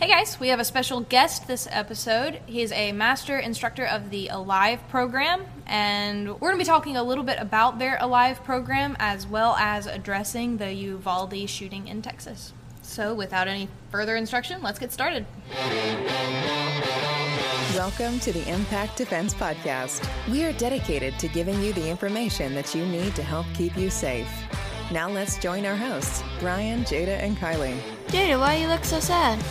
Hey 0.00 0.08
guys, 0.08 0.40
we 0.40 0.48
have 0.48 0.58
a 0.58 0.64
special 0.64 1.02
guest 1.02 1.46
this 1.46 1.68
episode. 1.70 2.40
He 2.46 2.62
is 2.62 2.72
a 2.72 2.90
master 2.90 3.38
instructor 3.38 3.86
of 3.86 4.10
the 4.10 4.26
Alive 4.26 4.80
program, 4.88 5.44
and 5.68 6.28
we're 6.28 6.48
going 6.48 6.54
to 6.54 6.58
be 6.58 6.64
talking 6.64 6.96
a 6.96 7.02
little 7.04 7.22
bit 7.22 7.38
about 7.38 7.78
their 7.78 7.96
Alive 8.00 8.42
program 8.42 8.96
as 8.98 9.24
well 9.24 9.54
as 9.54 9.86
addressing 9.86 10.56
the 10.56 10.72
Uvalde 10.72 11.48
shooting 11.48 11.86
in 11.86 12.02
Texas. 12.02 12.52
So, 12.82 13.14
without 13.14 13.46
any 13.46 13.68
further 13.92 14.16
instruction, 14.16 14.62
let's 14.62 14.80
get 14.80 14.90
started. 14.90 15.26
Welcome 17.74 18.18
to 18.18 18.32
the 18.32 18.46
Impact 18.52 18.96
Defense 18.96 19.32
Podcast. 19.32 20.04
We 20.28 20.44
are 20.44 20.52
dedicated 20.54 21.20
to 21.20 21.28
giving 21.28 21.62
you 21.62 21.72
the 21.72 21.88
information 21.88 22.52
that 22.56 22.74
you 22.74 22.84
need 22.84 23.14
to 23.14 23.22
help 23.22 23.46
keep 23.54 23.76
you 23.76 23.90
safe. 23.90 24.28
Now 24.90 25.08
let's 25.08 25.38
join 25.38 25.64
our 25.64 25.76
hosts, 25.76 26.24
Brian, 26.40 26.82
Jada, 26.82 27.16
and 27.22 27.36
Kylie. 27.36 27.78
Jada, 28.08 28.40
why 28.40 28.56
you 28.56 28.66
look 28.66 28.84
so 28.84 28.98
sad? 28.98 29.42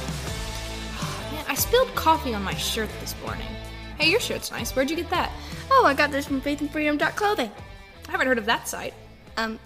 I 1.54 1.55
spilled 1.55 1.93
coffee 1.93 2.34
on 2.34 2.41
my 2.41 2.55
shirt 2.55 2.89
this 2.99 3.13
morning. 3.23 3.45
Hey, 3.99 4.09
your 4.09 4.20
shirt's 4.20 4.49
nice. 4.49 4.75
Where'd 4.75 4.89
you 4.89 4.95
get 4.95 5.11
that? 5.11 5.31
Oh, 5.70 5.84
I 5.85 5.94
got 5.94 6.09
this 6.09 6.25
from 6.25 6.41
faithandfreedom.clothing. 6.41 7.52
I 8.07 8.11
haven't 8.11 8.25
heard 8.25 8.39
of 8.39 8.48
that 8.48 8.67
site. 8.67 8.95
Um, 9.38 9.59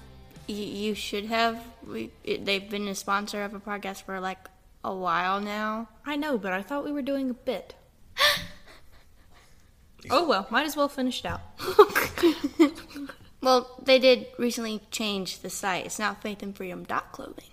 y- 0.50 0.56
you 0.56 0.96
should 0.96 1.28
have. 1.28 1.64
We, 1.88 2.12
it, 2.26 2.44
they've 2.44 2.70
been 2.70 2.90
a 2.90 2.94
sponsor 2.94 3.42
of 3.42 3.54
a 3.54 3.62
podcast 3.62 4.04
for 4.04 4.20
like 4.20 4.50
a 4.84 4.94
while 4.94 5.40
now. 5.40 5.88
I 6.06 6.18
know, 6.18 6.38
but 6.38 6.52
I 6.52 6.62
thought 6.62 6.84
we 6.84 6.92
were 6.92 7.02
doing 7.02 7.30
a 7.30 7.34
bit. 7.34 7.74
oh 10.10 10.28
well, 10.28 10.46
might 10.50 10.66
as 10.66 10.76
well 10.76 10.90
finish 10.90 11.24
it 11.24 11.26
out. 11.28 11.40
Well, 13.40 13.80
they 13.82 14.00
did 14.00 14.26
recently 14.38 14.82
change 14.92 15.40
the 15.40 15.50
site. 15.50 15.86
It's 15.86 16.00
now 16.00 16.18
faithandfreedom.clothing. 16.22 17.46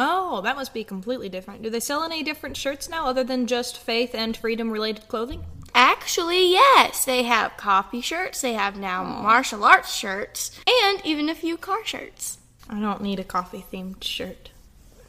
Oh, 0.00 0.42
that 0.42 0.54
must 0.54 0.72
be 0.72 0.84
completely 0.84 1.28
different. 1.28 1.60
Do 1.60 1.70
they 1.70 1.80
sell 1.80 2.04
any 2.04 2.22
different 2.22 2.56
shirts 2.56 2.88
now 2.88 3.06
other 3.06 3.24
than 3.24 3.48
just 3.48 3.76
faith 3.76 4.14
and 4.14 4.36
freedom 4.36 4.70
related 4.70 5.08
clothing? 5.08 5.44
Actually, 5.74 6.52
yes, 6.52 7.04
they 7.04 7.24
have 7.24 7.56
coffee 7.56 8.00
shirts. 8.00 8.40
They 8.40 8.52
have 8.52 8.78
now 8.78 9.02
martial 9.02 9.64
arts 9.64 9.92
shirts, 9.92 10.52
and 10.84 11.04
even 11.04 11.28
a 11.28 11.34
few 11.34 11.56
car 11.56 11.84
shirts. 11.84 12.38
I 12.70 12.78
don't 12.78 13.02
need 13.02 13.18
a 13.18 13.24
coffee 13.24 13.64
themed 13.72 14.04
shirt. 14.04 14.50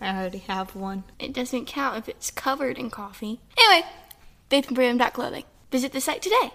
I 0.02 0.10
already 0.10 0.40
have 0.40 0.76
one. 0.76 1.04
It 1.20 1.34
doesn't 1.34 1.68
count 1.68 2.00
if 2.00 2.10
it's 2.10 2.32
covered 2.32 2.80
in 2.80 2.90
coffee. 2.90 3.40
Anyway, 3.60 3.88
faithandfreedom.clothing. 4.50 5.44
Visit 5.70 5.92
the 5.92 6.02
site 6.02 6.24
today. 6.24 6.52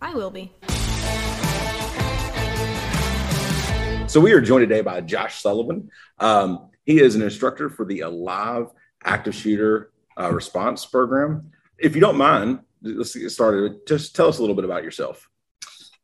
I 0.00 0.14
will 0.14 0.30
be. 0.30 0.52
So 4.08 4.20
we 4.20 4.32
are 4.32 4.40
joined 4.40 4.66
today 4.66 4.80
by 4.80 5.02
Josh 5.02 5.42
Sullivan. 5.42 5.90
Um, 6.18 6.70
he 6.88 7.00
is 7.00 7.14
an 7.14 7.20
instructor 7.20 7.68
for 7.68 7.84
the 7.84 8.00
Alive 8.00 8.68
Active 9.04 9.34
Shooter 9.34 9.92
uh, 10.18 10.32
Response 10.32 10.86
Program. 10.86 11.52
If 11.76 11.94
you 11.94 12.00
don't 12.00 12.16
mind, 12.16 12.60
let's 12.80 13.14
get 13.14 13.28
started. 13.30 13.86
Just 13.86 14.16
tell 14.16 14.26
us 14.26 14.38
a 14.38 14.40
little 14.40 14.56
bit 14.56 14.64
about 14.64 14.82
yourself. 14.82 15.28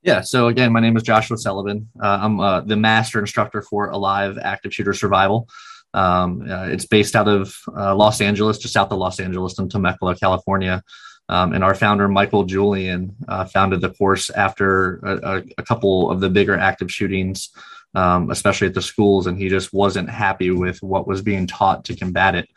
Yeah. 0.02 0.20
So 0.20 0.48
again, 0.48 0.74
my 0.74 0.80
name 0.80 0.94
is 0.98 1.02
Joshua 1.02 1.38
Sullivan. 1.38 1.88
Uh, 1.98 2.18
I'm 2.20 2.38
uh, 2.38 2.60
the 2.60 2.76
master 2.76 3.18
instructor 3.18 3.62
for 3.62 3.88
Alive 3.88 4.36
Active 4.36 4.74
Shooter 4.74 4.92
Survival. 4.92 5.48
Um, 5.94 6.42
uh, 6.50 6.66
it's 6.66 6.84
based 6.84 7.16
out 7.16 7.28
of 7.28 7.56
uh, 7.74 7.96
Los 7.96 8.20
Angeles, 8.20 8.58
just 8.58 8.74
south 8.74 8.92
of 8.92 8.98
Los 8.98 9.18
Angeles 9.20 9.58
in 9.58 9.70
Temecula, 9.70 10.16
California. 10.16 10.82
Um, 11.30 11.54
and 11.54 11.64
our 11.64 11.74
founder, 11.74 12.08
Michael 12.08 12.44
Julian, 12.44 13.16
uh, 13.26 13.46
founded 13.46 13.80
the 13.80 13.88
course 13.88 14.28
after 14.28 14.96
a, 14.96 15.36
a, 15.36 15.42
a 15.56 15.62
couple 15.62 16.10
of 16.10 16.20
the 16.20 16.28
bigger 16.28 16.58
active 16.58 16.92
shootings, 16.92 17.48
um, 17.94 18.30
especially 18.30 18.66
at 18.66 18.74
the 18.74 18.82
schools, 18.82 19.26
and 19.26 19.38
he 19.38 19.48
just 19.48 19.72
wasn't 19.72 20.08
happy 20.08 20.50
with 20.50 20.82
what 20.82 21.06
was 21.06 21.22
being 21.22 21.46
taught 21.46 21.84
to 21.84 21.96
combat 21.96 22.34
it. 22.34 22.48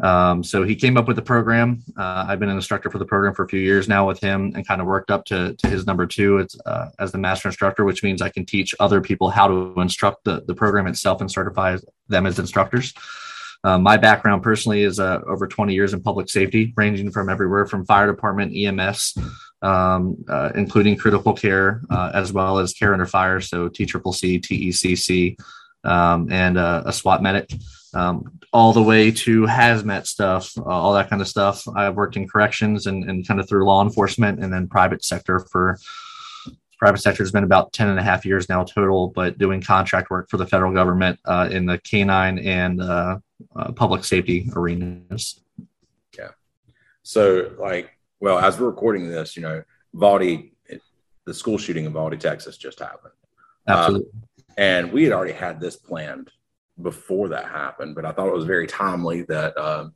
Um, 0.00 0.42
so 0.42 0.64
he 0.64 0.74
came 0.74 0.96
up 0.96 1.06
with 1.06 1.16
the 1.16 1.22
program. 1.22 1.82
Uh, 1.96 2.26
I've 2.28 2.40
been 2.40 2.48
an 2.48 2.56
instructor 2.56 2.90
for 2.90 2.98
the 2.98 3.04
program 3.04 3.32
for 3.32 3.44
a 3.44 3.48
few 3.48 3.60
years 3.60 3.88
now 3.88 4.06
with 4.06 4.20
him, 4.20 4.52
and 4.54 4.66
kind 4.66 4.80
of 4.80 4.86
worked 4.86 5.10
up 5.10 5.24
to, 5.26 5.54
to 5.54 5.68
his 5.68 5.86
number 5.86 6.06
two 6.06 6.38
it's, 6.38 6.58
uh, 6.66 6.90
as 6.98 7.12
the 7.12 7.18
master 7.18 7.48
instructor, 7.48 7.84
which 7.84 8.02
means 8.02 8.20
I 8.20 8.28
can 8.28 8.44
teach 8.44 8.74
other 8.80 9.00
people 9.00 9.30
how 9.30 9.46
to 9.46 9.80
instruct 9.80 10.24
the, 10.24 10.42
the 10.46 10.54
program 10.54 10.86
itself 10.88 11.20
and 11.20 11.30
certify 11.30 11.76
them 12.08 12.26
as 12.26 12.38
instructors. 12.38 12.92
Uh, 13.62 13.78
my 13.78 13.96
background 13.96 14.42
personally 14.42 14.82
is 14.82 15.00
uh, 15.00 15.20
over 15.26 15.46
20 15.46 15.72
years 15.72 15.94
in 15.94 16.02
public 16.02 16.28
safety, 16.28 16.74
ranging 16.76 17.10
from 17.10 17.30
everywhere 17.30 17.64
from 17.64 17.86
fire 17.86 18.06
department, 18.06 18.54
EMS, 18.54 19.16
um, 19.64 20.22
uh, 20.28 20.52
including 20.54 20.96
critical 20.96 21.32
care, 21.32 21.80
uh, 21.90 22.10
as 22.14 22.32
well 22.32 22.58
as 22.58 22.74
care 22.74 22.92
under 22.92 23.06
fire, 23.06 23.40
so 23.40 23.68
TCCC, 23.68 24.40
TECC, 24.40 25.40
um, 25.84 26.30
and 26.30 26.58
uh, 26.58 26.82
a 26.86 26.92
SWAT 26.92 27.22
medic, 27.22 27.50
um, 27.94 28.38
all 28.52 28.72
the 28.72 28.82
way 28.82 29.10
to 29.10 29.42
hazmat 29.42 30.06
stuff, 30.06 30.56
uh, 30.58 30.62
all 30.64 30.92
that 30.92 31.08
kind 31.08 31.22
of 31.22 31.28
stuff. 31.28 31.66
I've 31.74 31.96
worked 31.96 32.16
in 32.16 32.28
corrections 32.28 32.86
and, 32.86 33.08
and 33.08 33.26
kind 33.26 33.40
of 33.40 33.48
through 33.48 33.64
law 33.64 33.82
enforcement 33.82 34.42
and 34.42 34.52
then 34.52 34.68
private 34.68 35.04
sector 35.04 35.40
for 35.40 35.78
private 36.78 36.98
sector 36.98 37.22
has 37.22 37.32
been 37.32 37.44
about 37.44 37.72
10 37.72 37.88
and 37.88 37.98
a 37.98 38.02
half 38.02 38.26
years 38.26 38.48
now 38.50 38.62
total, 38.62 39.08
but 39.08 39.38
doing 39.38 39.62
contract 39.62 40.10
work 40.10 40.28
for 40.28 40.36
the 40.36 40.46
federal 40.46 40.72
government 40.72 41.18
uh, 41.24 41.48
in 41.50 41.64
the 41.64 41.78
canine 41.78 42.38
and 42.38 42.82
uh, 42.82 43.18
uh, 43.56 43.72
public 43.72 44.04
safety 44.04 44.50
arenas. 44.54 45.40
Yeah. 46.18 46.30
So, 47.02 47.52
like, 47.58 47.93
well, 48.24 48.38
as 48.38 48.58
we're 48.58 48.70
recording 48.70 49.06
this, 49.10 49.36
you 49.36 49.42
know, 49.42 49.62
Uvalde, 49.92 50.48
the 51.26 51.34
school 51.34 51.58
shooting 51.58 51.84
in 51.84 51.90
Uvalde, 51.90 52.18
Texas 52.18 52.56
just 52.56 52.78
happened. 52.78 53.12
Absolutely. 53.68 54.10
and 54.56 54.90
we 54.92 55.04
had 55.04 55.12
already 55.12 55.34
had 55.34 55.60
this 55.60 55.76
planned 55.76 56.30
before 56.80 57.28
that 57.28 57.44
happened, 57.44 57.94
but 57.94 58.06
I 58.06 58.12
thought 58.12 58.28
it 58.28 58.34
was 58.34 58.46
very 58.46 58.66
timely 58.66 59.22
that 59.22 59.54
uh, 59.58 59.88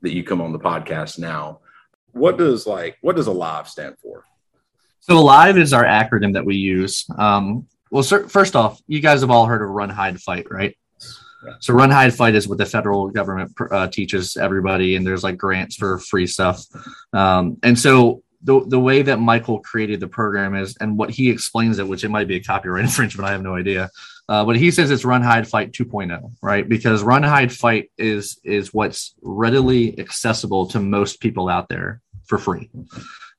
that 0.00 0.14
you 0.14 0.24
come 0.24 0.40
on 0.40 0.52
the 0.52 0.58
podcast 0.58 1.18
now. 1.18 1.60
What 2.12 2.38
does 2.38 2.66
like 2.66 2.96
what 3.02 3.14
does 3.14 3.26
Alive 3.26 3.68
stand 3.68 3.96
for? 4.02 4.24
So 5.00 5.18
Alive 5.18 5.58
is 5.58 5.74
our 5.74 5.84
acronym 5.84 6.32
that 6.32 6.46
we 6.46 6.56
use. 6.56 7.04
Um, 7.18 7.66
well, 7.90 8.02
sir, 8.02 8.26
first 8.26 8.56
off, 8.56 8.80
you 8.86 9.00
guys 9.00 9.20
have 9.20 9.30
all 9.30 9.44
heard 9.44 9.60
of 9.60 9.68
Run, 9.68 9.90
Hide, 9.90 10.18
Fight, 10.18 10.50
right? 10.50 10.74
So 11.60 11.74
Run, 11.74 11.90
Hide, 11.90 12.14
Fight 12.14 12.34
is 12.34 12.48
what 12.48 12.58
the 12.58 12.66
federal 12.66 13.08
government 13.08 13.52
uh, 13.70 13.86
teaches 13.88 14.36
everybody, 14.36 14.96
and 14.96 15.06
there's 15.06 15.22
like 15.22 15.36
grants 15.36 15.76
for 15.76 15.98
free 15.98 16.26
stuff. 16.26 16.64
Um, 17.12 17.58
and 17.62 17.78
so 17.78 18.22
the 18.42 18.64
the 18.66 18.80
way 18.80 19.02
that 19.02 19.18
Michael 19.20 19.60
created 19.60 20.00
the 20.00 20.08
program 20.08 20.54
is, 20.54 20.76
and 20.80 20.98
what 20.98 21.10
he 21.10 21.30
explains 21.30 21.78
it, 21.78 21.86
which 21.86 22.04
it 22.04 22.08
might 22.10 22.28
be 22.28 22.36
a 22.36 22.42
copyright 22.42 22.84
infringement, 22.88 23.28
I 23.28 23.32
have 23.32 23.42
no 23.42 23.54
idea. 23.54 23.90
Uh, 24.28 24.44
but 24.44 24.56
he 24.56 24.72
says 24.72 24.90
it's 24.90 25.04
Run, 25.04 25.22
Hide, 25.22 25.46
Fight 25.46 25.70
2.0, 25.70 26.32
right? 26.42 26.68
Because 26.68 27.04
Run, 27.04 27.22
Hide, 27.22 27.52
Fight 27.52 27.90
is 27.96 28.40
is 28.42 28.74
what's 28.74 29.14
readily 29.22 29.98
accessible 30.00 30.66
to 30.68 30.80
most 30.80 31.20
people 31.20 31.48
out 31.48 31.68
there 31.68 32.00
for 32.26 32.38
free. 32.38 32.68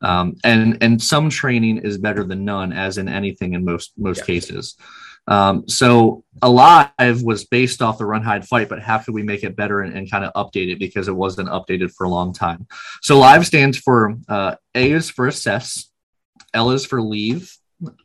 Um, 0.02 0.38
and 0.44 0.78
and 0.82 1.02
some 1.02 1.30
training 1.30 1.80
is 1.80 1.98
better 1.98 2.24
than 2.24 2.46
none, 2.46 2.72
as 2.72 2.98
in 2.98 3.10
anything 3.10 3.54
in 3.54 3.66
most 3.66 3.92
most 3.98 4.20
Yeah. 4.20 4.26
cases. 4.26 4.76
Um, 5.28 5.68
so 5.68 6.24
Alive 6.42 7.22
was 7.22 7.46
based 7.46 7.82
off 7.82 7.98
the 7.98 8.06
Run 8.06 8.22
Hide 8.22 8.48
Fight, 8.48 8.70
but 8.70 8.82
how 8.82 8.98
could 9.00 9.14
we 9.14 9.24
make 9.24 9.44
it 9.44 9.56
better 9.56 9.82
and, 9.82 9.94
and 9.96 10.10
kind 10.10 10.24
of 10.24 10.34
update 10.34 10.72
it 10.72 10.80
because 10.80 11.08
it 11.08 11.16
wasn't 11.16 11.50
updated 11.50 11.92
for 11.92 12.06
a 12.06 12.10
long 12.10 12.34
time? 12.34 12.68
So 13.02 13.20
Live 13.20 13.46
stands 13.46 13.78
for 13.78 14.16
uh, 14.30 14.56
A 14.76 14.92
is 14.92 15.10
for 15.10 15.28
assess, 15.28 15.92
L 16.54 16.72
is 16.72 16.86
for 16.86 17.02
leave, 17.02 17.56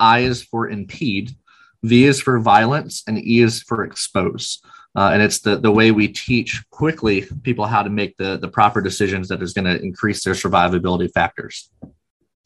I 0.00 0.20
is 0.20 0.42
for 0.42 0.68
impede, 0.68 1.36
V 1.82 2.04
is 2.04 2.20
for 2.20 2.38
violence, 2.38 3.02
and 3.06 3.18
E 3.18 3.40
is 3.40 3.62
for 3.62 3.84
expose. 3.84 4.60
Uh, 4.94 5.10
and 5.14 5.22
it's 5.22 5.40
the, 5.40 5.56
the 5.56 5.70
way 5.70 5.90
we 5.90 6.06
teach 6.06 6.62
quickly 6.70 7.26
people 7.42 7.64
how 7.64 7.82
to 7.82 7.88
make 7.88 8.16
the, 8.18 8.36
the 8.36 8.48
proper 8.48 8.80
decisions 8.80 9.28
that 9.28 9.42
is 9.42 9.54
going 9.54 9.64
to 9.64 9.82
increase 9.82 10.22
their 10.22 10.34
survivability 10.34 11.10
factors. 11.10 11.70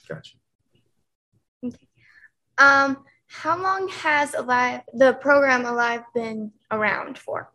Gotcha. 0.08 0.36
Okay. 1.64 1.88
Um, 2.58 3.04
how 3.42 3.60
long 3.62 3.86
has 3.88 4.34
Alive 4.34 4.80
the 4.94 5.12
program 5.14 5.66
Alive 5.66 6.02
been 6.14 6.50
around 6.70 7.18
for? 7.18 7.50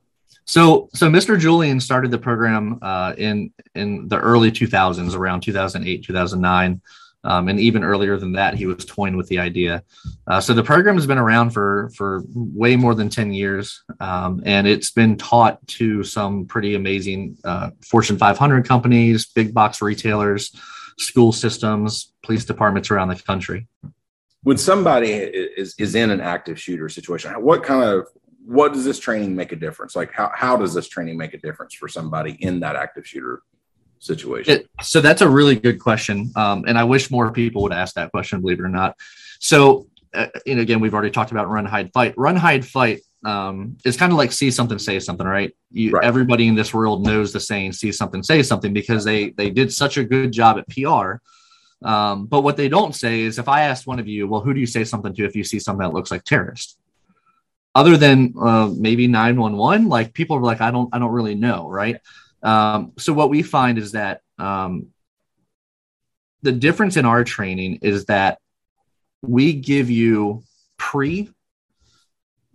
So, 0.45 0.89
so 0.93 1.09
Mr. 1.09 1.39
Julian 1.39 1.79
started 1.79 2.11
the 2.11 2.19
program 2.19 2.77
uh, 2.81 3.13
in 3.17 3.51
in 3.73 4.07
the 4.07 4.19
early 4.19 4.51
2000s, 4.51 5.15
around 5.15 5.41
2008, 5.41 6.03
2009, 6.03 6.81
um, 7.23 7.47
and 7.47 7.59
even 7.59 7.83
earlier 7.83 8.17
than 8.17 8.33
that, 8.33 8.53
he 8.53 8.67
was 8.67 8.85
toying 8.85 9.17
with 9.17 9.27
the 9.27 9.39
idea. 9.39 9.83
Uh, 10.27 10.39
so 10.39 10.53
the 10.53 10.63
program 10.63 10.95
has 10.95 11.07
been 11.07 11.17
around 11.17 11.49
for 11.49 11.91
for 11.95 12.23
way 12.35 12.75
more 12.75 12.93
than 12.93 13.09
10 13.09 13.33
years, 13.33 13.83
um, 13.99 14.41
and 14.45 14.67
it's 14.67 14.91
been 14.91 15.17
taught 15.17 15.65
to 15.79 16.03
some 16.03 16.45
pretty 16.45 16.75
amazing 16.75 17.37
uh, 17.43 17.71
Fortune 17.83 18.17
500 18.17 18.67
companies, 18.67 19.25
big 19.25 19.51
box 19.51 19.81
retailers, 19.81 20.55
school 20.99 21.31
systems, 21.31 22.13
police 22.23 22.45
departments 22.45 22.91
around 22.91 23.07
the 23.07 23.15
country. 23.15 23.67
When 24.43 24.57
somebody 24.57 25.11
is 25.11 25.75
is 25.77 25.95
in 25.95 26.09
an 26.09 26.21
active 26.21 26.59
shooter 26.59 26.89
situation, 26.89 27.31
what 27.41 27.63
kind 27.63 27.83
of 27.83 28.07
what 28.45 28.73
does 28.73 28.83
this 28.83 28.99
training 28.99 29.35
make 29.35 29.51
a 29.51 29.55
difference? 29.55 29.95
Like 29.95 30.11
how 30.11 30.31
how 30.33 30.57
does 30.57 30.73
this 30.73 30.87
training 30.87 31.17
make 31.17 31.33
a 31.33 31.37
difference 31.37 31.75
for 31.75 31.87
somebody 31.87 32.37
in 32.39 32.59
that 32.61 32.75
active 32.75 33.05
shooter 33.05 33.43
situation? 33.99 34.55
It, 34.55 34.69
so 34.81 34.99
that's 34.99 35.21
a 35.21 35.29
really 35.29 35.55
good 35.55 35.79
question, 35.79 36.31
um, 36.35 36.65
and 36.67 36.77
I 36.77 36.83
wish 36.83 37.11
more 37.11 37.31
people 37.31 37.61
would 37.63 37.73
ask 37.73 37.95
that 37.95 38.11
question. 38.11 38.41
Believe 38.41 38.59
it 38.59 38.63
or 38.63 38.69
not. 38.69 38.97
So, 39.39 39.87
uh, 40.13 40.27
and 40.47 40.59
again, 40.59 40.79
we've 40.79 40.93
already 40.93 41.11
talked 41.11 41.31
about 41.31 41.49
run, 41.49 41.65
hide, 41.65 41.91
fight. 41.93 42.15
Run, 42.17 42.35
hide, 42.35 42.65
fight 42.65 43.01
um, 43.23 43.77
it's 43.85 43.97
kind 43.97 44.11
of 44.11 44.17
like 44.17 44.31
see 44.31 44.49
something, 44.49 44.79
say 44.79 44.99
something, 44.99 45.27
right? 45.27 45.51
You, 45.69 45.91
Right. 45.91 46.03
Everybody 46.03 46.47
in 46.47 46.55
this 46.55 46.73
world 46.73 47.05
knows 47.05 47.31
the 47.31 47.39
saying 47.39 47.73
"see 47.73 47.91
something, 47.91 48.23
say 48.23 48.41
something" 48.43 48.73
because 48.73 49.03
they 49.03 49.31
they 49.31 49.49
did 49.49 49.71
such 49.71 49.97
a 49.97 50.03
good 50.03 50.31
job 50.31 50.57
at 50.57 50.67
PR. 50.69 51.21
Um, 51.83 52.25
but 52.25 52.41
what 52.41 52.57
they 52.57 52.69
don't 52.69 52.95
say 52.95 53.21
is, 53.21 53.39
if 53.39 53.47
I 53.47 53.63
asked 53.63 53.87
one 53.87 53.99
of 53.99 54.07
you, 54.07 54.27
well, 54.27 54.41
who 54.41 54.53
do 54.53 54.59
you 54.59 54.67
say 54.67 54.83
something 54.83 55.13
to 55.15 55.25
if 55.25 55.35
you 55.35 55.43
see 55.43 55.59
something 55.59 55.85
that 55.85 55.93
looks 55.93 56.11
like 56.11 56.23
terrorist? 56.23 56.77
Other 57.73 57.97
than 57.97 58.33
uh, 58.39 58.69
maybe 58.75 59.07
nine 59.07 59.39
one 59.39 59.55
one, 59.55 59.87
like 59.87 60.13
people 60.13 60.37
are 60.37 60.41
like, 60.41 60.61
I 60.61 60.71
don't, 60.71 60.89
I 60.93 60.99
don't 60.99 61.11
really 61.11 61.35
know, 61.35 61.67
right? 61.69 61.97
Um, 62.43 62.93
so 62.97 63.13
what 63.13 63.29
we 63.29 63.43
find 63.43 63.77
is 63.77 63.93
that 63.93 64.21
um, 64.37 64.87
the 66.41 66.51
difference 66.51 66.97
in 66.97 67.05
our 67.05 67.23
training 67.23 67.79
is 67.81 68.05
that 68.05 68.39
we 69.21 69.53
give 69.53 69.89
you 69.89 70.43
pre, 70.77 71.29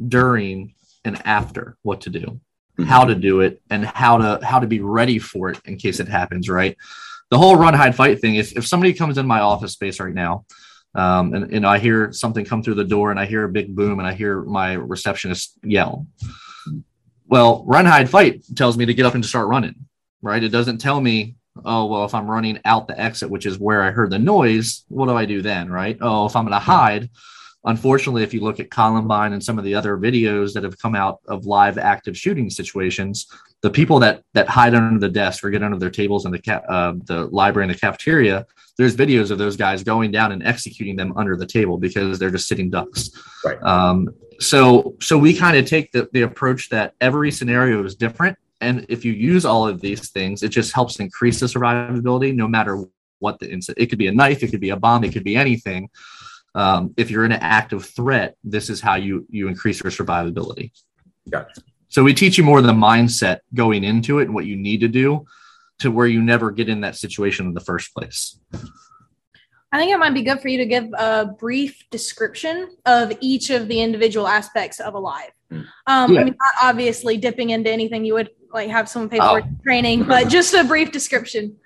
during, 0.06 0.74
and 1.04 1.20
after 1.24 1.76
what 1.82 2.02
to 2.02 2.10
do, 2.10 2.40
how 2.84 3.04
to 3.04 3.14
do 3.14 3.40
it, 3.40 3.62
and 3.70 3.84
how 3.84 4.18
to 4.18 4.44
how 4.44 4.58
to 4.58 4.66
be 4.66 4.80
ready 4.80 5.18
for 5.18 5.50
it 5.50 5.60
in 5.64 5.78
case 5.78 6.00
it 6.00 6.08
happens. 6.08 6.48
Right. 6.48 6.76
The 7.30 7.38
whole 7.38 7.56
run, 7.56 7.74
hide, 7.74 7.94
fight 7.94 8.20
thing. 8.20 8.36
If 8.36 8.56
if 8.56 8.66
somebody 8.66 8.92
comes 8.92 9.18
in 9.18 9.26
my 9.26 9.40
office 9.40 9.72
space 9.72 9.98
right 10.00 10.14
now, 10.14 10.44
um, 10.94 11.34
and, 11.34 11.66
I 11.66 11.78
hear 11.78 12.12
something 12.12 12.44
come 12.44 12.62
through 12.62 12.76
the 12.76 12.84
door, 12.84 13.10
and 13.10 13.20
I 13.20 13.26
hear 13.26 13.44
a 13.44 13.48
big 13.48 13.74
boom, 13.74 13.98
and 13.98 14.08
I 14.08 14.14
hear 14.14 14.42
my 14.42 14.74
receptionist 14.74 15.58
yell. 15.62 16.06
Well, 17.26 17.64
run, 17.66 17.84
hide, 17.84 18.08
fight 18.08 18.44
tells 18.54 18.78
me 18.78 18.86
to 18.86 18.94
get 18.94 19.04
up 19.04 19.14
and 19.14 19.22
to 19.22 19.28
start 19.28 19.48
running. 19.48 19.74
Right. 20.22 20.42
It 20.42 20.50
doesn't 20.50 20.78
tell 20.78 21.00
me 21.00 21.36
oh 21.64 21.86
well 21.86 22.04
if 22.04 22.14
i'm 22.14 22.30
running 22.30 22.58
out 22.64 22.88
the 22.88 23.00
exit 23.00 23.30
which 23.30 23.46
is 23.46 23.58
where 23.58 23.82
i 23.82 23.90
heard 23.90 24.10
the 24.10 24.18
noise 24.18 24.84
what 24.88 25.06
do 25.06 25.16
i 25.16 25.24
do 25.24 25.40
then 25.40 25.70
right 25.70 25.98
oh 26.00 26.26
if 26.26 26.36
i'm 26.36 26.44
going 26.44 26.52
to 26.52 26.58
hide 26.58 27.08
unfortunately 27.64 28.22
if 28.22 28.34
you 28.34 28.40
look 28.40 28.60
at 28.60 28.70
columbine 28.70 29.32
and 29.32 29.42
some 29.42 29.58
of 29.58 29.64
the 29.64 29.74
other 29.74 29.96
videos 29.96 30.52
that 30.52 30.64
have 30.64 30.78
come 30.78 30.94
out 30.94 31.20
of 31.28 31.46
live 31.46 31.78
active 31.78 32.16
shooting 32.16 32.50
situations 32.50 33.26
the 33.66 33.70
people 33.80 33.98
that 33.98 34.22
that 34.32 34.48
hide 34.48 34.74
under 34.76 35.00
the 35.00 35.12
desk 35.12 35.42
or 35.42 35.50
get 35.50 35.60
under 35.60 35.76
their 35.76 35.90
tables 35.90 36.24
in 36.24 36.30
the 36.30 36.38
ca- 36.48 36.62
uh, 36.76 36.92
the 37.10 37.26
library 37.40 37.64
and 37.66 37.74
the 37.74 37.80
cafeteria 37.86 38.46
there's 38.78 38.94
videos 39.04 39.32
of 39.32 39.38
those 39.38 39.56
guys 39.56 39.82
going 39.82 40.10
down 40.12 40.30
and 40.30 40.42
executing 40.52 40.94
them 40.94 41.12
under 41.16 41.34
the 41.36 41.46
table 41.46 41.76
because 41.76 42.16
they're 42.18 42.30
just 42.30 42.46
sitting 42.46 42.70
ducks 42.70 43.10
Right. 43.44 43.60
um, 43.74 43.98
so 44.38 44.94
so 45.00 45.18
we 45.18 45.34
kind 45.36 45.56
of 45.56 45.66
take 45.66 45.90
the, 45.90 46.08
the 46.12 46.22
approach 46.22 46.68
that 46.68 46.94
every 47.00 47.32
scenario 47.32 47.82
is 47.84 47.96
different 47.96 48.36
and 48.60 48.86
if 48.88 49.04
you 49.04 49.12
use 49.12 49.44
all 49.44 49.66
of 49.66 49.80
these 49.80 50.10
things 50.10 50.44
it 50.44 50.50
just 50.50 50.72
helps 50.72 51.00
increase 51.00 51.40
the 51.40 51.46
survivability 51.46 52.32
no 52.32 52.46
matter 52.46 52.84
what 53.18 53.40
the 53.40 53.50
incident 53.50 53.82
it 53.82 53.86
could 53.90 53.98
be 53.98 54.06
a 54.06 54.12
knife 54.20 54.44
it 54.44 54.48
could 54.52 54.60
be 54.60 54.70
a 54.70 54.76
bomb 54.76 55.02
it 55.02 55.12
could 55.12 55.24
be 55.24 55.36
anything 55.36 55.88
um, 56.54 56.94
if 56.96 57.10
you're 57.10 57.24
in 57.24 57.32
an 57.32 57.40
active 57.42 57.84
threat 57.84 58.36
this 58.44 58.70
is 58.70 58.80
how 58.80 58.94
you 58.94 59.26
you 59.28 59.48
increase 59.48 59.82
your 59.82 59.90
survivability 59.90 60.70
Gotcha. 61.28 61.60
So 61.88 62.02
we 62.02 62.12
teach 62.14 62.36
you 62.38 62.44
more 62.44 62.60
the 62.60 62.72
mindset 62.72 63.38
going 63.54 63.84
into 63.84 64.18
it 64.18 64.24
and 64.24 64.34
what 64.34 64.46
you 64.46 64.56
need 64.56 64.80
to 64.80 64.88
do 64.88 65.24
to 65.78 65.90
where 65.90 66.06
you 66.06 66.22
never 66.22 66.50
get 66.50 66.68
in 66.68 66.80
that 66.80 66.96
situation 66.96 67.46
in 67.46 67.54
the 67.54 67.60
first 67.60 67.94
place 67.94 68.38
I 69.72 69.78
think 69.78 69.92
it 69.92 69.98
might 69.98 70.14
be 70.14 70.22
good 70.22 70.40
for 70.40 70.48
you 70.48 70.58
to 70.58 70.64
give 70.66 70.88
a 70.96 71.26
brief 71.26 71.84
description 71.90 72.70
of 72.86 73.12
each 73.20 73.50
of 73.50 73.68
the 73.68 73.80
individual 73.80 74.26
aspects 74.28 74.80
of 74.80 74.94
Alive. 74.94 75.32
Hmm. 75.50 75.60
Um, 75.86 76.12
Yeah. 76.12 76.20
I 76.20 76.24
mean, 76.24 76.36
not 76.38 76.70
obviously 76.70 77.16
dipping 77.18 77.50
into 77.50 77.70
anything 77.70 78.04
you 78.04 78.14
would 78.14 78.30
like 78.52 78.70
have 78.70 78.88
someone 78.88 79.08
pay 79.10 79.18
Oh. 79.20 79.40
for 79.40 79.48
training, 79.64 80.04
but 80.04 80.28
just 80.28 80.54
a 80.54 80.64
brief 80.64 80.92
description. 80.92 81.56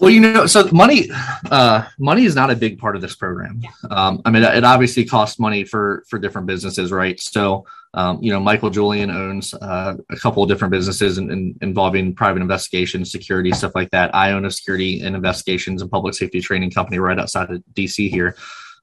Well, 0.00 0.10
you 0.10 0.20
know, 0.20 0.46
so 0.46 0.68
money, 0.72 1.08
uh, 1.50 1.84
money 1.98 2.24
is 2.24 2.34
not 2.34 2.50
a 2.50 2.56
big 2.56 2.78
part 2.78 2.96
of 2.96 3.02
this 3.02 3.14
program. 3.14 3.60
Um, 3.90 4.22
I 4.24 4.30
mean, 4.30 4.42
it 4.42 4.64
obviously 4.64 5.04
costs 5.04 5.38
money 5.38 5.64
for 5.64 6.04
for 6.08 6.18
different 6.18 6.46
businesses, 6.46 6.92
right? 6.92 7.18
So, 7.20 7.66
um, 7.94 8.18
you 8.22 8.32
know, 8.32 8.40
Michael 8.40 8.70
Julian 8.70 9.10
owns 9.10 9.54
uh, 9.54 9.96
a 10.10 10.16
couple 10.16 10.42
of 10.42 10.48
different 10.48 10.72
businesses 10.72 11.18
in, 11.18 11.30
in, 11.30 11.58
involving 11.62 12.14
private 12.14 12.42
investigations, 12.42 13.10
security, 13.10 13.52
stuff 13.52 13.74
like 13.74 13.90
that. 13.90 14.14
I 14.14 14.32
own 14.32 14.44
a 14.44 14.50
security 14.50 15.00
and 15.02 15.14
investigations 15.14 15.82
and 15.82 15.90
public 15.90 16.14
safety 16.14 16.40
training 16.40 16.70
company 16.70 16.98
right 16.98 17.18
outside 17.18 17.50
of 17.50 17.62
DC 17.74 18.10
here. 18.10 18.36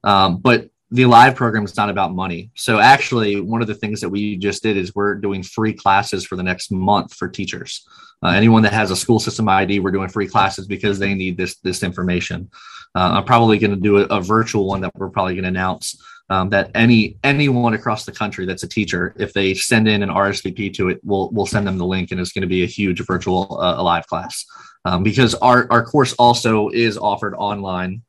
Um, 0.03 0.37
but 0.37 0.69
the 0.91 1.05
live 1.05 1.35
program 1.35 1.65
is 1.65 1.75
not 1.75 1.89
about 1.89 2.13
money. 2.13 2.51
So 2.55 2.79
actually, 2.79 3.41
one 3.41 3.61
of 3.61 3.67
the 3.67 3.75
things 3.75 4.01
that 4.01 4.09
we 4.09 4.37
just 4.37 4.61
did 4.61 4.77
is 4.77 4.93
we're 4.93 5.15
doing 5.15 5.41
free 5.41 5.73
classes 5.73 6.25
for 6.25 6.35
the 6.35 6.43
next 6.43 6.71
month 6.71 7.13
for 7.13 7.27
teachers. 7.27 7.87
Uh, 8.23 8.29
anyone 8.29 8.63
that 8.63 8.73
has 8.73 8.91
a 8.91 8.95
school 8.95 9.19
system 9.19 9.49
ID, 9.49 9.79
we're 9.79 9.91
doing 9.91 10.09
free 10.09 10.27
classes 10.27 10.67
because 10.67 10.99
they 10.99 11.13
need 11.13 11.35
this 11.35 11.57
this 11.57 11.83
information. 11.83 12.49
Uh, 12.95 13.13
I'm 13.15 13.25
probably 13.25 13.57
going 13.57 13.71
to 13.71 13.79
do 13.79 13.97
a, 13.97 14.03
a 14.03 14.21
virtual 14.21 14.67
one 14.67 14.81
that 14.81 14.91
we're 14.95 15.09
probably 15.09 15.33
going 15.33 15.43
to 15.43 15.49
announce 15.49 15.99
um, 16.29 16.49
that 16.49 16.71
any 16.73 17.17
anyone 17.23 17.73
across 17.73 18.05
the 18.05 18.11
country 18.11 18.45
that's 18.45 18.63
a 18.63 18.67
teacher, 18.67 19.13
if 19.17 19.33
they 19.33 19.53
send 19.53 19.87
in 19.87 20.03
an 20.03 20.09
RSVP 20.09 20.73
to 20.75 20.89
it, 20.89 20.99
we'll 21.03 21.29
we'll 21.31 21.45
send 21.45 21.67
them 21.67 21.77
the 21.77 21.85
link, 21.85 22.11
and 22.11 22.21
it's 22.21 22.31
going 22.31 22.43
to 22.43 22.47
be 22.47 22.63
a 22.63 22.67
huge 22.67 23.05
virtual 23.05 23.57
uh, 23.59 23.81
live 23.83 24.07
class 24.07 24.45
um, 24.85 25.03
because 25.03 25.35
our 25.35 25.67
our 25.69 25.83
course 25.83 26.13
also 26.13 26.69
is 26.69 26.97
offered 26.97 27.35
online 27.35 28.03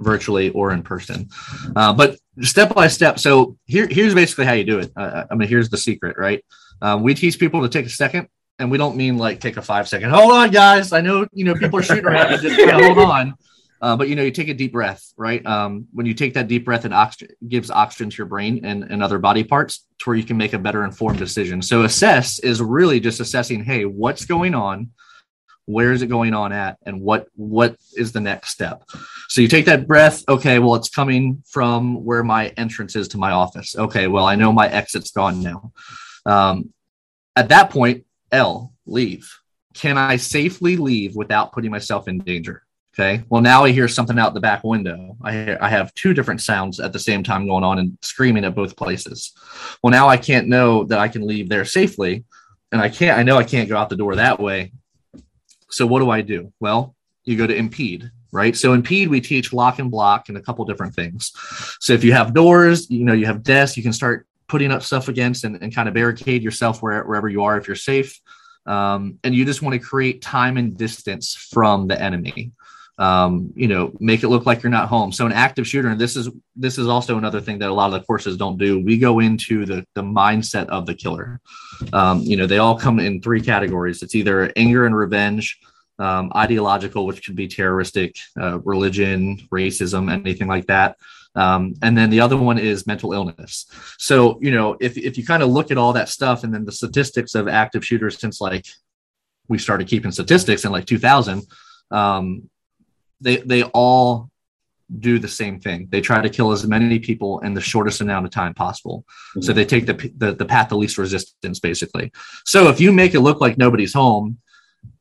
virtually 0.00 0.50
or 0.50 0.72
in 0.72 0.82
person. 0.82 1.28
Uh, 1.76 1.92
but 1.92 2.18
step 2.40 2.74
by 2.74 2.88
step. 2.88 3.18
So 3.18 3.56
here, 3.66 3.86
here's 3.88 4.14
basically 4.14 4.46
how 4.46 4.52
you 4.54 4.64
do 4.64 4.80
it. 4.80 4.92
Uh, 4.96 5.24
I 5.30 5.34
mean, 5.34 5.48
here's 5.48 5.70
the 5.70 5.76
secret, 5.76 6.16
right? 6.18 6.44
Uh, 6.82 6.98
we 7.00 7.14
teach 7.14 7.38
people 7.38 7.62
to 7.62 7.68
take 7.68 7.86
a 7.86 7.90
second, 7.90 8.28
and 8.58 8.70
we 8.70 8.78
don't 8.78 8.96
mean 8.96 9.18
like 9.18 9.40
take 9.40 9.56
a 9.56 9.62
five 9.62 9.88
second. 9.88 10.10
Hold 10.10 10.32
on, 10.32 10.50
guys. 10.50 10.92
I 10.92 11.00
know 11.00 11.26
you 11.32 11.44
know 11.44 11.54
people 11.54 11.78
are 11.78 11.82
shooting 11.82 12.06
around. 12.06 12.40
just 12.40 12.70
hold 12.70 12.98
on. 12.98 13.34
Uh, 13.82 13.96
but 13.96 14.08
you 14.08 14.14
know, 14.14 14.22
you 14.22 14.30
take 14.30 14.48
a 14.48 14.54
deep 14.54 14.72
breath, 14.72 15.02
right? 15.16 15.44
Um, 15.46 15.86
when 15.92 16.04
you 16.04 16.12
take 16.12 16.34
that 16.34 16.48
deep 16.48 16.66
breath, 16.66 16.84
it 16.84 16.92
oxygen, 16.92 17.34
gives 17.48 17.70
oxygen 17.70 18.10
to 18.10 18.16
your 18.18 18.26
brain 18.26 18.64
and, 18.64 18.84
and 18.84 19.02
other 19.02 19.18
body 19.18 19.42
parts 19.42 19.86
to 20.00 20.10
where 20.10 20.16
you 20.16 20.22
can 20.22 20.36
make 20.36 20.52
a 20.52 20.58
better 20.58 20.84
informed 20.84 21.18
decision. 21.18 21.62
So 21.62 21.84
assess 21.84 22.40
is 22.40 22.60
really 22.60 23.00
just 23.00 23.20
assessing, 23.20 23.64
hey, 23.64 23.86
what's 23.86 24.26
going 24.26 24.54
on? 24.54 24.90
Where 25.70 25.92
is 25.92 26.02
it 26.02 26.08
going 26.08 26.34
on 26.34 26.52
at 26.52 26.78
and 26.84 27.00
what 27.00 27.28
what 27.36 27.76
is 27.96 28.12
the 28.12 28.20
next 28.20 28.50
step? 28.50 28.84
So 29.28 29.40
you 29.40 29.48
take 29.48 29.66
that 29.66 29.86
breath. 29.86 30.24
Okay 30.28 30.58
well 30.58 30.74
it's 30.74 30.88
coming 30.88 31.42
from 31.48 32.04
where 32.04 32.24
my 32.24 32.48
entrance 32.56 32.96
is 32.96 33.08
to 33.08 33.18
my 33.18 33.30
office. 33.30 33.76
Okay 33.76 34.06
well 34.06 34.24
i 34.24 34.34
know 34.34 34.52
my 34.52 34.68
exit's 34.68 35.10
gone 35.10 35.42
now. 35.42 35.72
Um, 36.26 36.72
at 37.36 37.48
that 37.48 37.70
point 37.70 38.04
l 38.32 38.72
leave. 38.86 39.30
Can 39.74 39.96
i 39.96 40.16
safely 40.16 40.76
leave 40.76 41.14
without 41.14 41.52
putting 41.52 41.70
myself 41.70 42.08
in 42.08 42.18
danger? 42.18 42.62
Okay 42.94 43.22
well 43.28 43.42
now 43.42 43.64
i 43.64 43.70
hear 43.70 43.88
something 43.88 44.18
out 44.18 44.34
the 44.34 44.40
back 44.40 44.64
window. 44.64 45.16
I 45.22 45.32
hear, 45.32 45.58
i 45.60 45.68
have 45.68 45.94
two 45.94 46.12
different 46.14 46.40
sounds 46.42 46.80
at 46.80 46.92
the 46.92 46.98
same 46.98 47.22
time 47.22 47.46
going 47.46 47.64
on 47.64 47.78
and 47.78 47.96
screaming 48.02 48.44
at 48.44 48.54
both 48.54 48.76
places. 48.76 49.32
Well 49.82 49.92
now 49.92 50.08
i 50.08 50.16
can't 50.16 50.48
know 50.48 50.84
that 50.84 50.98
i 50.98 51.08
can 51.08 51.26
leave 51.26 51.48
there 51.48 51.64
safely 51.64 52.24
and 52.72 52.80
i 52.80 52.88
can't 52.88 53.18
i 53.18 53.22
know 53.22 53.36
i 53.36 53.44
can't 53.44 53.68
go 53.68 53.76
out 53.76 53.88
the 53.88 53.96
door 53.96 54.16
that 54.16 54.40
way 54.40 54.72
so 55.70 55.86
what 55.86 56.00
do 56.00 56.10
I 56.10 56.20
do? 56.20 56.52
Well, 56.60 56.94
you 57.24 57.36
go 57.36 57.46
to 57.46 57.54
impede, 57.54 58.10
right? 58.32 58.56
So 58.56 58.72
impede, 58.72 59.08
we 59.08 59.20
teach 59.20 59.52
lock 59.52 59.78
and 59.78 59.90
block 59.90 60.28
and 60.28 60.36
a 60.36 60.42
couple 60.42 60.64
different 60.64 60.94
things. 60.94 61.32
So 61.80 61.92
if 61.92 62.04
you 62.04 62.12
have 62.12 62.34
doors, 62.34 62.90
you 62.90 63.04
know, 63.04 63.12
you 63.12 63.26
have 63.26 63.42
desks, 63.42 63.76
you 63.76 63.82
can 63.82 63.92
start 63.92 64.26
putting 64.48 64.72
up 64.72 64.82
stuff 64.82 65.08
against 65.08 65.44
and, 65.44 65.62
and 65.62 65.74
kind 65.74 65.88
of 65.88 65.94
barricade 65.94 66.42
yourself 66.42 66.82
where, 66.82 67.04
wherever 67.04 67.28
you 67.28 67.44
are 67.44 67.56
if 67.56 67.66
you're 67.66 67.76
safe. 67.76 68.20
Um, 68.66 69.18
and 69.24 69.34
you 69.34 69.44
just 69.44 69.62
want 69.62 69.74
to 69.74 69.78
create 69.78 70.22
time 70.22 70.56
and 70.56 70.76
distance 70.76 71.34
from 71.34 71.86
the 71.86 72.00
enemy. 72.00 72.52
Um, 73.00 73.52
you 73.56 73.66
know, 73.66 73.92
make 73.98 74.22
it 74.22 74.28
look 74.28 74.44
like 74.44 74.62
you're 74.62 74.70
not 74.70 74.90
home. 74.90 75.10
So 75.10 75.24
an 75.24 75.32
active 75.32 75.66
shooter, 75.66 75.88
and 75.88 76.00
this 76.00 76.16
is 76.16 76.28
this 76.54 76.76
is 76.76 76.86
also 76.86 77.16
another 77.16 77.40
thing 77.40 77.58
that 77.60 77.70
a 77.70 77.74
lot 77.74 77.86
of 77.86 77.92
the 77.92 78.06
courses 78.06 78.36
don't 78.36 78.58
do. 78.58 78.78
We 78.84 78.98
go 78.98 79.20
into 79.20 79.64
the 79.64 79.86
the 79.94 80.02
mindset 80.02 80.66
of 80.66 80.84
the 80.84 80.94
killer. 80.94 81.40
Um, 81.94 82.20
you 82.20 82.36
know, 82.36 82.46
they 82.46 82.58
all 82.58 82.78
come 82.78 83.00
in 83.00 83.22
three 83.22 83.40
categories. 83.40 84.02
It's 84.02 84.14
either 84.14 84.52
anger 84.54 84.84
and 84.84 84.94
revenge, 84.94 85.58
um, 85.98 86.30
ideological, 86.36 87.06
which 87.06 87.24
could 87.24 87.36
be 87.36 87.48
terroristic, 87.48 88.16
uh, 88.38 88.60
religion, 88.60 89.38
racism, 89.50 90.12
anything 90.12 90.48
like 90.48 90.66
that. 90.66 90.96
Um, 91.34 91.74
and 91.82 91.96
then 91.96 92.10
the 92.10 92.20
other 92.20 92.36
one 92.36 92.58
is 92.58 92.86
mental 92.86 93.12
illness. 93.12 93.66
So, 93.98 94.38
you 94.42 94.50
know, 94.50 94.76
if, 94.80 94.98
if 94.98 95.16
you 95.16 95.24
kind 95.24 95.42
of 95.42 95.50
look 95.50 95.70
at 95.70 95.78
all 95.78 95.92
that 95.92 96.08
stuff 96.08 96.42
and 96.42 96.52
then 96.52 96.64
the 96.64 96.72
statistics 96.72 97.34
of 97.34 97.48
active 97.48 97.84
shooters 97.84 98.18
since 98.18 98.40
like 98.40 98.66
we 99.48 99.58
started 99.58 99.88
keeping 99.88 100.10
statistics 100.10 100.64
in 100.64 100.72
like 100.72 100.86
2000, 100.86 101.46
um, 101.90 102.49
they, 103.20 103.36
they 103.38 103.62
all 103.62 104.30
do 104.98 105.18
the 105.18 105.28
same 105.28 105.60
thing. 105.60 105.88
They 105.90 106.00
try 106.00 106.20
to 106.20 106.28
kill 106.28 106.50
as 106.50 106.66
many 106.66 106.98
people 106.98 107.40
in 107.40 107.54
the 107.54 107.60
shortest 107.60 108.00
amount 108.00 108.26
of 108.26 108.32
time 108.32 108.54
possible. 108.54 109.04
So 109.40 109.52
mhm. 109.52 109.54
they 109.54 109.64
take 109.64 109.86
the, 109.86 110.12
the, 110.16 110.32
the 110.34 110.44
path 110.44 110.72
of 110.72 110.78
least 110.78 110.98
resistance, 110.98 111.60
basically. 111.60 112.10
So 112.44 112.68
if 112.68 112.80
you 112.80 112.90
make 112.90 113.14
it 113.14 113.20
look 113.20 113.40
like 113.40 113.56
nobody's 113.56 113.92
home 113.92 114.38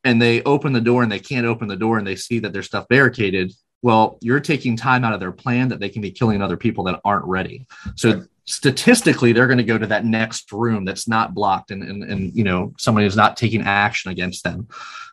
and 0.04 0.22
they 0.22 0.44
open 0.44 0.74
the 0.74 0.82
door 0.82 1.02
and 1.02 1.12
they 1.12 1.20
can't 1.20 1.48
open 1.48 1.68
the 1.68 1.76
door 1.76 1.98
and 1.98 2.06
they 2.06 2.16
see 2.16 2.40
that 2.40 2.54
there's 2.54 2.68
stuff 2.68 2.88
barricaded, 2.88 3.52
well, 3.81 4.17
you're 4.21 4.39
taking 4.39 4.75
time 4.75 5.03
out 5.03 5.13
of 5.13 5.19
their 5.19 5.31
plan 5.31 5.69
that 5.69 5.79
they 5.79 5.89
can 5.89 6.01
be 6.01 6.12
killing 6.12 6.41
other 6.41 6.57
people 6.57 6.83
that 6.86 7.00
aren't 7.05 7.25
ready. 7.25 7.65
So 7.95 8.25
statistically, 8.45 9.31
they're 9.31 9.48
going 9.48 9.57
to 9.57 9.63
go 9.63 9.77
to 9.77 9.88
that 9.88 10.05
next 10.05 10.51
room 10.51 10.83
that's 10.83 11.07
not 11.07 11.33
blocked 11.33 11.71
and, 11.71 11.83
and, 11.83 12.03
and 12.03 12.36
you 12.36 12.43
know, 12.43 12.74
somebody 12.77 13.07
is 13.07 13.15
not 13.15 13.38
taking 13.38 13.62
action 13.62 14.12
against 14.12 14.43
them. 14.43 14.67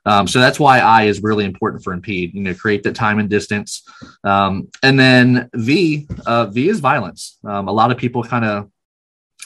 Um, 0.04 0.26
so 0.26 0.38
that's 0.38 0.58
why 0.58 0.78
I 0.78 1.04
is 1.04 1.22
really 1.22 1.44
important 1.44 1.84
for 1.84 1.92
impede, 1.92 2.34
you 2.34 2.40
know, 2.40 2.54
create 2.54 2.82
the 2.82 2.92
time 2.92 3.18
and 3.18 3.28
distance. 3.28 3.82
Um, 4.24 4.68
and 4.82 4.98
then 4.98 5.50
V, 5.54 6.06
uh, 6.26 6.46
V 6.46 6.68
is 6.68 6.80
violence. 6.80 7.38
Um, 7.44 7.68
a 7.68 7.72
lot 7.72 7.90
of 7.90 7.98
people 7.98 8.22
kind 8.22 8.44
of 8.44 8.70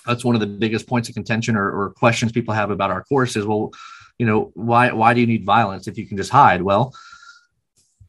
that's 0.06 0.24
one 0.24 0.34
of 0.34 0.40
the 0.40 0.46
biggest 0.46 0.86
points 0.86 1.08
of 1.08 1.14
contention 1.14 1.56
or, 1.56 1.70
or 1.70 1.90
questions 1.90 2.32
people 2.32 2.54
have 2.54 2.70
about 2.70 2.90
our 2.90 3.04
course 3.04 3.36
is 3.36 3.44
well 3.44 3.70
you 4.18 4.26
know 4.26 4.50
why 4.54 4.92
why 4.92 5.14
do 5.14 5.20
you 5.20 5.26
need 5.26 5.44
violence 5.44 5.86
if 5.86 5.98
you 5.98 6.06
can 6.06 6.16
just 6.16 6.30
hide 6.30 6.62
well 6.62 6.94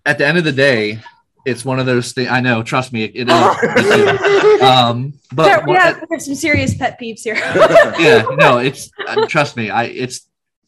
at 0.05 0.17
the 0.17 0.25
end 0.25 0.37
of 0.37 0.43
the 0.43 0.51
day 0.51 0.99
it's 1.45 1.65
one 1.65 1.79
of 1.79 1.85
those 1.85 2.11
things 2.11 2.29
i 2.29 2.39
know 2.39 2.61
trust 2.63 2.93
me 2.93 3.03
it, 3.03 3.11
it 3.15 3.29
is 3.29 4.61
um 4.61 5.13
but 5.33 5.43
There- 5.45 5.63
we 5.67 5.75
have, 5.75 5.95
we 6.01 6.07
have 6.11 6.21
some 6.21 6.35
serious 6.35 6.75
pet 6.75 6.99
peeves 6.99 7.21
here. 7.23 7.35
yeah 7.99 8.23
no 8.31 8.59
it's 8.59 8.89
uh, 9.07 9.25
trust 9.27 9.57
me 9.57 9.69
i 9.69 9.83
it's 9.85 10.27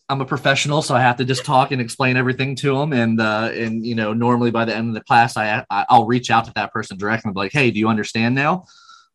i'm 0.10 0.22
a 0.22 0.26
professional 0.26 0.82
so 0.82 0.96
i 0.96 1.02
have 1.02 1.18
to 1.18 1.26
just 1.26 1.46
talk 1.46 1.72
and 1.72 1.80
explain 1.82 2.18
everything 2.18 2.56
to 2.58 2.78
them 2.78 2.94
and 2.94 3.22
uh 3.22 3.50
and 3.54 3.86
you 3.86 3.96
know 3.96 4.14
normally 4.14 4.52
by 4.52 4.66
the 4.66 4.76
end 4.76 4.88
of 4.88 4.94
the 4.94 5.02
class 5.02 5.38
i, 5.38 5.64
I 5.70 5.86
i'll 5.90 6.06
reach 6.06 6.30
out 6.32 6.46
to 6.46 6.52
that 6.56 6.72
person 6.74 6.98
directly 6.98 7.30
and 7.30 7.36
be 7.36 7.40
like 7.40 7.52
hey 7.54 7.72
do 7.72 7.80
you 7.80 7.88
understand 7.88 8.36
now 8.36 8.66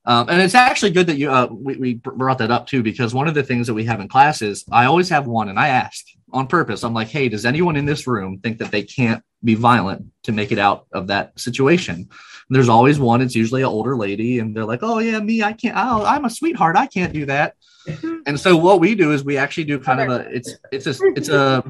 um, 0.05 0.29
and 0.29 0.41
it's 0.41 0.55
actually 0.55 0.91
good 0.91 1.07
that 1.07 1.19
you 1.19 1.31
uh, 1.31 1.49
we, 1.51 1.77
we 1.77 1.95
brought 1.95 2.39
that 2.39 2.51
up 2.51 2.67
too 2.67 2.83
because 2.83 3.15
one 3.15 3.29
of 3.29 3.35
the 3.35 3.43
things 3.43 3.67
that 3.67 3.75
we 3.75 3.85
have 3.85 4.01
in 4.01 4.09
class 4.09 4.43
is 4.43 4.65
i 4.73 4.85
always 4.85 5.09
have 5.09 5.27
one 5.27 5.49
and 5.49 5.59
i 5.59 5.69
ask 5.69 6.05
on 6.33 6.47
purpose. 6.47 6.85
I'm 6.85 6.95
like 6.95 7.09
hey 7.09 7.29
does 7.29 7.47
anyone 7.47 7.77
in 7.77 7.87
this 7.87 8.07
room 8.07 8.39
think 8.39 8.59
that 8.59 8.71
they 8.71 8.83
can't 8.83 9.23
be 9.45 9.55
violent 9.55 10.07
to 10.25 10.33
make 10.33 10.53
it 10.53 10.59
out 10.59 10.87
of 10.93 11.07
that 11.09 11.39
situation? 11.39 11.95
And 11.95 12.09
there's 12.51 12.69
always 12.69 12.99
one 12.99 13.23
it's 13.23 13.35
usually 13.35 13.63
an 13.63 13.69
older 13.69 13.97
lady 13.97 14.39
and 14.39 14.55
they're 14.55 14.65
like 14.65 14.83
oh 14.83 14.99
yeah 14.99 15.21
me 15.21 15.43
i 15.43 15.53
can't 15.53 15.77
oh, 15.77 16.05
i'm 16.05 16.25
a 16.25 16.31
sweetheart 16.31 16.77
i 16.77 16.87
can't 16.87 17.13
do 17.13 17.27
that. 17.27 17.55
And 18.27 18.39
so 18.39 18.55
what 18.55 18.81
we 18.81 18.95
do 18.95 19.13
is 19.13 19.25
we 19.25 19.39
actually 19.39 19.65
do 19.65 19.79
kind 19.79 20.01
of 20.03 20.11
a 20.11 20.29
it's 20.29 20.55
it's 20.71 20.87
a 20.87 20.95
it's 21.17 21.31
a 21.31 21.65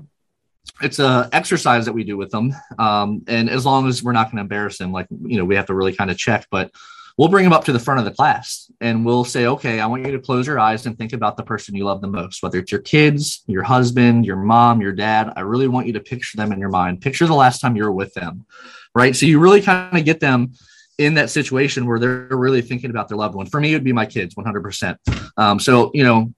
it's 0.82 0.98
a 0.98 1.28
exercise 1.30 1.84
that 1.84 1.92
we 1.92 2.02
do 2.02 2.16
with 2.16 2.32
them. 2.32 2.52
Um, 2.80 3.22
and 3.28 3.48
as 3.48 3.64
long 3.64 3.86
as 3.86 4.02
we're 4.02 4.10
not 4.10 4.26
going 4.26 4.38
to 4.38 4.42
embarrass 4.42 4.78
them 4.78 4.90
like 4.90 5.06
you 5.24 5.38
know 5.38 5.44
we 5.44 5.54
have 5.54 5.66
to 5.66 5.74
really 5.74 5.94
kind 5.94 6.10
of 6.10 6.18
check 6.18 6.48
but 6.50 6.72
we'll 7.18 7.28
bring 7.28 7.44
them 7.44 7.52
up 7.52 7.64
to 7.64 7.72
the 7.72 7.78
front 7.78 7.98
of 7.98 8.06
the 8.06 8.12
class 8.12 8.70
and 8.80 9.04
we'll 9.04 9.24
say 9.24 9.46
okay 9.46 9.80
i 9.80 9.86
want 9.86 10.06
you 10.06 10.12
to 10.12 10.18
close 10.18 10.46
your 10.46 10.58
eyes 10.58 10.86
and 10.86 10.96
think 10.96 11.12
about 11.12 11.36
the 11.36 11.42
person 11.42 11.74
you 11.74 11.84
love 11.84 12.00
the 12.00 12.06
most 12.06 12.42
whether 12.42 12.58
it's 12.58 12.72
your 12.72 12.80
kids 12.80 13.42
your 13.46 13.62
husband 13.62 14.24
your 14.24 14.36
mom 14.36 14.80
your 14.80 14.92
dad. 14.92 15.32
I 15.36 15.40
really 15.40 15.68
want 15.68 15.86
you 15.86 15.92
to 15.94 16.00
picture 16.00 16.36
them 16.36 16.52
in 16.52 16.60
your 16.60 16.68
mind. 16.68 17.00
Picture 17.00 17.26
the 17.26 17.34
last 17.34 17.60
time 17.60 17.76
you 17.76 17.84
were 17.84 17.92
with 17.92 18.14
them 18.14 18.46
right? 18.94 19.14
So 19.14 19.26
you 19.26 19.38
really 19.38 19.60
kind 19.60 19.96
of 19.96 20.04
get 20.04 20.20
them 20.20 20.52
in 20.96 21.14
that 21.14 21.30
situation 21.30 21.86
where 21.86 21.98
they're 21.98 22.28
really 22.30 22.62
thinking 22.62 22.90
about 22.90 23.08
their 23.08 23.18
loved 23.18 23.34
one. 23.34 23.46
For 23.46 23.60
me 23.60 23.72
it 23.72 23.76
would 23.76 23.84
be 23.84 23.92
my 23.92 24.06
kids 24.06 24.34
100% 24.34 24.96
um, 25.36 25.60
so 25.60 25.90
you 25.92 26.04
know 26.04 26.32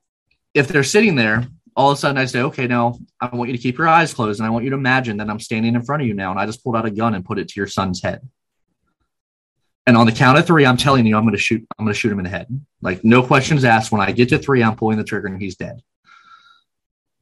if 0.54 0.66
they're 0.66 0.82
sitting 0.82 1.14
there 1.14 1.46
all 1.76 1.90
of 1.90 1.96
a 1.96 2.00
sudden 2.00 2.18
I 2.18 2.24
say, 2.24 2.42
okay, 2.42 2.66
now 2.66 2.98
I 3.20 3.34
want 3.34 3.50
you 3.50 3.56
to 3.56 3.62
keep 3.62 3.78
your 3.78 3.88
eyes 3.88 4.12
closed 4.12 4.40
and 4.40 4.46
I 4.46 4.50
want 4.50 4.64
you 4.64 4.70
to 4.70 4.76
imagine 4.76 5.16
that 5.18 5.30
I'm 5.30 5.40
standing 5.40 5.74
in 5.74 5.82
front 5.82 6.02
of 6.02 6.08
you 6.08 6.14
now 6.14 6.30
and 6.30 6.40
I 6.40 6.46
just 6.46 6.62
pulled 6.62 6.76
out 6.76 6.84
a 6.84 6.90
gun 6.90 7.14
and 7.14 7.24
put 7.24 7.38
it 7.38 7.48
to 7.48 7.54
your 7.56 7.68
son's 7.68 8.02
head. 8.02 8.28
And 9.86 9.96
on 9.96 10.06
the 10.06 10.12
count 10.12 10.38
of 10.38 10.46
three, 10.46 10.66
I'm 10.66 10.76
telling 10.76 11.06
you, 11.06 11.16
I'm 11.16 11.24
going 11.24 11.34
to 11.34 11.40
shoot, 11.40 11.66
I'm 11.78 11.84
going 11.84 11.94
to 11.94 11.98
shoot 11.98 12.12
him 12.12 12.18
in 12.18 12.24
the 12.24 12.30
head. 12.30 12.46
Like 12.82 13.02
no 13.02 13.22
questions 13.22 13.64
asked. 13.64 13.90
When 13.90 14.00
I 14.00 14.12
get 14.12 14.28
to 14.28 14.38
three, 14.38 14.62
I'm 14.62 14.76
pulling 14.76 14.98
the 14.98 15.04
trigger 15.04 15.26
and 15.28 15.40
he's 15.40 15.56
dead. 15.56 15.82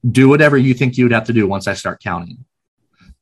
Do 0.09 0.29
whatever 0.29 0.57
you 0.57 0.73
think 0.73 0.97
you 0.97 1.05
would 1.05 1.11
have 1.11 1.25
to 1.25 1.33
do 1.33 1.47
once 1.47 1.67
I 1.67 1.73
start 1.73 2.01
counting. 2.01 2.45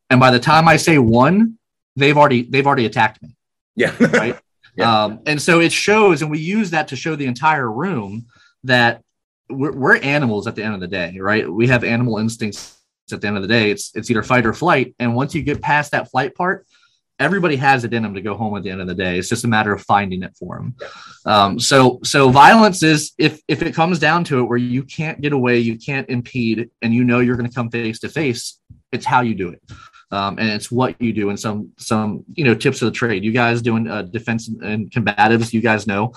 And 0.10 0.20
by 0.20 0.32
the 0.32 0.39
time 0.39 0.67
I 0.67 0.77
say 0.77 0.98
one, 0.98 1.58
they've 1.96 2.17
already, 2.17 2.44
they've 2.44 2.65
already 2.65 2.86
attacked 2.86 3.22
me. 3.22 3.36
Yeah. 3.75 3.94
Right. 4.00 4.38
Yeah. 4.75 5.06
Um, 5.06 5.22
and 5.25 5.41
so 5.41 5.60
it 5.60 5.72
shows, 5.72 6.22
and 6.22 6.29
we 6.29 6.38
use 6.38 6.70
that 6.70 6.89
to 6.89 6.96
show 6.96 7.15
the 7.15 7.25
entire 7.25 7.72
room 7.72 8.27
that 8.63 9.01
we're, 9.50 9.72
we're 9.72 9.98
animals 9.98 10.46
at 10.46 10.56
the 10.56 10.63
end 10.63 10.75
of 10.75 10.82
the 10.82 10.88
day, 10.88 11.17
right? 11.20 11.51
We 11.51 11.67
have 11.67 11.84
animal 11.84 12.20
instincts 12.20 12.77
at 13.12 13.22
the 13.22 13.27
end 13.27 13.38
of 13.38 13.41
the 13.41 13.48
day. 13.48 13.72
It's 13.72 13.96
it's 13.96 14.12
either 14.12 14.24
fight 14.24 14.46
or 14.46 14.53
flight. 14.53 14.94
And 15.00 15.15
once 15.15 15.34
you 15.34 15.41
get 15.41 15.62
past 15.62 15.91
that 15.91 16.12
flight 16.12 16.36
part, 16.36 16.67
everybody 17.20 17.56
has 17.56 17.84
it 17.84 17.94
in 17.94 18.04
them 18.04 18.14
to 18.14 18.22
go 18.22 18.36
home 18.36 18.56
at 18.56 18.64
the 18.64 18.70
end 18.70 18.82
of 18.82 18.88
the 18.88 18.96
day. 18.96 19.18
It's 19.18 19.30
just 19.30 19.44
a 19.44 19.48
matter 19.48 19.74
of 19.74 19.82
finding 19.82 20.24
it 20.24 20.36
for 20.38 20.58
them. 20.58 20.76
Um, 21.26 21.60
so 21.60 22.00
so 22.04 22.30
violence 22.30 22.84
is 22.84 23.14
if 23.18 23.42
if 23.48 23.62
it 23.62 23.74
comes 23.74 24.00
down 24.00 24.24
to 24.26 24.40
it, 24.40 24.44
where 24.44 24.58
you 24.58 24.84
can't 24.84 25.22
get 25.22 25.34
away, 25.34 25.60
you 25.60 25.78
can't 25.78 26.10
impede, 26.10 26.70
and 26.82 26.94
you 26.94 27.04
know 27.04 27.20
you're 27.20 27.38
going 27.38 27.50
to 27.50 27.56
come 27.56 27.70
face 27.70 28.00
to 28.00 28.10
face. 28.10 28.60
It's 28.92 29.06
how 29.06 29.22
you 29.22 29.36
do 29.36 29.50
it. 29.50 29.62
Um, 30.10 30.40
and 30.40 30.50
it's 30.50 30.72
what 30.72 31.02
you 31.02 31.12
do 31.12 31.30
and 31.30 31.40
some 31.40 31.74
some 31.78 32.24
you 32.34 32.46
know 32.46 32.56
tips 32.56 32.82
of 32.82 32.86
the 32.86 32.98
trade 32.98 33.26
you 33.26 33.34
guys 33.34 33.62
doing 33.62 33.90
uh, 33.90 34.04
defense 34.04 34.48
and 34.48 34.90
combatives 34.90 35.52
you 35.52 35.60
guys 35.60 35.86
know 35.86 36.14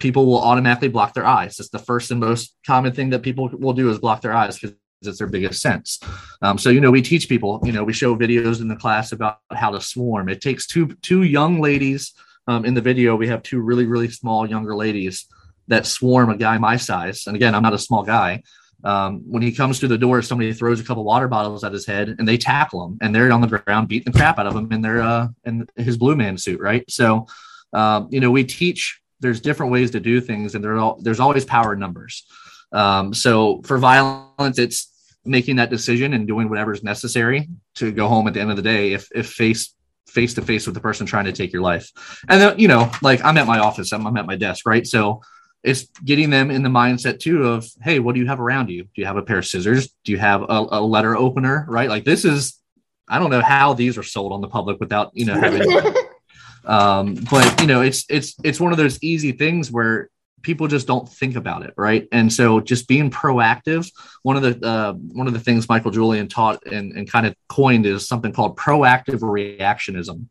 people 0.00 0.26
will 0.26 0.40
automatically 0.40 0.88
block 0.88 1.14
their 1.14 1.24
eyes 1.24 1.60
it's 1.60 1.68
the 1.68 1.78
first 1.78 2.10
and 2.10 2.18
most 2.18 2.56
common 2.66 2.92
thing 2.92 3.10
that 3.10 3.22
people 3.22 3.48
will 3.52 3.74
do 3.74 3.90
is 3.90 4.00
block 4.00 4.22
their 4.22 4.34
eyes 4.34 4.58
because 4.58 4.76
it's 5.02 5.18
their 5.18 5.28
biggest 5.28 5.60
sense. 5.60 6.00
Um, 6.42 6.58
so 6.58 6.70
you 6.70 6.80
know 6.80 6.90
we 6.90 7.02
teach 7.02 7.28
people 7.28 7.60
you 7.64 7.72
know 7.72 7.84
we 7.84 7.92
show 7.92 8.16
videos 8.16 8.60
in 8.60 8.68
the 8.68 8.76
class 8.76 9.12
about 9.12 9.38
how 9.52 9.70
to 9.70 9.80
swarm. 9.80 10.28
It 10.28 10.40
takes 10.40 10.66
two 10.66 10.88
two 11.02 11.22
young 11.22 11.60
ladies 11.60 12.12
um, 12.46 12.64
in 12.64 12.74
the 12.74 12.80
video. 12.80 13.16
We 13.16 13.28
have 13.28 13.42
two 13.42 13.60
really 13.60 13.86
really 13.86 14.08
small 14.08 14.48
younger 14.48 14.74
ladies 14.74 15.26
that 15.68 15.86
swarm 15.86 16.30
a 16.30 16.36
guy 16.36 16.58
my 16.58 16.76
size. 16.76 17.26
And 17.26 17.36
again 17.36 17.54
i'm 17.54 17.62
not 17.62 17.74
a 17.74 17.78
small 17.78 18.02
guy. 18.02 18.42
Um, 18.84 19.24
when 19.26 19.42
he 19.42 19.50
comes 19.50 19.80
through 19.80 19.88
the 19.88 19.98
door, 19.98 20.22
somebody 20.22 20.52
throws 20.52 20.78
a 20.78 20.84
couple 20.84 21.02
water 21.02 21.26
bottles 21.26 21.64
at 21.64 21.72
his 21.72 21.84
head 21.84 22.14
and 22.16 22.28
they 22.28 22.38
tackle 22.38 22.86
him 22.86 22.98
and 23.02 23.12
they're 23.12 23.32
on 23.32 23.40
the 23.40 23.48
ground 23.48 23.88
beating 23.88 24.12
the 24.12 24.16
crap 24.16 24.38
out 24.38 24.46
of 24.46 24.54
him 24.54 24.70
in 24.70 24.82
their 24.82 25.02
uh 25.02 25.28
in 25.44 25.66
his 25.76 25.96
blue 25.96 26.16
man 26.16 26.38
suit, 26.38 26.60
right? 26.60 26.88
So 26.90 27.26
um, 27.72 28.08
you 28.10 28.20
know, 28.20 28.30
we 28.30 28.44
teach 28.44 29.00
there's 29.20 29.40
different 29.40 29.72
ways 29.72 29.90
to 29.90 30.00
do 30.00 30.20
things 30.20 30.54
and 30.54 30.64
all, 30.66 31.00
there's 31.02 31.20
always 31.20 31.44
power 31.44 31.74
numbers. 31.76 32.24
Um, 32.72 33.14
so 33.14 33.62
for 33.62 33.78
violence, 33.78 34.58
it's 34.58 34.92
making 35.24 35.56
that 35.56 35.70
decision 35.70 36.14
and 36.14 36.26
doing 36.26 36.48
whatever 36.48 36.72
is 36.72 36.82
necessary 36.82 37.48
to 37.74 37.92
go 37.92 38.08
home 38.08 38.26
at 38.26 38.34
the 38.34 38.40
end 38.40 38.50
of 38.50 38.56
the 38.56 38.62
day 38.62 38.92
if 38.92 39.08
if 39.14 39.30
face 39.30 39.74
face 40.08 40.34
to 40.34 40.42
face 40.42 40.66
with 40.66 40.74
the 40.74 40.80
person 40.80 41.06
trying 41.06 41.26
to 41.26 41.32
take 41.32 41.52
your 41.52 41.62
life. 41.62 41.90
And 42.28 42.40
then, 42.40 42.58
you 42.58 42.66
know, 42.66 42.90
like 43.02 43.22
I'm 43.24 43.36
at 43.36 43.46
my 43.46 43.58
office, 43.58 43.92
I'm, 43.92 44.06
I'm 44.06 44.16
at 44.16 44.24
my 44.26 44.36
desk, 44.36 44.66
right? 44.66 44.86
So 44.86 45.20
it's 45.62 45.86
getting 46.04 46.30
them 46.30 46.50
in 46.50 46.62
the 46.62 46.68
mindset 46.68 47.18
too 47.18 47.44
of 47.44 47.68
hey 47.82 47.98
what 47.98 48.14
do 48.14 48.20
you 48.20 48.26
have 48.26 48.40
around 48.40 48.70
you 48.70 48.84
do 48.84 48.90
you 48.94 49.06
have 49.06 49.16
a 49.16 49.22
pair 49.22 49.38
of 49.38 49.46
scissors 49.46 49.88
do 50.04 50.12
you 50.12 50.18
have 50.18 50.42
a, 50.42 50.66
a 50.70 50.80
letter 50.80 51.16
opener 51.16 51.66
right 51.68 51.88
like 51.88 52.04
this 52.04 52.24
is 52.24 52.60
i 53.08 53.18
don't 53.18 53.30
know 53.30 53.40
how 53.40 53.74
these 53.74 53.98
are 53.98 54.02
sold 54.02 54.32
on 54.32 54.40
the 54.40 54.48
public 54.48 54.78
without 54.78 55.10
you 55.14 55.24
know 55.24 55.34
having 55.34 55.62
um 56.64 57.16
but 57.30 57.60
you 57.60 57.66
know 57.66 57.80
it's 57.82 58.04
it's 58.08 58.36
it's 58.44 58.60
one 58.60 58.72
of 58.72 58.78
those 58.78 59.02
easy 59.02 59.32
things 59.32 59.70
where 59.70 60.10
people 60.42 60.66
just 60.68 60.86
don't 60.86 61.08
think 61.08 61.36
about 61.36 61.62
it 61.62 61.72
right 61.76 62.08
and 62.12 62.32
so 62.32 62.60
just 62.60 62.88
being 62.88 63.10
proactive 63.10 63.90
one 64.22 64.36
of 64.36 64.42
the 64.42 64.66
uh, 64.66 64.92
one 64.92 65.26
of 65.26 65.32
the 65.32 65.40
things 65.40 65.68
michael 65.68 65.90
julian 65.90 66.28
taught 66.28 66.64
and, 66.66 66.92
and 66.92 67.10
kind 67.10 67.26
of 67.26 67.34
coined 67.48 67.86
is 67.86 68.06
something 68.06 68.32
called 68.32 68.56
proactive 68.56 69.20
reactionism 69.20 70.26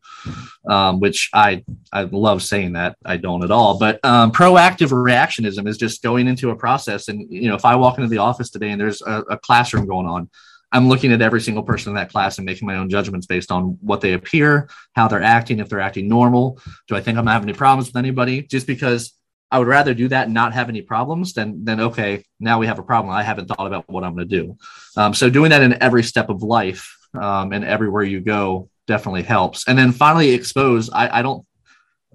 um, 0.70 1.00
which 1.00 1.30
i 1.34 1.64
i 1.92 2.02
love 2.02 2.42
saying 2.42 2.72
that 2.72 2.96
i 3.04 3.16
don't 3.16 3.44
at 3.44 3.50
all 3.50 3.78
but 3.78 4.02
um, 4.04 4.32
proactive 4.32 4.90
reactionism 4.90 5.68
is 5.68 5.76
just 5.76 6.02
going 6.02 6.26
into 6.26 6.50
a 6.50 6.56
process 6.56 7.08
and 7.08 7.26
you 7.30 7.48
know 7.48 7.54
if 7.54 7.64
i 7.64 7.74
walk 7.74 7.98
into 7.98 8.08
the 8.08 8.18
office 8.18 8.50
today 8.50 8.70
and 8.70 8.80
there's 8.80 9.02
a, 9.02 9.22
a 9.30 9.38
classroom 9.38 9.86
going 9.86 10.06
on 10.06 10.28
I'm 10.70 10.88
looking 10.88 11.12
at 11.12 11.22
every 11.22 11.40
single 11.40 11.62
person 11.62 11.90
in 11.90 11.96
that 11.96 12.10
class 12.10 12.38
and 12.38 12.44
making 12.44 12.66
my 12.66 12.76
own 12.76 12.90
judgments 12.90 13.26
based 13.26 13.50
on 13.50 13.78
what 13.80 14.00
they 14.00 14.12
appear, 14.12 14.68
how 14.92 15.08
they're 15.08 15.22
acting, 15.22 15.60
if 15.60 15.68
they're 15.68 15.80
acting 15.80 16.08
normal. 16.08 16.60
Do 16.88 16.94
I 16.94 17.00
think 17.00 17.16
I'm 17.16 17.26
having 17.26 17.48
any 17.48 17.56
problems 17.56 17.88
with 17.88 17.96
anybody? 17.96 18.42
Just 18.42 18.66
because 18.66 19.17
I 19.50 19.58
would 19.58 19.68
rather 19.68 19.94
do 19.94 20.08
that 20.08 20.26
and 20.26 20.34
not 20.34 20.52
have 20.52 20.68
any 20.68 20.82
problems 20.82 21.32
than 21.32 21.64
than 21.64 21.80
okay, 21.80 22.24
now 22.38 22.58
we 22.58 22.66
have 22.66 22.78
a 22.78 22.82
problem. 22.82 23.12
I 23.14 23.22
haven't 23.22 23.46
thought 23.46 23.66
about 23.66 23.88
what 23.88 24.04
I'm 24.04 24.14
going 24.14 24.28
to 24.28 24.36
do. 24.42 24.58
Um, 24.96 25.14
so 25.14 25.30
doing 25.30 25.50
that 25.50 25.62
in 25.62 25.82
every 25.82 26.02
step 26.02 26.28
of 26.28 26.42
life 26.42 26.96
um, 27.14 27.52
and 27.52 27.64
everywhere 27.64 28.02
you 28.02 28.20
go 28.20 28.68
definitely 28.86 29.22
helps. 29.22 29.66
And 29.66 29.78
then 29.78 29.92
finally, 29.92 30.30
expose. 30.30 30.90
I, 30.90 31.18
I 31.18 31.22
don't 31.22 31.46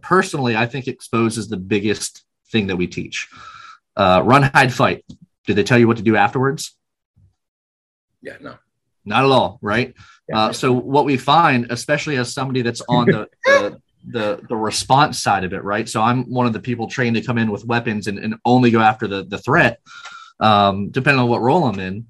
personally. 0.02 0.56
I 0.56 0.68
think 0.68 0.88
expose 0.88 1.38
is 1.38 1.48
the 1.48 1.58
biggest 1.58 2.24
thing 2.52 2.68
that 2.68 2.76
we 2.76 2.88
teach. 2.88 3.30
Uh, 3.96 4.22
run, 4.24 4.44
hide, 4.44 4.74
fight. 4.74 5.06
Did 5.48 5.56
they 5.56 5.64
tell 5.64 5.80
you 5.80 5.88
what 5.88 5.98
to 5.98 6.04
do 6.04 6.16
afterwards? 6.16 6.76
Yeah, 8.22 8.38
no. 8.42 8.56
Not 9.06 9.26
at 9.26 9.32
all, 9.32 9.60
right? 9.62 9.94
Yeah. 10.30 10.40
Uh, 10.40 10.54
so 10.54 10.72
what 10.72 11.06
we 11.06 11.18
find, 11.18 11.68
especially 11.72 12.16
as 12.18 12.34
somebody 12.34 12.62
that's 12.62 12.82
on 12.88 13.08
the, 13.08 13.30
the 13.44 13.82
the 14.06 14.42
the 14.48 14.56
response 14.56 15.22
side 15.22 15.44
of 15.44 15.54
it, 15.54 15.64
right? 15.64 15.88
So 15.88 16.02
I'm 16.02 16.24
one 16.30 16.46
of 16.46 16.54
the 16.54 16.60
people 16.60 16.88
trained 16.88 17.16
to 17.16 17.22
come 17.22 17.38
in 17.38 17.52
with 17.52 17.66
weapons 17.66 18.08
and, 18.08 18.20
and 18.20 18.36
only 18.46 18.72
go 18.72 18.80
after 18.80 19.08
the 19.08 19.24
the 19.24 19.38
threat, 19.38 19.80
um, 20.40 20.90
depending 20.90 21.22
on 21.22 21.30
what 21.30 21.42
role 21.42 21.66
I'm 21.66 21.80
in. 21.80 22.08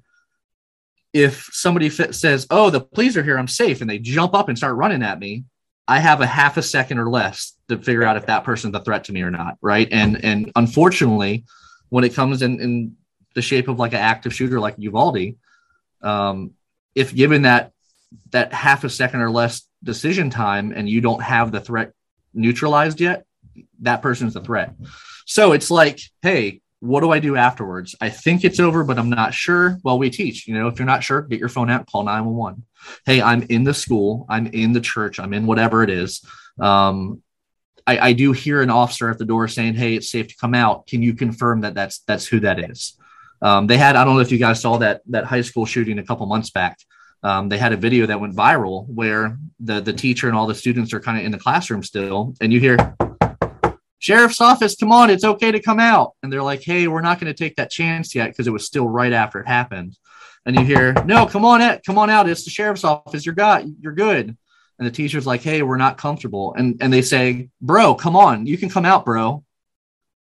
If 1.12 1.48
somebody 1.52 1.90
says, 1.90 2.46
"Oh, 2.50 2.70
the 2.70 2.80
police 2.80 3.16
are 3.16 3.22
here, 3.22 3.38
I'm 3.38 3.48
safe," 3.48 3.80
and 3.80 3.88
they 3.88 3.98
jump 3.98 4.34
up 4.34 4.48
and 4.48 4.58
start 4.58 4.74
running 4.74 5.02
at 5.02 5.18
me, 5.18 5.44
I 5.86 5.98
have 5.98 6.20
a 6.20 6.26
half 6.26 6.56
a 6.56 6.62
second 6.62 6.98
or 6.98 7.10
less 7.10 7.52
to 7.68 7.78
figure 7.78 8.04
out 8.04 8.16
if 8.16 8.26
that 8.26 8.44
person's 8.44 8.74
a 8.74 8.80
threat 8.80 9.04
to 9.04 9.12
me 9.12 9.22
or 9.22 9.30
not, 9.30 9.58
right? 9.60 9.88
And 9.90 10.24
and 10.24 10.50
unfortunately, 10.56 11.44
when 11.90 12.04
it 12.04 12.14
comes 12.14 12.42
in 12.42 12.60
in 12.60 12.96
the 13.34 13.42
shape 13.42 13.68
of 13.68 13.78
like 13.78 13.92
an 13.92 14.00
active 14.00 14.34
shooter 14.34 14.60
like 14.60 14.74
Uvalde, 14.78 15.36
um, 16.02 16.52
if 16.94 17.14
given 17.14 17.42
that 17.42 17.72
that 18.30 18.52
half 18.52 18.84
a 18.84 18.90
second 18.90 19.20
or 19.20 19.30
less 19.30 19.62
decision 19.84 20.30
time 20.30 20.72
and 20.74 20.88
you 20.88 21.00
don't 21.00 21.22
have 21.22 21.52
the 21.52 21.60
threat 21.60 21.92
neutralized 22.32 23.00
yet, 23.00 23.24
that 23.82 24.02
person's 24.02 24.34
a 24.36 24.40
threat. 24.40 24.74
So 25.26 25.52
it's 25.52 25.70
like, 25.70 26.00
hey, 26.22 26.60
what 26.80 27.00
do 27.00 27.10
I 27.10 27.18
do 27.18 27.36
afterwards? 27.36 27.94
I 28.00 28.10
think 28.10 28.44
it's 28.44 28.60
over, 28.60 28.84
but 28.84 28.98
I'm 28.98 29.08
not 29.08 29.32
sure. 29.32 29.78
Well, 29.84 29.98
we 29.98 30.10
teach, 30.10 30.46
you 30.46 30.54
know, 30.54 30.68
if 30.68 30.78
you're 30.78 30.86
not 30.86 31.02
sure, 31.02 31.22
get 31.22 31.38
your 31.38 31.48
phone 31.48 31.70
out, 31.70 31.86
call 31.86 32.04
911. 32.04 32.64
Hey, 33.06 33.22
I'm 33.22 33.42
in 33.44 33.64
the 33.64 33.72
school, 33.72 34.26
I'm 34.28 34.48
in 34.48 34.72
the 34.72 34.80
church, 34.80 35.18
I'm 35.18 35.32
in 35.32 35.46
whatever 35.46 35.82
it 35.82 35.90
is. 35.90 36.24
Um, 36.60 37.22
I, 37.86 37.98
I 37.98 38.12
do 38.12 38.32
hear 38.32 38.62
an 38.62 38.70
officer 38.70 39.10
at 39.10 39.18
the 39.18 39.24
door 39.24 39.48
saying, 39.48 39.74
"Hey, 39.74 39.94
it's 39.94 40.10
safe 40.10 40.28
to 40.28 40.36
come 40.36 40.54
out. 40.54 40.86
Can 40.86 41.02
you 41.02 41.14
confirm 41.14 41.62
that 41.62 41.74
that's 41.74 41.98
that's 42.00 42.26
who 42.26 42.40
that 42.40 42.70
is?" 42.70 42.98
Um, 43.42 43.66
they 43.66 43.76
had 43.76 43.96
I 43.96 44.04
don't 44.04 44.14
know 44.14 44.20
if 44.20 44.32
you 44.32 44.38
guys 44.38 44.60
saw 44.60 44.78
that 44.78 45.02
that 45.08 45.24
high 45.24 45.42
school 45.42 45.66
shooting 45.66 45.98
a 45.98 46.04
couple 46.04 46.26
months 46.26 46.50
back. 46.50 46.78
Um, 47.24 47.48
they 47.48 47.58
had 47.58 47.72
a 47.72 47.76
video 47.76 48.06
that 48.06 48.20
went 48.20 48.36
viral 48.36 48.86
where 48.86 49.38
the 49.58 49.80
the 49.80 49.92
teacher 49.92 50.28
and 50.28 50.36
all 50.36 50.46
the 50.46 50.54
students 50.54 50.92
are 50.92 51.00
kind 51.00 51.18
of 51.18 51.24
in 51.24 51.32
the 51.32 51.38
classroom 51.38 51.82
still, 51.82 52.34
and 52.40 52.52
you 52.52 52.60
hear 52.60 52.76
sheriff's 54.04 54.42
office, 54.42 54.76
come 54.76 54.92
on, 54.92 55.08
it's 55.08 55.24
okay 55.24 55.50
to 55.50 55.60
come 55.60 55.80
out. 55.80 56.12
And 56.22 56.30
they're 56.30 56.42
like, 56.42 56.62
hey, 56.62 56.88
we're 56.88 57.00
not 57.00 57.18
going 57.18 57.32
to 57.32 57.44
take 57.44 57.56
that 57.56 57.70
chance 57.70 58.14
yet 58.14 58.28
because 58.28 58.46
it 58.46 58.52
was 58.52 58.66
still 58.66 58.86
right 58.86 59.14
after 59.14 59.40
it 59.40 59.48
happened. 59.48 59.96
And 60.44 60.54
you 60.54 60.62
hear, 60.62 60.92
no, 61.06 61.24
come 61.24 61.46
on, 61.46 61.62
Ed, 61.62 61.80
come 61.86 61.96
on 61.96 62.10
out. 62.10 62.28
It's 62.28 62.44
the 62.44 62.50
sheriff's 62.50 62.84
office. 62.84 63.24
You're 63.24 63.34
got, 63.34 63.64
you're 63.80 63.94
good. 63.94 64.36
And 64.78 64.86
the 64.86 64.90
teacher's 64.90 65.26
like, 65.26 65.40
hey, 65.40 65.62
we're 65.62 65.78
not 65.78 65.96
comfortable. 65.96 66.52
And 66.54 66.76
and 66.82 66.92
they 66.92 67.00
say, 67.00 67.48
bro, 67.62 67.94
come 67.94 68.16
on, 68.16 68.44
you 68.44 68.58
can 68.58 68.68
come 68.68 68.84
out, 68.84 69.06
bro. 69.06 69.42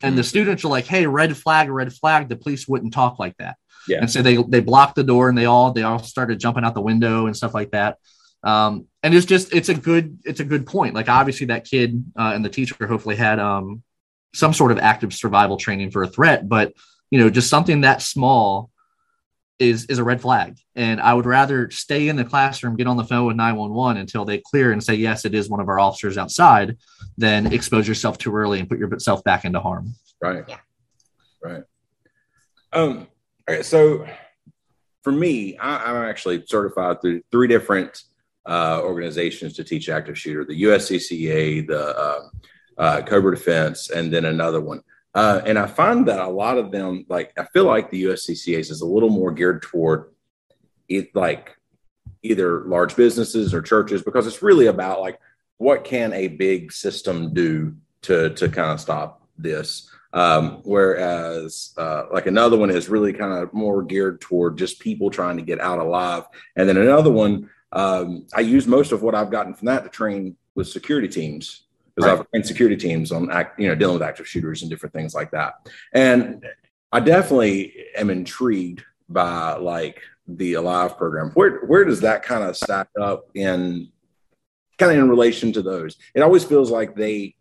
And 0.00 0.17
the 0.17 0.25
students 0.25 0.64
are 0.64 0.69
like, 0.69 0.87
hey, 0.87 1.07
red 1.07 1.37
flag, 1.37 1.69
red 1.69 1.93
flag. 1.93 2.28
The 2.28 2.37
police 2.37 2.67
wouldn't 2.67 2.95
talk 2.95 3.19
like 3.19 3.37
that. 3.37 3.57
Yeah. 3.88 3.99
And 4.00 4.11
so 4.11 4.23
they 4.23 4.37
they 4.37 4.61
blocked 4.61 4.97
the 4.97 5.04
door 5.04 5.28
and 5.28 5.37
they 5.37 5.47
all 5.47 5.73
they 5.73 5.83
all 5.83 5.99
started 6.02 6.38
jumping 6.38 6.64
out 6.64 6.75
the 6.75 6.80
window 6.80 7.26
and 7.26 7.37
stuff 7.37 7.54
like 7.54 7.71
that. 7.71 7.99
Um, 8.42 8.87
and 9.02 9.14
it's 9.14 9.26
just 9.26 9.52
it's 9.54 9.68
a 9.68 9.75
good 9.75 10.18
it's 10.25 10.40
a 10.40 10.45
good 10.45 10.66
point. 10.66 10.95
Like 10.95 11.09
obviously 11.09 11.47
that 11.47 11.64
kid 11.64 12.04
uh, 12.18 12.33
and 12.35 12.45
the 12.45 12.50
teacher 12.50 12.87
hopefully 12.87 13.16
had 13.16 13.38
um, 13.38 13.83
some 14.35 14.52
sort 14.52 14.71
of 14.73 14.78
active 14.78 15.12
survival 15.12 15.57
training 15.57 15.90
for 15.90 16.02
a 16.02 16.09
threat, 16.09 16.49
but 16.49 16.73
you 17.11 17.18
know 17.18 17.30
just 17.30 17.50
something 17.50 17.80
that 17.83 18.02
small 18.02 18.71
is 19.59 19.87
is 19.87 19.99
a 19.99 20.04
red 20.04 20.21
flag. 20.21 20.57
And 20.76 21.00
I 21.00 21.14
would 21.14 21.26
rather 21.26 21.71
stay 21.71 22.09
in 22.09 22.16
the 22.16 22.25
classroom, 22.25 22.76
get 22.76 22.87
on 22.87 22.97
the 22.97 23.04
phone 23.04 23.26
with 23.26 23.37
911 23.37 24.00
until 24.00 24.25
they 24.25 24.38
clear 24.38 24.73
and 24.73 24.83
say 24.83 24.95
yes, 24.95 25.25
it 25.25 25.35
is 25.35 25.49
one 25.49 25.61
of 25.61 25.68
our 25.68 25.80
officers 25.80 26.16
outside, 26.16 26.76
than 27.16 27.52
expose 27.52 27.88
yourself 27.88 28.18
too 28.18 28.35
early 28.35 28.61
and 28.61 28.68
put 28.68 28.78
yourself 28.78 29.25
back 29.25 29.45
into 29.45 29.61
harm. 29.61 29.95
Right. 30.21 30.45
Yeah. 30.49 30.59
Right. 31.42 31.62
Um. 32.73 33.09
So 33.62 34.07
for 35.02 35.12
me, 35.12 35.57
I, 35.59 35.90
I'm 35.90 36.09
actually 36.09 36.45
certified 36.47 37.00
through 37.00 37.23
three 37.31 37.49
different 37.49 38.02
uh, 38.47 38.81
organizations 38.83 39.55
to 39.55 39.64
teach 39.64 39.88
active 39.88 40.19
shooter: 40.19 40.45
the 40.45 40.62
USCCA, 40.62 41.67
the 41.67 41.99
uh, 41.99 42.21
uh, 42.78 43.02
Cobra 43.02 43.35
Defense, 43.35 43.90
and 43.90 44.12
then 44.12 44.25
another 44.25 44.61
one. 44.61 44.83
Uh, 45.14 45.40
and 45.47 45.59
I 45.59 45.67
find 45.67 46.07
that 46.07 46.21
a 46.21 46.28
lot 46.28 46.59
of 46.59 46.71
them, 46.71 47.05
like 47.09 47.33
I 47.38 47.45
feel 47.47 47.64
like 47.64 47.90
the 47.90 48.05
USCCA's 48.05 48.71
is 48.71 48.83
a 48.83 48.87
little 48.87 49.09
more 49.09 49.33
geared 49.33 49.62
toward 49.62 50.12
it, 50.88 51.14
like 51.14 51.57
either 52.23 52.64
large 52.67 52.95
businesses 52.97 53.55
or 53.55 53.62
churches, 53.62 54.02
because 54.02 54.26
it's 54.26 54.43
really 54.43 54.67
about 54.67 55.00
like 55.00 55.19
what 55.57 55.85
can 55.85 56.12
a 56.12 56.28
big 56.28 56.73
system 56.73 57.35
do 57.35 57.75
to 58.02 58.31
to 58.31 58.49
kind 58.49 58.73
of 58.73 58.81
stop 58.81 59.26
this. 59.37 59.90
Um, 60.12 60.62
whereas 60.65 61.75
uh, 61.77 62.05
like 62.12 62.27
another 62.27 62.57
one 62.57 62.71
is 62.71 62.88
really 62.88 63.12
kind 63.12 63.33
of 63.33 63.53
more 63.53 63.83
geared 63.83 64.21
toward 64.21 64.57
just 64.57 64.81
people 64.81 65.11
trying 65.11 65.37
to 65.37 65.43
get 65.43 65.61
out 65.61 65.79
alive, 65.79 66.25
and 66.57 66.69
then 66.69 66.77
another 66.77 67.11
one 67.11 67.50
um, 67.73 68.27
I 68.35 68.41
use 68.41 68.67
most 68.67 68.93
of 68.93 69.03
what 69.03 69.15
I've 69.15 69.31
gotten 69.31 69.55
from 69.55 69.67
that 69.67 69.85
to 69.85 69.91
train 69.91 70.37
with 70.55 70.69
security 70.69 71.09
teams 71.09 71.65
because 71.95 72.11
Right. 72.11 72.21
I've 72.21 72.31
trained 72.31 72.47
security 72.47 72.77
teams 72.77 73.11
on 73.11 73.31
act, 73.31 73.59
you 73.59 73.69
know, 73.69 73.75
dealing 73.75 73.95
with 73.95 74.03
active 74.03 74.29
shooters 74.29 74.62
and 74.62 74.71
different 74.71 74.93
things 74.93 75.15
like 75.15 75.33
that. 75.33 75.55
And 75.93 76.47
I 76.93 77.00
definitely 77.00 77.75
am 77.97 78.09
intrigued 78.09 78.85
by 79.09 79.55
like 79.55 80.00
the 80.29 80.55
Alive 80.55 80.97
program. 80.97 81.31
Where 81.35 81.61
where 81.67 81.85
does 81.85 82.00
that 82.03 82.23
kind 82.23 82.45
of 82.45 82.57
stack 82.57 82.88
up 83.00 83.31
in 83.35 83.88
kind 84.79 84.93
of 84.93 84.99
in 84.99 85.11
relation 85.11 85.53
to 85.55 85.62
those? 85.62 85.97
It 86.15 86.21
always 86.21 86.45
feels 86.45 86.71
like 86.71 86.95
they, 86.95 87.35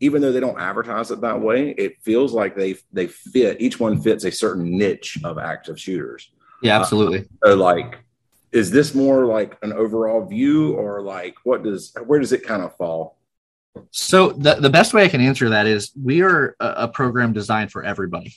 even 0.00 0.20
though 0.20 0.32
they 0.32 0.40
don't 0.40 0.60
advertise 0.60 1.10
it 1.10 1.20
that 1.20 1.40
way, 1.40 1.70
it 1.70 2.02
feels 2.02 2.32
like 2.32 2.56
they 2.56 2.76
they 2.92 3.06
fit 3.06 3.60
each 3.60 3.78
one 3.78 4.00
fits 4.00 4.24
a 4.24 4.30
certain 4.30 4.76
niche 4.76 5.18
of 5.24 5.38
active 5.38 5.78
shooters. 5.78 6.30
Yeah, 6.62 6.78
absolutely. 6.78 7.26
So 7.44 7.54
like, 7.54 7.98
is 8.52 8.70
this 8.70 8.94
more 8.94 9.26
like 9.26 9.58
an 9.62 9.72
overall 9.72 10.24
view 10.24 10.74
or 10.74 11.02
like 11.02 11.34
what 11.44 11.62
does 11.62 11.94
where 12.06 12.18
does 12.18 12.32
it 12.32 12.44
kind 12.44 12.62
of 12.62 12.76
fall? 12.76 13.18
So 13.90 14.30
the, 14.30 14.54
the 14.54 14.70
best 14.70 14.94
way 14.94 15.04
I 15.04 15.08
can 15.08 15.20
answer 15.20 15.48
that 15.50 15.66
is 15.66 15.92
we 16.00 16.22
are 16.22 16.54
a, 16.60 16.66
a 16.76 16.88
program 16.88 17.32
designed 17.32 17.72
for 17.72 17.82
everybody. 17.82 18.34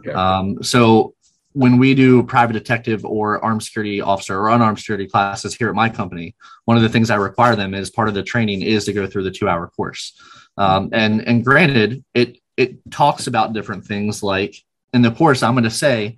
Okay. 0.00 0.12
Um, 0.12 0.62
so 0.62 1.14
when 1.52 1.78
we 1.78 1.94
do 1.94 2.22
private 2.22 2.52
detective 2.52 3.04
or 3.04 3.42
armed 3.42 3.62
security 3.62 4.00
officer 4.00 4.38
or 4.38 4.50
unarmed 4.50 4.78
security 4.78 5.06
classes 5.06 5.54
here 5.54 5.68
at 5.70 5.74
my 5.74 5.88
company, 5.88 6.36
one 6.66 6.76
of 6.76 6.82
the 6.82 6.88
things 6.88 7.08
I 7.10 7.16
require 7.16 7.56
them 7.56 7.72
is 7.72 7.90
part 7.90 8.08
of 8.08 8.14
the 8.14 8.22
training 8.22 8.60
is 8.60 8.84
to 8.84 8.92
go 8.92 9.06
through 9.06 9.22
the 9.24 9.30
two 9.30 9.48
hour 9.48 9.66
course. 9.68 10.20
Um, 10.58 10.90
and 10.92 11.26
and 11.26 11.44
granted, 11.44 12.04
it 12.14 12.38
it 12.56 12.90
talks 12.90 13.26
about 13.26 13.52
different 13.52 13.84
things 13.84 14.22
like 14.22 14.56
in 14.92 15.02
the 15.02 15.10
course, 15.10 15.42
I'm 15.42 15.54
going 15.54 15.64
to 15.64 15.70
say 15.70 16.16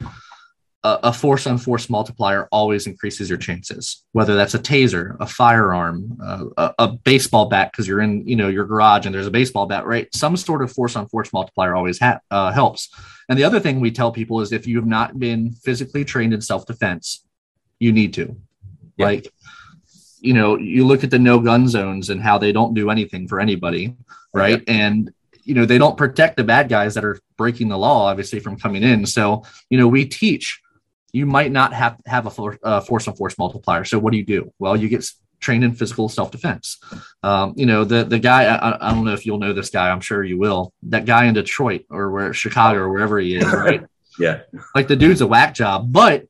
a, 0.85 0.99
a 1.05 1.13
force 1.13 1.47
on 1.47 1.59
force 1.59 1.91
multiplier 1.91 2.49
always 2.53 2.87
increases 2.87 3.29
your 3.29 3.39
chances, 3.39 4.05
whether 4.13 4.37
that's 4.37 4.55
a 4.55 4.59
taser, 4.59 5.17
a 5.21 5.27
firearm, 5.27 6.17
uh, 6.23 6.45
a, 6.57 6.75
a 6.79 6.89
baseball 6.93 7.47
bat, 7.47 7.73
because 7.73 7.89
you're 7.89 8.01
in, 8.01 8.27
you 8.27 8.37
know, 8.37 8.49
your 8.49 8.65
garage 8.65 9.05
and 9.05 9.15
there's 9.15 9.27
a 9.27 9.33
baseball 9.33 9.67
bat, 9.67 9.87
right? 9.87 10.13
Some 10.15 10.37
sort 10.37 10.63
of 10.63 10.73
force 10.73 10.97
on 10.97 11.09
force 11.09 11.33
multiplier 11.33 11.75
always 11.75 11.99
ha- 11.99 12.21
uh, 12.31 12.53
helps. 12.53 12.89
And 13.29 13.39
the 13.39 13.45
other 13.45 13.61
thing 13.61 13.81
we 13.81 13.91
tell 13.91 14.13
people 14.13 14.41
is 14.41 14.53
if 14.53 14.67
you 14.67 14.77
have 14.77 14.87
not 14.87 15.19
been 15.19 15.53
physically 15.53 16.05
trained 16.05 16.33
in 16.33 16.41
self 16.41 16.65
defense, 16.67 17.25
you 17.81 17.93
need 17.93 18.15
to. 18.15 18.37
Yeah. 18.97 19.07
Like, 19.07 19.33
you 20.21 20.35
know, 20.35 20.57
you 20.57 20.87
look 20.87 21.05
at 21.05 21.11
the 21.11 21.19
no 21.19 21.39
gun 21.39 21.69
zones 21.69 22.11
and 22.11 22.21
how 22.21 22.39
they 22.39 22.53
don't 22.53 22.75
do 22.75 22.91
anything 22.91 23.29
for 23.29 23.41
anybody, 23.41 23.97
right? 24.33 24.63
And 24.69 25.11
you 25.45 25.55
know, 25.55 25.65
they 25.65 25.79
don't 25.79 25.97
protect 25.97 26.37
the 26.37 26.45
bad 26.45 26.69
guys 26.69 26.95
that 26.95 27.05
are 27.05 27.19
breaking 27.39 27.69
the 27.69 27.79
law, 27.79 28.07
obviously, 28.07 28.39
from 28.39 28.59
coming 28.59 28.83
in. 28.83 29.07
So, 29.07 29.45
you 29.71 29.79
know, 29.79 29.89
we 29.89 30.05
teach 30.05 30.61
you 31.13 31.25
might 31.25 31.51
not 31.51 31.73
have 31.73 31.97
have 32.07 32.27
a 32.27 32.31
for, 32.31 32.59
uh, 32.63 32.81
force 32.83 33.09
on 33.09 33.15
force 33.17 33.39
multiplier. 33.39 33.85
So, 33.85 33.99
what 33.99 34.11
do 34.13 34.19
you 34.19 34.27
do? 34.27 34.53
Well, 34.59 34.77
you 34.77 34.89
get 34.91 35.07
trained 35.41 35.65
in 35.65 35.73
physical 35.73 36.09
self 36.11 36.31
defense. 36.31 36.79
Um, 37.23 37.55
you 37.57 37.65
know, 37.65 37.85
the 37.85 38.05
the 38.05 38.19
guy. 38.19 38.45
I, 38.45 38.57
I- 38.73 38.89
I 38.91 38.95
don't 38.95 39.05
know 39.07 39.15
if 39.15 39.25
you'll 39.25 39.39
know 39.39 39.55
this 39.55 39.71
guy. 39.71 39.89
I'm 39.91 40.01
sure 40.03 40.23
you 40.23 40.39
will. 40.39 40.75
That 40.83 41.07
guy 41.07 41.25
in 41.25 41.33
Detroit 41.35 41.87
or 41.89 42.11
where 42.11 42.35
Chicago 42.35 42.81
or 42.81 42.91
wherever 42.91 43.19
he 43.19 43.37
is, 43.37 43.47
right? 43.47 43.83
Yeah. 44.21 44.41
like 44.75 44.89
the 44.89 44.97
dude's 44.97 45.21
a 45.21 45.29
whack 45.29 45.55
job, 45.55 45.93
but 45.93 46.27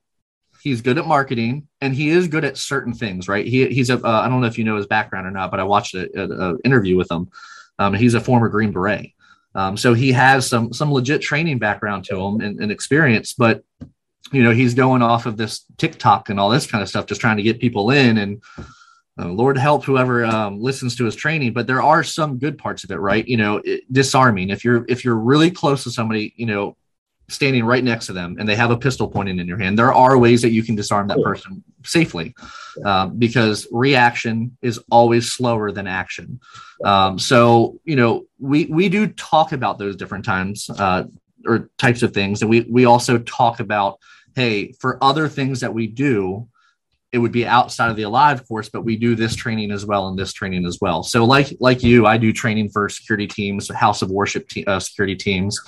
he's 0.61 0.83
good 0.83 0.99
at 0.99 1.07
marketing 1.07 1.69
and 1.81 1.95
he 1.95 2.11
is 2.11 2.29
good 2.29 2.45
at 2.45 2.59
certain 2.59 2.93
things, 2.93 3.29
right? 3.29 3.47
He, 3.47 3.67
he's 3.69 3.89
a, 3.89 3.95
uh, 3.97 4.21
I 4.21 4.29
don't 4.29 4.43
know 4.43 4.47
if 4.47 4.59
you 4.59 4.65
know 4.65 4.77
his 4.77 4.87
background 4.87 5.27
or 5.27 5.31
not, 5.31 5.51
but 5.51 5.59
I 5.59 5.65
watched 5.65 5.95
an 5.95 6.59
interview 6.67 6.97
with 6.99 7.11
him. 7.11 7.31
Um, 7.79 7.95
he's 7.95 8.15
a 8.15 8.21
former 8.21 8.49
Green 8.49 8.73
Beret. 8.73 9.13
Um, 9.55 9.77
so 9.77 9.95
he 9.95 10.13
has 10.13 10.47
some, 10.47 10.73
some 10.73 10.93
legit 10.93 11.23
training 11.23 11.59
background 11.59 12.05
to 12.05 12.21
him 12.21 12.41
and, 12.41 12.61
and 12.61 12.71
experience, 12.71 13.33
but 13.33 13.65
you 14.33 14.43
know, 14.43 14.51
he's 14.51 14.75
going 14.75 15.01
off 15.01 15.27
of 15.27 15.37
this 15.37 15.65
TikTok 15.79 16.29
and 16.29 16.39
all 16.39 16.51
this 16.51 16.67
kind 16.67 16.83
of 16.83 16.89
stuff, 16.89 17.07
just 17.07 17.21
trying 17.21 17.39
to 17.39 17.43
get 17.43 17.61
people 17.61 17.91
in 17.91 18.19
and, 18.19 18.43
uh, 19.19 19.29
Lord 19.29 19.59
help 19.59 19.85
whoever 19.85 20.25
um, 20.25 20.61
listens 20.61 20.95
to 20.97 21.05
his 21.05 21.17
training, 21.17 21.53
but 21.53 21.67
there 21.67 21.83
are 21.83 22.05
some 22.05 22.39
good 22.39 22.57
parts 22.57 22.85
of 22.85 22.91
it, 22.93 22.99
right? 22.99 23.27
You 23.27 23.37
know, 23.37 23.61
it, 23.65 23.93
disarming. 23.93 24.51
If 24.51 24.65
you're 24.65 24.85
if 24.89 25.05
you're 25.05 25.17
really 25.17 25.51
close 25.51 25.83
to 25.85 25.91
somebody, 25.91 26.33
you 26.37 26.47
know, 26.47 26.77
standing 27.29 27.65
right 27.65 27.85
next 27.85 28.07
to 28.07 28.13
them 28.13 28.37
and 28.39 28.49
they 28.49 28.57
have 28.57 28.71
a 28.71 28.77
pistol 28.77 29.09
pointing 29.09 29.39
in 29.39 29.47
your 29.47 29.59
hand, 29.59 29.79
there 29.79 29.93
are 29.93 30.19
ways 30.19 30.43
that 30.43 30.51
you 30.51 30.63
can 30.63 30.75
disarm 30.75 31.09
that 31.09 31.23
person 31.23 31.63
safely 31.85 32.35
um, 32.85 33.19
because 33.19 33.67
reaction 33.71 34.57
is 34.63 34.81
always 34.91 35.33
slower 35.33 35.71
than 35.71 35.87
action. 35.87 36.41
Um, 36.85 37.19
so, 37.19 37.79
you 37.85 37.97
know, 37.97 38.27
we, 38.39 38.67
we 38.67 38.89
do 38.89 39.07
talk 39.09 39.53
about 39.53 39.79
those 39.79 39.97
different 39.97 40.25
times 40.25 40.71
uh, 40.79 41.05
or 41.47 41.71
types 41.79 42.03
of 42.03 42.13
things. 42.13 42.41
And 42.41 42.51
we, 42.51 42.63
we 42.63 42.85
also 42.87 43.19
talk 43.19 43.61
about, 43.61 43.99
hey, 44.35 44.73
for 44.73 45.03
other 45.03 45.29
things 45.29 45.61
that 45.61 45.75
we 45.75 45.87
do, 45.87 46.49
it 47.11 47.19
would 47.19 47.33
be 47.33 47.47
outside 47.47 47.91
of 47.91 47.97
the 47.97 48.03
alive 48.03 48.47
course, 48.47 48.69
but 48.69 48.83
we 48.83 48.97
do 48.97 49.15
this 49.15 49.35
training 49.35 49.71
as 49.71 49.87
well 49.87 50.09
and 50.09 50.19
this 50.19 50.33
training 50.33 50.67
as 50.67 50.79
well. 50.81 51.03
So, 51.03 51.25
like 51.25 51.57
like 51.59 51.83
you, 51.83 52.07
I 52.07 52.19
do 52.19 52.35
training 52.35 52.69
for 52.69 52.89
security 52.91 53.27
teams, 53.27 53.71
house 53.75 54.03
of 54.03 54.11
worship 54.11 54.47
te- 54.47 54.67
uh, 54.67 54.79
security 54.79 55.17
teams, 55.17 55.59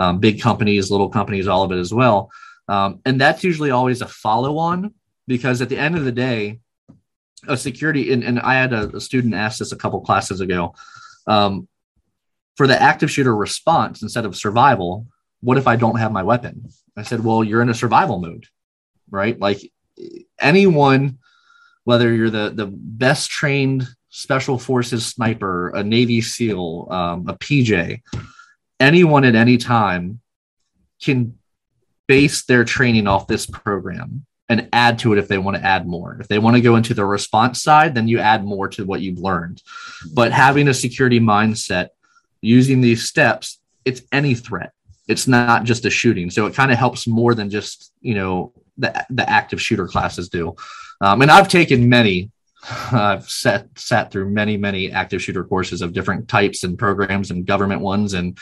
um, 0.00 0.18
big 0.18 0.40
companies, 0.40 0.90
little 0.90 1.10
companies, 1.10 1.46
all 1.46 1.62
of 1.62 1.70
it 1.70 1.78
as 1.78 1.92
well. 1.92 2.30
Um, 2.68 3.00
and 3.04 3.20
that's 3.20 3.44
usually 3.44 3.70
always 3.70 4.00
a 4.00 4.08
follow 4.08 4.56
on 4.56 4.94
because 5.26 5.60
at 5.60 5.68
the 5.68 5.76
end 5.76 5.96
of 5.96 6.04
the 6.04 6.12
day, 6.12 6.60
a 7.46 7.56
security 7.56 8.12
and, 8.12 8.24
and 8.24 8.40
I 8.40 8.54
had 8.54 8.72
a, 8.72 8.96
a 8.96 9.00
student 9.00 9.34
ask 9.34 9.58
this 9.58 9.72
a 9.72 9.76
couple 9.76 10.00
classes 10.00 10.40
ago. 10.40 10.74
Um, 11.26 11.68
for 12.56 12.66
the 12.66 12.80
active 12.80 13.10
shooter 13.10 13.34
response 13.34 14.02
instead 14.02 14.24
of 14.24 14.36
survival, 14.36 15.06
what 15.40 15.58
if 15.58 15.66
I 15.66 15.76
don't 15.76 15.98
have 15.98 16.12
my 16.12 16.22
weapon? 16.22 16.68
I 16.96 17.02
said, 17.02 17.24
well, 17.24 17.44
you're 17.44 17.62
in 17.62 17.70
a 17.70 17.74
survival 17.74 18.18
mode, 18.18 18.46
right? 19.10 19.38
Like 19.38 19.60
anyone, 20.38 21.18
whether 21.84 22.12
you're 22.12 22.30
the 22.30 22.50
the 22.50 22.66
best 22.66 23.30
trained 23.30 23.86
special 24.08 24.58
forces 24.58 25.06
sniper, 25.06 25.70
a 25.70 25.84
Navy 25.84 26.20
SEAL, 26.20 26.88
um, 26.90 27.28
a 27.28 27.34
PJ, 27.34 28.00
anyone 28.80 29.24
at 29.24 29.34
any 29.34 29.58
time 29.58 30.20
can 31.00 31.38
base 32.08 32.44
their 32.44 32.64
training 32.64 33.06
off 33.06 33.28
this 33.28 33.46
program 33.46 34.26
and 34.48 34.68
add 34.72 34.98
to 34.98 35.12
it 35.12 35.18
if 35.18 35.28
they 35.28 35.38
want 35.38 35.56
to 35.56 35.64
add 35.64 35.86
more. 35.86 36.16
If 36.20 36.26
they 36.26 36.40
want 36.40 36.56
to 36.56 36.60
go 36.60 36.74
into 36.74 36.92
the 36.92 37.04
response 37.04 37.62
side, 37.62 37.94
then 37.94 38.08
you 38.08 38.18
add 38.18 38.44
more 38.44 38.68
to 38.70 38.84
what 38.84 39.00
you've 39.00 39.20
learned. 39.20 39.62
But 40.12 40.32
having 40.32 40.66
a 40.66 40.74
security 40.74 41.20
mindset 41.20 41.90
using 42.40 42.80
these 42.80 43.08
steps, 43.08 43.60
it's 43.84 44.02
any 44.10 44.34
threat. 44.34 44.72
It's 45.06 45.28
not 45.28 45.62
just 45.62 45.84
a 45.84 45.90
shooting. 45.90 46.30
So 46.30 46.46
it 46.46 46.54
kind 46.54 46.72
of 46.72 46.78
helps 46.78 47.06
more 47.06 47.34
than 47.34 47.48
just, 47.48 47.92
you 48.00 48.14
know, 48.14 48.52
the, 48.76 49.06
the 49.10 49.28
active 49.30 49.62
shooter 49.62 49.86
classes 49.86 50.28
do. 50.28 50.56
Um, 51.00 51.22
and 51.22 51.30
I've 51.30 51.48
taken 51.48 51.88
many, 51.88 52.32
I've 52.90 53.30
sat, 53.30 53.68
sat 53.76 54.10
through 54.10 54.30
many, 54.30 54.56
many 54.56 54.90
active 54.90 55.22
shooter 55.22 55.44
courses 55.44 55.80
of 55.80 55.92
different 55.92 56.26
types 56.26 56.64
and 56.64 56.76
programs 56.76 57.30
and 57.30 57.46
government 57.46 57.82
ones. 57.82 58.14
And, 58.14 58.36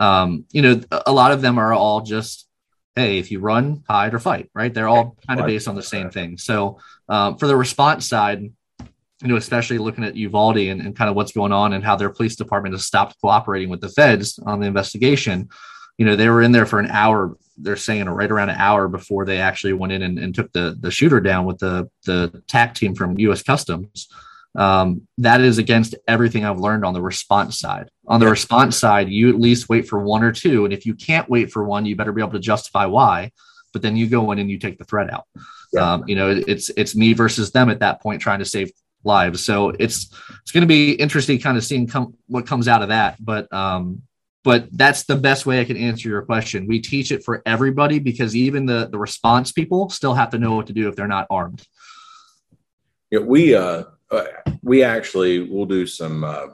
um, 0.00 0.46
you 0.50 0.62
know, 0.62 0.80
a 1.06 1.12
lot 1.12 1.30
of 1.30 1.42
them 1.42 1.58
are 1.58 1.72
all 1.72 2.00
just, 2.00 2.48
hey, 2.96 3.18
if 3.18 3.30
you 3.30 3.38
run, 3.38 3.84
hide, 3.86 4.14
or 4.14 4.18
fight, 4.18 4.50
right? 4.54 4.72
They're 4.72 4.88
all 4.88 5.16
kind 5.28 5.38
of 5.38 5.46
based 5.46 5.68
on 5.68 5.76
the 5.76 5.82
same 5.82 6.10
thing. 6.10 6.38
So 6.38 6.80
um, 7.08 7.36
for 7.36 7.46
the 7.46 7.54
response 7.54 8.08
side, 8.08 8.42
you 8.42 9.28
know, 9.28 9.36
especially 9.36 9.76
looking 9.76 10.04
at 10.04 10.16
Uvalde 10.16 10.56
and, 10.56 10.80
and, 10.80 10.96
kind 10.96 11.10
of 11.10 11.16
what's 11.16 11.32
going 11.32 11.52
on 11.52 11.74
and 11.74 11.84
how 11.84 11.94
their 11.94 12.08
police 12.08 12.36
department 12.36 12.74
has 12.74 12.86
stopped 12.86 13.20
cooperating 13.20 13.68
with 13.68 13.82
the 13.82 13.90
feds 13.90 14.38
on 14.38 14.60
the 14.60 14.66
investigation. 14.66 15.50
You 15.98 16.06
know, 16.06 16.16
they 16.16 16.30
were 16.30 16.40
in 16.40 16.52
there 16.52 16.64
for 16.64 16.80
an 16.80 16.86
hour. 16.86 17.36
They're 17.58 17.76
saying 17.76 18.08
right 18.08 18.30
around 18.30 18.48
an 18.48 18.56
hour 18.56 18.88
before 18.88 19.26
they 19.26 19.38
actually 19.38 19.74
went 19.74 19.92
in 19.92 20.00
and, 20.00 20.18
and 20.18 20.34
took 20.34 20.50
the 20.52 20.74
the 20.80 20.90
shooter 20.90 21.20
down 21.20 21.44
with 21.44 21.58
the 21.58 21.90
the 22.06 22.42
TAC 22.48 22.74
team 22.74 22.94
from 22.94 23.18
U.S. 23.18 23.42
Customs. 23.42 24.08
Um, 24.56 25.06
that 25.18 25.40
is 25.40 25.58
against 25.58 25.94
everything 26.08 26.44
I've 26.44 26.58
learned 26.58 26.84
on 26.84 26.92
the 26.92 27.00
response 27.00 27.58
side. 27.58 27.88
On 28.08 28.18
the 28.18 28.26
response 28.26 28.76
side, 28.76 29.08
you 29.08 29.28
at 29.28 29.38
least 29.38 29.68
wait 29.68 29.88
for 29.88 30.00
one 30.00 30.24
or 30.24 30.32
two, 30.32 30.64
and 30.64 30.74
if 30.74 30.84
you 30.86 30.94
can't 30.94 31.28
wait 31.28 31.52
for 31.52 31.64
one, 31.64 31.86
you 31.86 31.94
better 31.94 32.12
be 32.12 32.20
able 32.20 32.32
to 32.32 32.40
justify 32.40 32.86
why. 32.86 33.30
But 33.72 33.82
then 33.82 33.96
you 33.96 34.08
go 34.08 34.32
in 34.32 34.40
and 34.40 34.50
you 34.50 34.58
take 34.58 34.78
the 34.78 34.84
threat 34.84 35.12
out. 35.12 35.26
Yeah. 35.72 35.92
Um, 35.92 36.04
you 36.08 36.16
know, 36.16 36.42
it's 36.46 36.70
it's 36.70 36.96
me 36.96 37.12
versus 37.12 37.52
them 37.52 37.70
at 37.70 37.78
that 37.80 38.02
point, 38.02 38.20
trying 38.20 38.40
to 38.40 38.44
save 38.44 38.72
lives. 39.04 39.44
So 39.44 39.70
it's 39.70 40.12
it's 40.42 40.50
going 40.52 40.62
to 40.62 40.66
be 40.66 40.92
interesting, 40.92 41.38
kind 41.38 41.56
of 41.56 41.64
seeing 41.64 41.86
come 41.86 42.14
what 42.26 42.46
comes 42.46 42.66
out 42.66 42.82
of 42.82 42.88
that. 42.88 43.24
But 43.24 43.52
um, 43.52 44.02
but 44.42 44.68
that's 44.72 45.04
the 45.04 45.16
best 45.16 45.46
way 45.46 45.60
I 45.60 45.64
can 45.64 45.76
answer 45.76 46.08
your 46.08 46.22
question. 46.22 46.66
We 46.66 46.80
teach 46.80 47.12
it 47.12 47.24
for 47.24 47.42
everybody 47.46 47.98
because 47.98 48.34
even 48.34 48.66
the 48.66 48.88
the 48.90 48.98
response 48.98 49.52
people 49.52 49.90
still 49.90 50.14
have 50.14 50.30
to 50.30 50.38
know 50.38 50.56
what 50.56 50.66
to 50.68 50.72
do 50.72 50.88
if 50.88 50.96
they're 50.96 51.06
not 51.06 51.26
armed. 51.30 51.64
Yeah, 53.10 53.20
we 53.20 53.54
uh, 53.54 53.84
uh 54.10 54.24
we 54.62 54.82
actually 54.82 55.40
will 55.48 55.66
do 55.66 55.86
some 55.86 56.24
uh, 56.24 56.46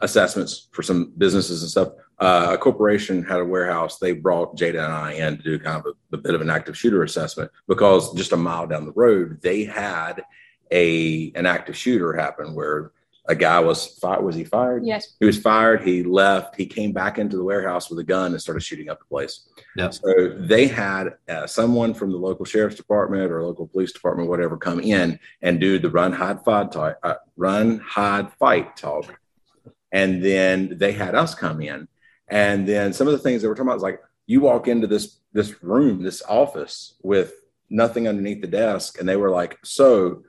assessments 0.00 0.68
for 0.72 0.82
some 0.82 1.12
businesses 1.18 1.62
and 1.62 1.70
stuff. 1.70 1.88
Uh, 2.18 2.50
a 2.52 2.58
corporation 2.58 3.22
had 3.22 3.40
a 3.40 3.44
warehouse. 3.44 3.98
They 3.98 4.12
brought 4.12 4.56
Jada 4.56 4.84
and 4.84 4.92
I 4.92 5.12
in 5.12 5.36
to 5.36 5.42
do 5.42 5.58
kind 5.58 5.78
of 5.78 5.86
a, 5.86 6.16
a, 6.16 6.18
bit 6.18 6.34
of 6.34 6.40
an 6.40 6.50
active 6.50 6.76
shooter 6.76 7.02
assessment 7.04 7.50
because 7.68 8.12
just 8.14 8.32
a 8.32 8.36
mile 8.36 8.66
down 8.66 8.86
the 8.86 8.92
road, 8.92 9.40
they 9.40 9.64
had 9.64 10.24
a 10.70 11.32
an 11.34 11.46
active 11.46 11.76
shooter 11.76 12.12
happen 12.12 12.54
where 12.54 12.92
a 13.28 13.34
guy 13.34 13.60
was 13.60 13.98
fired. 13.98 14.24
Was 14.24 14.34
he 14.34 14.44
fired? 14.44 14.86
Yes. 14.86 15.14
He 15.20 15.26
was 15.26 15.38
fired. 15.38 15.82
He 15.82 16.02
left. 16.02 16.56
He 16.56 16.64
came 16.64 16.92
back 16.92 17.18
into 17.18 17.36
the 17.36 17.44
warehouse 17.44 17.90
with 17.90 17.98
a 17.98 18.04
gun 18.04 18.32
and 18.32 18.40
started 18.40 18.62
shooting 18.62 18.88
up 18.88 18.98
the 18.98 19.04
place. 19.04 19.48
Yeah. 19.76 19.90
So 19.90 20.34
they 20.38 20.66
had 20.66 21.16
uh, 21.28 21.46
someone 21.46 21.92
from 21.92 22.10
the 22.10 22.16
local 22.16 22.46
sheriff's 22.46 22.76
department 22.76 23.30
or 23.30 23.44
local 23.44 23.66
police 23.66 23.92
department, 23.92 24.30
whatever, 24.30 24.56
come 24.56 24.80
in 24.80 25.20
and 25.42 25.60
do 25.60 25.78
the 25.78 25.90
run, 25.90 26.12
hide, 26.12 26.42
fight 26.42 26.72
talk, 26.72 26.98
uh, 27.02 27.14
run, 27.36 27.78
hide, 27.80 28.32
fight 28.32 28.76
talk, 28.76 29.20
and 29.92 30.24
then 30.24 30.78
they 30.78 30.92
had 30.92 31.14
us 31.14 31.34
come 31.34 31.60
in, 31.60 31.86
and 32.28 32.66
then 32.66 32.94
some 32.94 33.06
of 33.06 33.12
the 33.12 33.18
things 33.18 33.42
they 33.42 33.48
were 33.48 33.54
talking 33.54 33.68
about 33.68 33.76
was 33.76 33.82
like 33.82 34.00
you 34.26 34.40
walk 34.40 34.68
into 34.68 34.86
this 34.86 35.18
this 35.34 35.62
room, 35.62 36.02
this 36.02 36.22
office 36.22 36.94
with 37.02 37.34
nothing 37.68 38.08
underneath 38.08 38.40
the 38.40 38.46
desk, 38.46 38.98
and 38.98 39.06
they 39.06 39.16
were 39.16 39.30
like, 39.30 39.58
so 39.62 40.22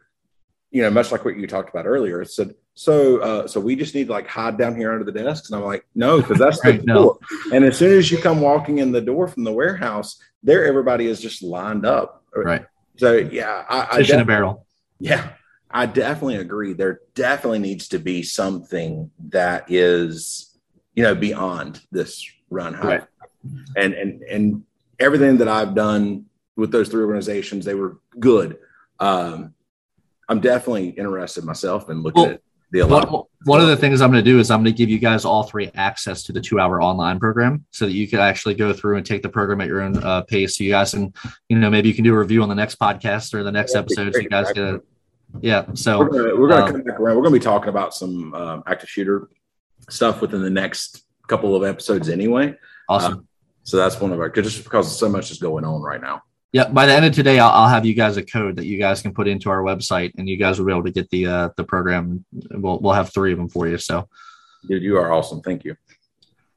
you 0.72 0.82
know, 0.82 0.92
much 0.92 1.12
like 1.12 1.26
what 1.26 1.38
you 1.38 1.48
talked 1.48 1.70
about 1.70 1.86
earlier, 1.86 2.22
it 2.22 2.30
said, 2.30 2.54
so, 2.80 3.18
uh, 3.18 3.46
so 3.46 3.60
we 3.60 3.76
just 3.76 3.94
need 3.94 4.08
to 4.08 4.14
like 4.14 4.26
hide 4.26 4.58
down 4.58 4.74
here 4.74 4.94
under 4.94 5.04
the 5.04 5.12
desks. 5.12 5.50
And 5.50 5.60
I'm 5.60 5.66
like, 5.66 5.86
no, 5.96 6.22
because 6.22 6.40
that's 6.40 6.64
right, 6.64 6.80
the 6.80 6.86
door. 6.86 7.18
No. 7.30 7.54
And 7.54 7.66
as 7.66 7.78
soon 7.78 7.98
as 7.98 8.10
you 8.10 8.18
come 8.20 8.40
walking 8.40 8.78
in 8.78 8.94
the 8.94 9.02
door 9.02 9.28
from 9.28 9.44
the 9.44 9.52
warehouse, 9.52 10.18
there 10.44 10.66
everybody 10.66 11.08
is 11.08 11.20
just 11.20 11.44
lined 11.44 11.86
up. 11.86 12.24
Right. 12.34 12.66
So 12.96 13.18
yeah, 13.18 13.66
I, 13.68 13.98
fish 13.98 14.12
I 14.12 14.14
in 14.14 14.22
a 14.22 14.26
barrel. 14.26 14.66
Yeah, 14.98 15.32
I 15.70 15.88
definitely 15.88 16.38
agree. 16.38 16.72
There 16.72 17.02
definitely 17.16 17.60
needs 17.60 17.90
to 17.90 18.00
be 18.00 18.24
something 18.24 19.12
that 19.28 19.70
is, 19.70 20.58
you 20.94 21.04
know, 21.04 21.16
beyond 21.16 21.82
this 21.92 22.32
run 22.50 22.74
high. 22.74 22.88
Right. 22.88 23.04
And 23.76 23.94
and 23.94 24.22
and 24.24 24.64
everything 25.02 25.36
that 25.40 25.50
I've 25.50 25.76
done 25.76 26.28
with 26.56 26.72
those 26.72 26.88
three 26.88 27.04
organizations, 27.04 27.66
they 27.66 27.76
were 27.76 28.00
good. 28.18 28.58
Um, 29.02 29.54
I'm 30.30 30.40
definitely 30.40 30.92
interested 30.92 31.44
myself 31.44 31.90
in 31.90 32.04
looking 32.04 32.24
well, 32.24 32.32
at 32.36 32.42
the 32.72 32.86
one, 32.86 33.24
one 33.46 33.62
of 33.62 33.68
the 33.68 33.76
things 33.76 34.02
I'm 34.02 34.12
going 34.12 34.24
to 34.24 34.30
do 34.30 34.40
is 34.40 34.52
I'm 34.52 34.60
going 34.64 34.74
to 34.74 34.78
give 34.78 34.90
you 34.90 35.00
guys 35.00 35.26
all 35.26 35.44
three 35.44 35.72
access 35.76 36.24
to 36.24 36.32
the 36.32 36.42
two 36.42 36.60
hour 36.60 36.82
online 36.82 37.20
program 37.20 37.66
so 37.72 37.86
that 37.86 37.94
you 37.94 38.08
can 38.08 38.20
actually 38.20 38.54
go 38.54 38.74
through 38.74 38.98
and 38.98 39.06
take 39.06 39.24
the 39.24 39.30
program 39.30 39.62
at 39.62 39.68
your 39.68 39.82
own 39.82 39.98
uh, 40.04 40.22
pace. 40.22 40.58
So 40.58 40.64
you 40.64 40.72
guys 40.72 40.92
can, 40.92 41.14
you 41.48 41.58
know, 41.58 41.70
maybe 41.70 41.90
you 41.90 41.96
can 41.96 42.04
do 42.04 42.14
a 42.14 42.18
review 42.18 42.44
on 42.44 42.50
the 42.50 42.56
next 42.56 42.80
podcast 42.80 43.34
or 43.34 43.44
the 43.44 43.52
next 43.52 43.76
episode. 43.76 44.14
So 44.14 44.22
you 44.22 44.30
guys 44.30 44.52
get 44.54 44.82
yeah. 45.42 45.66
So 45.74 46.00
we're 46.00 46.10
going 46.48 46.50
to 46.50 46.64
um, 46.64 46.72
come 46.72 46.82
back 46.84 47.00
around. 47.00 47.16
We're 47.16 47.24
going 47.24 47.34
to 47.34 47.40
be 47.40 47.44
talking 47.44 47.70
about 47.70 47.94
some 47.94 48.34
um, 48.34 48.64
active 48.68 48.90
shooter 48.90 49.30
stuff 49.90 50.22
within 50.22 50.42
the 50.42 50.50
next 50.50 51.06
couple 51.28 51.56
of 51.56 51.64
episodes 51.64 52.10
anyway. 52.10 52.56
Awesome. 52.88 53.14
Uh, 53.14 53.22
so 53.64 53.78
that's 53.78 54.00
one 54.02 54.12
of 54.12 54.20
our, 54.20 54.30
just 54.30 54.64
because 54.64 54.98
so 54.98 55.10
much 55.10 55.32
is 55.32 55.38
going 55.38 55.64
on 55.64 55.82
right 55.82 56.02
now. 56.02 56.24
Yeah, 56.52 56.68
by 56.68 56.88
the 56.88 56.94
end 56.94 57.06
of 57.06 57.14
today, 57.14 57.38
I'll, 57.38 57.52
I'll, 57.52 57.70
have 57.70 57.86
you 57.86 57.94
guys 57.94 58.18
a 58.18 58.24
code 58.24 58.56
that 58.56 58.66
you 58.66 58.80
guys 58.80 59.04
can 59.04 59.14
put 59.14 59.28
into 59.28 59.52
our 59.52 59.62
website, 59.62 60.14
and 60.18 60.28
you 60.28 60.36
guys 60.36 60.58
will 60.58 60.66
be 60.66 60.72
able 60.72 60.84
to 60.84 60.92
get 60.92 61.10
the 61.12 61.28
uh, 61.28 61.50
the 61.58 61.64
program. 61.64 62.26
We'll 62.52 62.80
we'll 62.80 62.94
have 62.94 63.14
three 63.14 63.32
of 63.32 63.38
them 63.38 63.50
for 63.50 63.68
you. 63.68 63.78
So, 63.78 64.10
dude, 64.68 64.82
you 64.82 64.98
are 64.98 65.14
awesome. 65.14 65.42
Thank 65.42 65.64
you. 65.64 65.76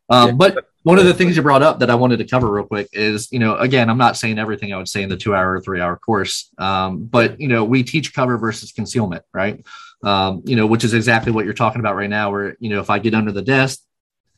Um, 0.09 0.37
but 0.37 0.66
one 0.83 0.98
of 0.98 1.05
the 1.05 1.14
things 1.14 1.37
you 1.37 1.42
brought 1.42 1.62
up 1.62 1.78
that 1.81 1.90
I 1.90 1.94
wanted 1.94 2.18
to 2.18 2.24
cover 2.24 2.50
real 2.50 2.66
quick 2.66 2.88
is, 2.92 3.31
you 3.33 3.38
know, 3.38 3.57
again, 3.57 3.88
I'm 3.88 3.98
not 3.98 4.16
saying 4.16 4.38
everything 4.38 4.72
I 4.72 4.76
would 4.76 4.88
say 4.88 5.02
in 5.02 5.09
the 5.09 5.16
two 5.16 5.35
hour 5.35 5.52
or 5.52 5.61
three 5.61 5.81
hour 5.81 5.96
course, 5.96 6.50
um, 6.59 7.05
but 7.05 7.40
you 7.40 7.48
know, 7.48 7.64
we 7.64 7.83
teach 7.83 8.14
cover 8.14 8.38
versus 8.38 8.72
concealment, 8.72 9.24
right? 9.33 9.64
Um, 10.02 10.42
you 10.44 10.57
know, 10.57 10.66
which 10.66 10.85
is 10.85 10.94
exactly 10.94 11.33
what 11.33 11.44
you're 11.44 11.55
talking 11.55 11.81
about 11.81 11.96
right 11.96 12.11
now. 12.11 12.31
Where 12.31 12.57
you 12.61 12.70
know, 12.70 12.81
if 12.81 12.88
I 12.88 12.98
get 12.98 13.14
under 13.14 13.31
the 13.31 13.42
desk, 13.42 13.81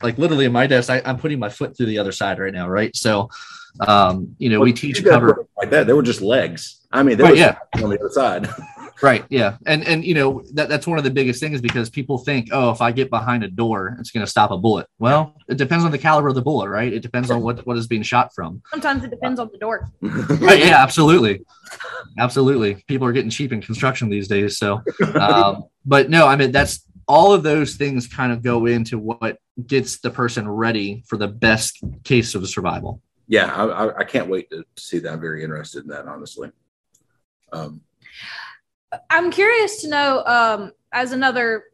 like 0.02 0.18
literally 0.18 0.44
in 0.44 0.52
my 0.52 0.66
desk, 0.66 0.90
I, 0.90 1.00
I'm 1.04 1.18
putting 1.18 1.38
my 1.38 1.48
foot 1.48 1.76
through 1.76 1.86
the 1.86 1.98
other 1.98 2.12
side 2.12 2.38
right 2.38 2.52
now, 2.52 2.68
right? 2.68 2.94
So 2.94 3.30
um, 3.80 4.34
you 4.38 4.50
know, 4.50 4.60
well, 4.60 4.66
we 4.66 4.72
teach 4.72 5.02
cover 5.04 5.46
like 5.56 5.70
that. 5.70 5.86
They 5.86 5.92
were 5.92 6.02
just 6.02 6.20
legs. 6.20 6.80
I 6.92 7.02
mean, 7.02 7.18
they 7.18 7.24
right, 7.24 7.36
yeah. 7.36 7.58
on 7.82 7.90
the 7.90 7.98
other 7.98 8.10
side. 8.10 8.48
right. 9.02 9.24
Yeah. 9.28 9.56
And 9.66 9.84
and 9.86 10.04
you 10.04 10.14
know 10.14 10.44
that 10.52 10.68
that's 10.68 10.86
one 10.86 10.98
of 10.98 11.04
the 11.04 11.10
biggest 11.10 11.40
things 11.40 11.60
because 11.60 11.90
people 11.90 12.18
think, 12.18 12.48
oh, 12.52 12.70
if 12.70 12.80
I 12.80 12.92
get 12.92 13.10
behind 13.10 13.42
a 13.42 13.48
door, 13.48 13.96
it's 13.98 14.10
going 14.10 14.24
to 14.24 14.30
stop 14.30 14.50
a 14.50 14.58
bullet. 14.58 14.86
Well, 14.98 15.34
it 15.48 15.56
depends 15.56 15.84
on 15.84 15.90
the 15.90 15.98
caliber 15.98 16.28
of 16.28 16.34
the 16.36 16.42
bullet, 16.42 16.68
right? 16.68 16.92
It 16.92 17.00
depends 17.00 17.30
on 17.30 17.42
what 17.42 17.66
what 17.66 17.76
is 17.76 17.86
being 17.86 18.02
shot 18.02 18.34
from. 18.34 18.62
Sometimes 18.70 19.02
it 19.04 19.10
depends 19.10 19.40
on 19.40 19.50
the 19.52 19.58
door. 19.58 19.90
right. 20.00 20.60
Yeah. 20.60 20.82
Absolutely. 20.82 21.42
Absolutely. 22.18 22.84
People 22.86 23.06
are 23.08 23.12
getting 23.12 23.30
cheap 23.30 23.52
in 23.52 23.60
construction 23.60 24.08
these 24.08 24.28
days. 24.28 24.58
So, 24.58 24.82
um, 25.14 25.64
but 25.84 26.10
no, 26.10 26.26
I 26.26 26.36
mean 26.36 26.52
that's 26.52 26.86
all 27.06 27.32
of 27.32 27.42
those 27.42 27.74
things 27.74 28.06
kind 28.06 28.32
of 28.32 28.42
go 28.42 28.66
into 28.66 28.98
what 28.98 29.38
gets 29.66 29.98
the 29.98 30.10
person 30.10 30.48
ready 30.48 31.02
for 31.06 31.16
the 31.16 31.28
best 31.28 31.80
case 32.04 32.34
of 32.34 32.48
survival 32.48 33.02
yeah, 33.26 33.54
I, 33.54 34.00
I, 34.00 34.04
can't 34.04 34.28
wait 34.28 34.50
to 34.50 34.64
see 34.76 34.98
that. 34.98 35.12
I'm 35.12 35.20
very 35.20 35.42
interested 35.42 35.84
in 35.84 35.88
that, 35.90 36.06
honestly. 36.06 36.50
Um, 37.52 37.80
I'm 39.10 39.30
curious 39.30 39.80
to 39.82 39.88
know, 39.88 40.22
um, 40.26 40.72
as 40.92 41.12
another 41.12 41.64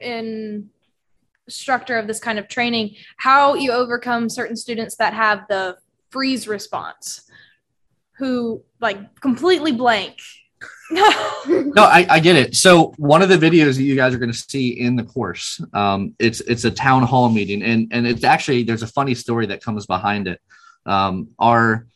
instructor 1.46 1.98
of 1.98 2.06
this 2.06 2.20
kind 2.20 2.38
of 2.38 2.48
training, 2.48 2.94
how 3.16 3.54
you 3.54 3.72
overcome 3.72 4.28
certain 4.28 4.56
students 4.56 4.96
that 4.96 5.12
have 5.12 5.46
the 5.48 5.76
freeze 6.10 6.46
response, 6.46 7.28
who 8.12 8.62
like 8.80 9.20
completely 9.20 9.72
blank. 9.72 10.18
no, 10.90 11.84
I, 11.84 12.06
I, 12.10 12.20
get 12.20 12.36
it. 12.36 12.56
So 12.56 12.92
one 12.96 13.22
of 13.22 13.28
the 13.28 13.36
videos 13.36 13.76
that 13.76 13.82
you 13.82 13.94
guys 13.94 14.12
are 14.12 14.18
going 14.18 14.32
to 14.32 14.36
see 14.36 14.80
in 14.80 14.96
the 14.96 15.04
course, 15.04 15.60
um, 15.72 16.14
it's 16.18 16.40
it's 16.42 16.64
a 16.64 16.70
town 16.70 17.04
hall 17.04 17.28
meeting, 17.28 17.62
and 17.62 17.88
and 17.92 18.06
it's 18.06 18.24
actually 18.24 18.64
there's 18.64 18.82
a 18.82 18.88
funny 18.88 19.14
story 19.14 19.46
that 19.46 19.62
comes 19.62 19.86
behind 19.86 20.26
it. 20.26 20.40
Um, 20.90 21.28
our 21.38 21.86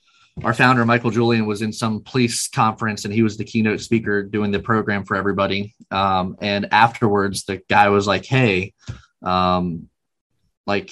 our 0.43 0.55
founder 0.55 0.85
Michael 0.85 1.11
Julian 1.11 1.47
was 1.47 1.63
in 1.63 1.73
some 1.73 2.03
police 2.03 2.49
conference 2.49 3.05
and 3.05 3.15
he 3.15 3.23
was 3.23 3.37
the 3.37 3.45
keynote 3.45 3.81
speaker 3.81 4.23
doing 4.23 4.51
the 4.51 4.59
program 4.59 5.05
for 5.05 5.17
everybody. 5.17 5.75
Um, 5.93 6.37
and 6.41 6.69
afterwards, 6.73 7.45
the 7.45 7.63
guy 7.69 7.89
was 7.89 8.07
like, 8.07 8.25
"Hey, 8.25 8.75
um, 9.23 9.89
like 10.67 10.91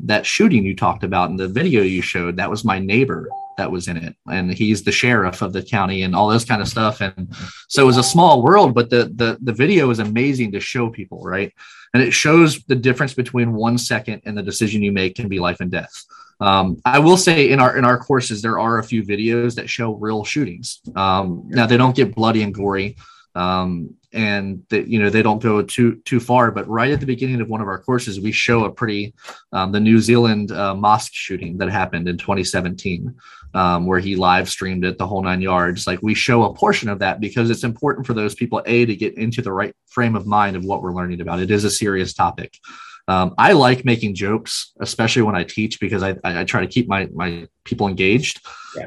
that 0.00 0.26
shooting 0.26 0.64
you 0.64 0.74
talked 0.74 1.04
about 1.04 1.30
in 1.30 1.36
the 1.36 1.48
video 1.48 1.82
you 1.82 2.02
showed, 2.02 2.36
that 2.36 2.50
was 2.50 2.64
my 2.64 2.78
neighbor 2.78 3.28
that 3.58 3.70
was 3.70 3.88
in 3.88 3.96
it, 3.98 4.16
and 4.26 4.52
he's 4.52 4.82
the 4.82 4.90
sheriff 4.90 5.42
of 5.42 5.52
the 5.52 5.62
county 5.62 6.02
and 6.02 6.14
all 6.16 6.28
this 6.28 6.44
kind 6.44 6.62
of 6.62 6.68
stuff." 6.68 7.00
And 7.00 7.28
so 7.68 7.82
it 7.82 7.86
was 7.86 7.98
a 7.98 8.02
small 8.14 8.42
world, 8.42 8.74
but 8.74 8.88
the 8.90 9.12
the 9.14 9.38
the 9.42 9.52
video 9.52 9.90
is 9.90 9.98
amazing 9.98 10.52
to 10.52 10.60
show 10.60 10.88
people, 10.88 11.22
right? 11.22 11.52
And 11.94 12.02
it 12.02 12.12
shows 12.12 12.62
the 12.64 12.74
difference 12.74 13.14
between 13.14 13.52
one 13.52 13.76
second 13.76 14.22
and 14.24 14.36
the 14.36 14.42
decision 14.42 14.82
you 14.82 14.92
make 14.92 15.14
can 15.14 15.28
be 15.28 15.38
life 15.38 15.60
and 15.60 15.70
death. 15.70 16.04
Um, 16.42 16.82
I 16.84 16.98
will 16.98 17.16
say 17.16 17.50
in 17.50 17.60
our 17.60 17.76
in 17.76 17.84
our 17.84 17.96
courses 17.96 18.42
there 18.42 18.58
are 18.58 18.78
a 18.78 18.84
few 18.84 19.04
videos 19.04 19.54
that 19.54 19.70
show 19.70 19.94
real 19.94 20.24
shootings. 20.24 20.80
Um, 20.96 21.44
now 21.46 21.66
they 21.66 21.76
don't 21.76 21.94
get 21.94 22.16
bloody 22.16 22.42
and 22.42 22.52
gory, 22.52 22.96
um, 23.36 23.94
and 24.12 24.64
that 24.70 24.88
you 24.88 24.98
know 24.98 25.08
they 25.08 25.22
don't 25.22 25.40
go 25.40 25.62
too 25.62 26.02
too 26.04 26.18
far. 26.18 26.50
But 26.50 26.66
right 26.68 26.90
at 26.90 26.98
the 26.98 27.06
beginning 27.06 27.40
of 27.40 27.48
one 27.48 27.60
of 27.60 27.68
our 27.68 27.78
courses, 27.78 28.20
we 28.20 28.32
show 28.32 28.64
a 28.64 28.72
pretty 28.72 29.14
um, 29.52 29.70
the 29.70 29.78
New 29.78 30.00
Zealand 30.00 30.50
uh, 30.50 30.74
mosque 30.74 31.14
shooting 31.14 31.58
that 31.58 31.70
happened 31.70 32.08
in 32.08 32.18
2017, 32.18 33.14
um, 33.54 33.86
where 33.86 34.00
he 34.00 34.16
live 34.16 34.48
streamed 34.48 34.84
it 34.84 34.98
the 34.98 35.06
whole 35.06 35.22
nine 35.22 35.40
yards. 35.40 35.86
Like 35.86 36.02
we 36.02 36.12
show 36.12 36.42
a 36.42 36.54
portion 36.54 36.88
of 36.88 36.98
that 36.98 37.20
because 37.20 37.50
it's 37.50 37.62
important 37.62 38.04
for 38.04 38.14
those 38.14 38.34
people 38.34 38.60
a 38.66 38.84
to 38.84 38.96
get 38.96 39.16
into 39.16 39.42
the 39.42 39.52
right 39.52 39.76
frame 39.86 40.16
of 40.16 40.26
mind 40.26 40.56
of 40.56 40.64
what 40.64 40.82
we're 40.82 40.92
learning 40.92 41.20
about. 41.20 41.38
It 41.38 41.52
is 41.52 41.62
a 41.62 41.70
serious 41.70 42.14
topic. 42.14 42.58
Um, 43.08 43.34
I 43.36 43.52
like 43.52 43.84
making 43.84 44.14
jokes, 44.14 44.72
especially 44.80 45.22
when 45.22 45.34
I 45.34 45.44
teach, 45.44 45.80
because 45.80 46.02
I, 46.02 46.16
I, 46.22 46.44
try 46.44 46.60
to 46.60 46.68
keep 46.68 46.88
my 46.88 47.08
my 47.12 47.48
people 47.64 47.88
engaged. 47.88 48.40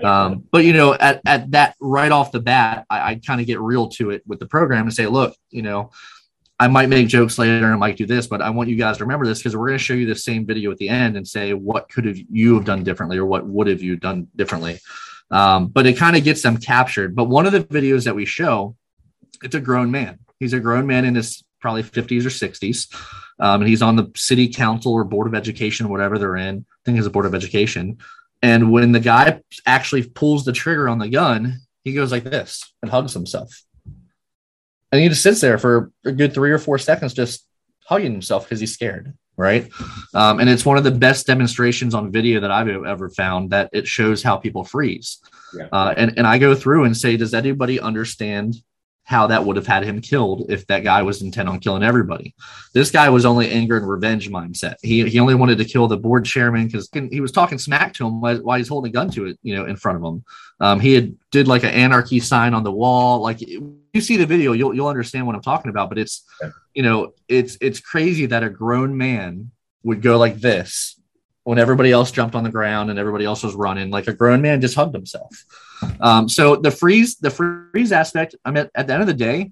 Um, 0.04 0.45
but 0.51 0.63
you 0.63 0.73
know, 0.73 0.93
at, 0.93 1.21
at 1.25 1.51
that 1.51 1.75
right 1.82 2.12
off 2.12 2.32
the 2.32 2.39
bat, 2.39 2.86
I, 2.89 3.12
I 3.12 3.15
kind 3.15 3.41
of 3.41 3.47
get 3.47 3.60
real 3.60 3.89
to 3.89 4.12
it 4.12 4.23
with 4.25 4.39
the 4.39 4.47
program 4.47 4.84
and 4.84 4.93
say, 4.93 5.08
look, 5.08 5.36
you 5.51 5.62
know, 5.62 5.91
I 6.60 6.67
might 6.69 6.88
make 6.88 7.08
jokes 7.08 7.38
later 7.38 7.65
and 7.65 7.73
I 7.73 7.78
might 7.78 7.97
do 7.97 8.06
this, 8.06 8.28
but 8.28 8.41
I 8.41 8.49
want 8.49 8.69
you 8.69 8.78
guys 8.78 8.97
to 8.97 9.04
remember 9.04 9.25
this 9.25 9.39
because 9.39 9.56
we're 9.56 9.67
going 9.67 9.78
to 9.78 9.84
show 9.84 9.93
you 9.93 10.06
the 10.06 10.15
same 10.15 10.45
video 10.45 10.71
at 10.71 10.78
the 10.78 10.88
end 10.88 11.17
and 11.17 11.28
say 11.28 11.54
what 11.54 11.89
could 11.89 12.06
have 12.06 12.17
you 12.32 12.56
have 12.56 12.65
done 12.65 12.84
differently 12.84 13.17
or 13.17 13.25
what 13.25 13.45
would 13.45 13.67
have 13.67 13.82
you 13.82 13.97
done 13.97 14.28
differently. 14.36 14.80
Um, 15.30 15.67
but 15.67 15.86
it 15.86 15.97
kind 15.97 16.15
of 16.15 16.23
gets 16.23 16.41
them 16.41 16.58
captured. 16.58 17.15
But 17.15 17.25
one 17.25 17.45
of 17.45 17.51
the 17.51 17.62
videos 17.62 18.06
that 18.06 18.15
we 18.15 18.25
show, 18.25 18.78
it's 19.43 19.56
a 19.56 19.60
grown 19.60 19.91
man. 19.91 20.19
He's 20.39 20.54
a 20.54 20.60
grown 20.60 20.88
man 20.88 21.04
in 21.04 21.15
his 21.15 21.43
probably 21.60 21.84
50s 21.84 22.25
or 22.25 22.30
60s 22.30 22.88
um, 23.39 23.62
and 23.62 23.69
he's 23.69 23.82
on 23.82 23.95
the 23.95 24.12
city 24.15 24.48
council 24.48 24.93
or 24.93 25.04
board 25.04 25.28
of 25.28 25.36
education, 25.36 25.89
whatever 25.89 26.17
they're 26.17 26.38
in. 26.38 26.65
I 26.69 26.80
think 26.86 26.98
it's 26.98 27.08
a 27.08 27.12
board 27.12 27.26
of 27.26 27.36
education. 27.36 27.98
And 28.41 28.71
when 28.71 28.91
the 28.91 29.00
guy 29.00 29.41
actually 29.65 30.04
pulls 30.04 30.45
the 30.45 30.54
trigger 30.54 30.88
on 30.88 31.00
the 31.00 31.10
gun, 31.10 31.60
he 31.84 31.93
goes 31.93 32.12
like 32.12 32.24
this 32.24 32.74
and 32.82 32.91
hugs 32.91 33.13
himself. 33.13 33.63
And 34.91 35.02
he 35.02 35.10
just 35.10 35.24
sits 35.24 35.41
there 35.41 35.58
for 35.58 35.91
a 36.06 36.12
good 36.12 36.34
three 36.34 36.52
or 36.52 36.60
four 36.60 36.78
seconds, 36.78 37.13
just 37.13 37.45
hugging 37.86 38.12
himself 38.12 38.45
because 38.45 38.60
he's 38.60 38.74
scared. 38.74 39.13
Right. 39.38 39.69
Um, 40.13 40.39
and 40.39 40.50
it's 40.50 40.65
one 40.65 40.78
of 40.78 40.86
the 40.86 40.91
best 40.91 41.28
demonstrations 41.28 41.93
on 41.93 42.12
video 42.12 42.39
that 42.39 42.52
I've 42.52 42.69
ever 42.69 43.10
found 43.10 43.50
that 43.50 43.69
it 43.74 43.86
shows 43.86 44.24
how 44.24 44.38
people 44.38 44.63
freeze. 44.63 45.19
Yeah. 45.54 45.67
Uh, 45.74 45.93
and, 45.98 46.13
and 46.17 46.26
I 46.26 46.38
go 46.38 46.56
through 46.56 46.86
and 46.86 46.95
say, 46.95 47.17
does 47.17 47.34
anybody 47.34 47.78
understand 47.78 48.56
how 49.06 49.28
that 49.28 49.46
would 49.46 49.56
have 49.56 49.68
had 49.68 49.84
him 49.84 50.02
killed 50.02 50.48
if 50.50 50.65
that 50.68 50.84
guy 50.84 51.04
was 51.04 51.22
intent 51.22 51.48
on 51.48 51.60
killing 51.60 51.84
everybody. 51.84 52.34
This 52.74 52.89
guy 52.89 53.10
was 53.10 53.24
only 53.24 53.50
anger 53.52 53.78
and 53.78 53.88
revenge 53.88 54.30
mindset. 54.30 54.76
He, 54.82 55.08
he 55.08 55.20
only 55.20 55.36
wanted 55.36 55.60
to 55.60 55.65
kill 55.65 55.88
the 55.88 55.96
board 55.96 56.26
chairman 56.26 56.65
because 56.65 56.89
he 57.12 57.22
was 57.22 57.32
talking 57.32 57.60
smack 57.60 57.94
to 57.94 58.08
him 58.08 58.20
while, 58.20 58.38
while, 58.38 58.58
he's 58.58 58.68
holding 58.68 58.89
a 58.89 58.94
gun 58.94 59.12
to 59.12 59.28
it, 59.28 59.39
you 59.44 59.56
know, 59.56 59.65
in 59.65 59.78
front 59.78 59.98
of 59.98 60.04
him. 60.04 60.26
Um, 60.60 60.80
he 60.80 60.94
had 60.94 61.15
did 61.30 61.48
like 61.48 61.63
an 61.63 61.70
anarchy 61.70 62.20
sign 62.20 62.56
on 62.56 62.63
the 62.63 62.72
wall. 62.72 63.22
Like 63.22 63.41
you 63.41 64.02
see 64.02 64.18
the 64.18 64.26
video, 64.26 64.54
you'll 64.54 64.74
you'll 64.74 64.88
understand 64.88 65.28
what 65.28 65.36
I'm 65.36 65.41
talking 65.41 65.70
about. 65.70 65.89
But 65.89 66.00
it's 66.00 66.24
you 66.74 66.82
know 66.82 67.13
it's 67.28 67.58
it's 67.62 67.80
crazy 67.80 68.26
that 68.28 68.44
a 68.44 68.50
grown 68.50 68.98
man 68.98 69.52
would 69.84 70.02
go 70.02 70.18
like 70.18 70.38
this 70.38 71.00
when 71.44 71.60
everybody 71.60 71.91
else 71.91 72.10
jumped 72.10 72.36
on 72.36 72.44
the 72.44 72.50
ground 72.50 72.89
and 72.89 72.98
everybody 72.98 73.26
else 73.26 73.44
was 73.44 73.54
running. 73.54 73.91
Like 73.91 74.08
a 74.08 74.13
grown 74.13 74.41
man 74.41 74.62
just 74.62 74.76
hugged 74.76 74.96
himself. 74.96 75.46
Um, 75.99 76.29
so 76.29 76.55
the 76.55 76.71
freeze, 76.71 77.17
the 77.17 77.29
freeze 77.29 77.91
aspect, 77.91 78.35
I 78.45 78.51
mean, 78.51 78.69
at 78.75 78.88
the 78.88 78.93
end 78.93 79.01
of 79.01 79.07
the 79.07 79.13
day, 79.13 79.51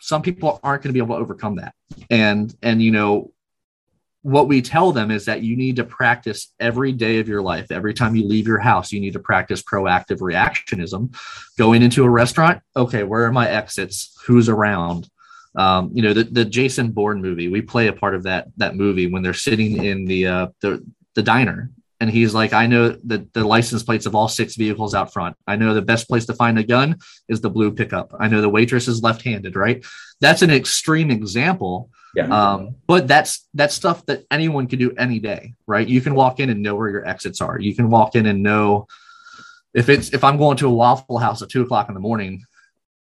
some 0.00 0.22
people 0.22 0.58
aren't 0.62 0.82
going 0.82 0.90
to 0.90 0.94
be 0.94 1.04
able 1.04 1.16
to 1.16 1.22
overcome 1.22 1.56
that. 1.56 1.74
And, 2.10 2.54
and, 2.62 2.82
you 2.82 2.90
know, 2.90 3.32
what 4.22 4.46
we 4.48 4.62
tell 4.62 4.92
them 4.92 5.10
is 5.10 5.24
that 5.24 5.42
you 5.42 5.56
need 5.56 5.76
to 5.76 5.84
practice 5.84 6.52
every 6.60 6.92
day 6.92 7.18
of 7.18 7.28
your 7.28 7.42
life. 7.42 7.70
Every 7.70 7.92
time 7.92 8.14
you 8.14 8.24
leave 8.24 8.46
your 8.46 8.58
house, 8.58 8.92
you 8.92 9.00
need 9.00 9.14
to 9.14 9.18
practice 9.18 9.62
proactive 9.62 10.18
reactionism. 10.18 11.16
Going 11.58 11.82
into 11.82 12.04
a 12.04 12.10
restaurant, 12.10 12.62
okay, 12.76 13.02
where 13.02 13.24
are 13.24 13.32
my 13.32 13.48
exits? 13.48 14.16
Who's 14.26 14.48
around? 14.48 15.08
Um, 15.56 15.90
you 15.92 16.02
know, 16.02 16.14
the, 16.14 16.24
the 16.24 16.44
Jason 16.44 16.92
Bourne 16.92 17.20
movie, 17.20 17.48
we 17.48 17.62
play 17.62 17.88
a 17.88 17.92
part 17.92 18.14
of 18.14 18.22
that 18.22 18.48
that 18.56 18.74
movie 18.74 19.06
when 19.06 19.22
they're 19.22 19.34
sitting 19.34 19.84
in 19.84 20.06
the 20.06 20.26
uh, 20.26 20.46
the 20.60 20.84
the 21.14 21.22
diner 21.22 21.70
and 22.02 22.10
he's 22.10 22.34
like, 22.34 22.52
I 22.52 22.66
know 22.66 22.88
the, 22.88 23.28
the 23.32 23.44
license 23.44 23.84
plates 23.84 24.06
of 24.06 24.16
all 24.16 24.26
six 24.26 24.56
vehicles 24.56 24.92
out 24.92 25.12
front. 25.12 25.36
I 25.46 25.54
know 25.54 25.72
the 25.72 25.82
best 25.82 26.08
place 26.08 26.26
to 26.26 26.34
find 26.34 26.58
a 26.58 26.64
gun 26.64 26.98
is 27.28 27.40
the 27.40 27.48
blue 27.48 27.70
pickup. 27.70 28.12
I 28.18 28.26
know 28.26 28.40
the 28.40 28.48
waitress 28.48 28.88
is 28.88 29.04
left 29.04 29.22
handed, 29.22 29.54
right? 29.54 29.84
That's 30.20 30.42
an 30.42 30.50
extreme 30.50 31.12
example. 31.12 31.90
Yeah. 32.16 32.24
Um, 32.26 32.74
but 32.88 33.06
that's 33.06 33.46
that's 33.54 33.76
stuff 33.76 34.04
that 34.06 34.24
anyone 34.32 34.66
can 34.66 34.80
do 34.80 34.90
any 34.98 35.20
day, 35.20 35.54
right? 35.68 35.86
You 35.86 36.00
can 36.00 36.16
walk 36.16 36.40
in 36.40 36.50
and 36.50 36.60
know 36.60 36.74
where 36.74 36.90
your 36.90 37.06
exits 37.06 37.40
are. 37.40 37.60
You 37.60 37.72
can 37.72 37.88
walk 37.88 38.16
in 38.16 38.26
and 38.26 38.42
know 38.42 38.88
if 39.72 39.88
it's 39.88 40.12
if 40.12 40.24
I'm 40.24 40.38
going 40.38 40.56
to 40.56 40.66
a 40.66 40.74
Waffle 40.74 41.18
House 41.18 41.40
at 41.40 41.50
two 41.50 41.62
o'clock 41.62 41.86
in 41.86 41.94
the 41.94 42.00
morning, 42.00 42.42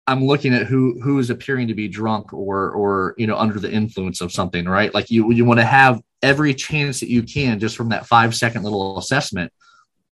I'm 0.07 0.23
looking 0.23 0.53
at 0.53 0.67
who 0.67 1.01
who 1.01 1.19
is 1.19 1.29
appearing 1.29 1.67
to 1.67 1.73
be 1.73 1.89
drunk 1.89 2.31
or 2.31 2.71
or 2.71 3.13
you 3.17 3.27
know 3.27 3.35
under 3.35 3.59
the 3.59 3.69
influence 3.69 4.21
of 4.21 4.31
something, 4.31 4.63
right? 4.63 4.93
Like 4.93 5.11
you 5.11 5.33
you 5.33 5.43
want 5.43 5.59
to 5.59 5.65
have 5.65 6.01
every 6.25 6.55
chance 6.55 6.99
that 6.99 7.09
you 7.09 7.21
can 7.21 7.59
just 7.59 7.77
from 7.77 7.89
that 7.89 8.07
five 8.07 8.35
second 8.35 8.63
little 8.63 8.97
assessment 8.97 9.53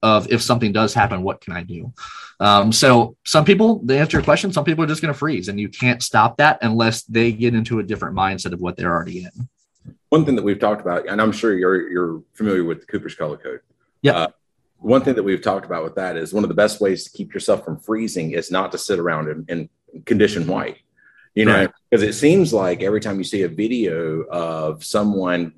of 0.02 0.30
if 0.32 0.42
something 0.42 0.72
does 0.72 0.92
happen, 0.92 1.22
what 1.22 1.40
can 1.40 1.52
I 1.52 1.62
do? 1.62 1.92
Um, 2.40 2.72
so 2.72 3.16
some 3.24 3.44
people, 3.44 3.80
they 3.84 3.98
answer 3.98 4.16
your 4.16 4.24
question, 4.24 4.52
some 4.52 4.64
people 4.64 4.82
are 4.82 4.88
just 4.88 5.02
going 5.02 5.12
to 5.12 5.18
freeze, 5.18 5.48
and 5.48 5.60
you 5.60 5.68
can't 5.68 6.02
stop 6.02 6.38
that 6.38 6.58
unless 6.62 7.02
they 7.02 7.32
get 7.32 7.54
into 7.54 7.78
a 7.78 7.82
different 7.82 8.16
mindset 8.16 8.52
of 8.52 8.60
what 8.60 8.76
they're 8.76 8.92
already 8.92 9.24
in. 9.24 9.48
One 10.08 10.24
thing 10.24 10.34
that 10.36 10.42
we've 10.42 10.58
talked 10.58 10.80
about, 10.80 11.06
and 11.06 11.20
I'm 11.20 11.32
sure 11.32 11.56
you're 11.56 11.88
you're 11.88 12.22
familiar 12.34 12.64
with 12.64 12.80
the 12.80 12.86
Cooper's 12.86 13.14
Color 13.14 13.36
Code. 13.36 13.60
Yeah. 14.02 14.16
Uh, 14.16 14.28
one 14.78 15.02
thing 15.02 15.14
that 15.14 15.22
we've 15.22 15.42
talked 15.42 15.66
about 15.66 15.84
with 15.84 15.94
that 15.96 16.16
is 16.16 16.32
one 16.32 16.42
of 16.42 16.48
the 16.48 16.54
best 16.54 16.80
ways 16.80 17.04
to 17.04 17.10
keep 17.10 17.32
yourself 17.34 17.64
from 17.64 17.78
freezing 17.78 18.32
is 18.32 18.50
not 18.50 18.72
to 18.72 18.78
sit 18.78 18.98
around 18.98 19.28
and, 19.28 19.48
and 19.50 19.68
condition 20.06 20.46
white 20.46 20.78
you 21.34 21.44
know 21.44 21.68
because 21.90 22.02
right. 22.02 22.10
it 22.10 22.14
seems 22.14 22.52
like 22.52 22.82
every 22.82 23.00
time 23.00 23.18
you 23.18 23.24
see 23.24 23.42
a 23.42 23.48
video 23.48 24.22
of 24.30 24.84
someone 24.84 25.52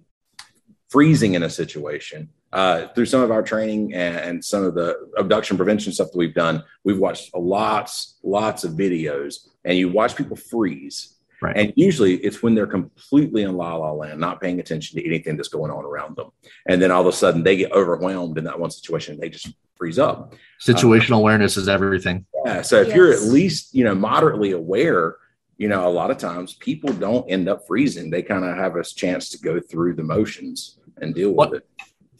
freezing 0.92 1.34
in 1.34 1.42
a 1.42 1.50
situation 1.50 2.28
uh, 2.52 2.86
through 2.88 3.06
some 3.06 3.22
of 3.22 3.30
our 3.30 3.42
training 3.42 3.94
and, 3.94 4.16
and, 4.16 4.44
some 4.44 4.62
of 4.62 4.74
the 4.74 5.08
abduction 5.16 5.56
prevention 5.56 5.92
stuff 5.92 6.10
that 6.12 6.18
we've 6.18 6.34
done 6.34 6.62
we've 6.84 6.98
watched 6.98 7.34
lots 7.34 8.18
lots 8.22 8.62
of 8.64 8.72
videos 8.72 9.48
and 9.64 9.76
you 9.78 9.88
watch 9.88 10.14
people 10.14 10.36
freeze 10.36 11.16
right. 11.40 11.56
and 11.56 11.72
usually 11.76 12.16
it's 12.16 12.42
when 12.42 12.54
they're 12.54 12.66
completely 12.66 13.42
in 13.42 13.56
la 13.56 13.74
la 13.74 13.90
land 13.90 14.20
not 14.20 14.40
paying 14.40 14.60
attention 14.60 14.98
to 14.98 15.06
anything 15.06 15.36
that's 15.36 15.48
going 15.48 15.70
on 15.70 15.84
around 15.84 16.14
them 16.16 16.30
and 16.68 16.80
then 16.80 16.90
all 16.90 17.00
of 17.00 17.06
a 17.06 17.12
sudden 17.12 17.42
they 17.42 17.56
get 17.56 17.72
overwhelmed 17.72 18.38
in 18.38 18.44
that 18.44 18.58
one 18.58 18.70
situation 18.70 19.14
and 19.14 19.22
they 19.22 19.30
just 19.30 19.54
freeze 19.74 19.98
up 19.98 20.34
situational 20.60 21.14
um, 21.14 21.20
awareness 21.20 21.56
is 21.56 21.68
everything 21.68 22.24
yeah. 22.44 22.62
So 22.62 22.80
if 22.80 22.88
yes. 22.88 22.96
you're 22.96 23.12
at 23.12 23.22
least, 23.22 23.74
you 23.74 23.84
know, 23.84 23.94
moderately 23.94 24.52
aware, 24.52 25.16
you 25.58 25.68
know, 25.68 25.86
a 25.86 25.90
lot 25.90 26.10
of 26.10 26.18
times 26.18 26.54
people 26.54 26.92
don't 26.92 27.30
end 27.30 27.48
up 27.48 27.66
freezing. 27.66 28.10
They 28.10 28.22
kind 28.22 28.44
of 28.44 28.56
have 28.56 28.76
a 28.76 28.82
chance 28.82 29.28
to 29.30 29.38
go 29.38 29.60
through 29.60 29.94
the 29.94 30.02
motions 30.02 30.78
and 31.02 31.14
deal 31.14 31.32
what, 31.32 31.50
with 31.50 31.62
it. 31.62 31.68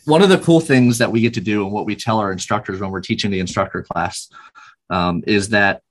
One 0.04 0.22
of 0.22 0.28
the 0.28 0.38
cool 0.38 0.60
things 0.60 0.98
that 0.98 1.10
we 1.10 1.20
get 1.20 1.34
to 1.34 1.40
do 1.40 1.64
and 1.64 1.72
what 1.72 1.86
we 1.86 1.96
tell 1.96 2.18
our 2.18 2.32
instructors 2.32 2.80
when 2.80 2.90
we're 2.90 3.00
teaching 3.00 3.30
the 3.30 3.40
instructor 3.40 3.82
class 3.82 4.28
um, 4.90 5.22
is 5.26 5.50
that 5.50 5.82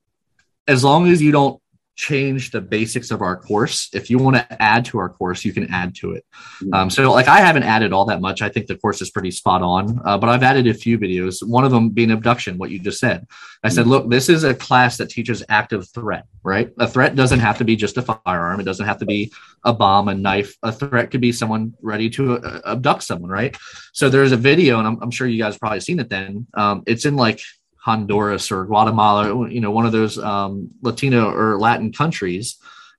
as 0.68 0.84
long 0.84 1.08
as 1.08 1.22
you 1.22 1.32
don't 1.32 1.61
change 2.02 2.50
the 2.50 2.60
basics 2.60 3.12
of 3.12 3.22
our 3.22 3.38
course. 3.38 3.88
If 3.94 4.10
you 4.10 4.18
want 4.18 4.36
to 4.36 4.62
add 4.62 4.86
to 4.86 4.98
our 4.98 5.08
course, 5.08 5.46
you 5.46 5.54
can 5.54 5.72
add 5.72 5.94
to 5.98 6.14
it. 6.14 6.26
Um, 6.74 6.90
so, 6.90 7.12
like, 7.12 7.28
I 7.28 7.42
haven't 7.42 7.62
added 7.62 7.94
all 7.94 8.06
that 8.06 8.22
much. 8.22 8.42
I 8.42 8.50
think 8.50 8.66
the 8.66 8.76
course 8.76 9.04
is 9.04 9.12
pretty 9.12 9.30
spot 9.30 9.62
on, 9.62 10.02
uh, 10.04 10.18
but 10.18 10.28
I've 10.28 10.42
added 10.42 10.66
a 10.66 10.74
few 10.74 10.98
videos. 10.98 11.48
One 11.48 11.64
of 11.64 11.70
them 11.70 11.90
being 11.90 12.10
abduction, 12.10 12.58
what 12.58 12.72
you 12.72 12.80
just 12.80 13.00
said. 13.00 13.28
I 13.64 13.70
said, 13.70 13.82
mm-hmm. 13.82 13.92
look, 13.92 14.10
this 14.10 14.30
is 14.30 14.44
a 14.44 14.56
class 14.56 14.98
that 14.98 15.12
teaches 15.12 15.44
active 15.48 15.88
threat, 15.90 16.26
right? 16.42 16.72
A 16.80 16.88
threat 16.88 17.16
doesn't 17.16 17.40
have 17.40 17.60
to 17.60 17.64
be 17.64 17.76
just 17.76 17.98
a 17.98 18.02
firearm, 18.02 18.60
it 18.60 18.64
doesn't 18.64 18.88
have 18.88 18.98
to 18.98 19.06
be 19.06 19.32
a 19.64 19.72
bomb, 19.72 20.08
a 20.08 20.16
knife. 20.16 20.58
A 20.64 20.72
threat 20.72 21.12
could 21.12 21.22
be 21.22 21.32
someone 21.32 21.76
ready 21.84 22.10
to 22.12 22.40
uh, 22.40 22.62
abduct 22.66 23.04
someone, 23.04 23.30
right? 23.30 23.56
So, 23.94 24.10
there's 24.10 24.32
a 24.32 24.38
video, 24.38 24.80
and 24.80 24.88
I'm, 24.88 24.98
I'm 25.04 25.12
sure 25.12 25.28
you 25.28 25.38
guys 25.38 25.56
probably 25.56 25.82
seen 25.82 26.00
it 26.00 26.10
then. 26.10 26.48
Um, 26.56 26.82
it's 26.88 27.06
in 27.06 27.16
like 27.16 27.42
Honduras 27.82 28.52
or 28.52 28.66
Guatemala, 28.66 29.50
you 29.50 29.60
know, 29.60 29.72
one 29.72 29.86
of 29.86 29.92
those 29.92 30.18
um, 30.18 30.70
Latino 30.82 31.32
or 31.32 31.60
Latin 31.60 31.92
countries. 31.92 32.58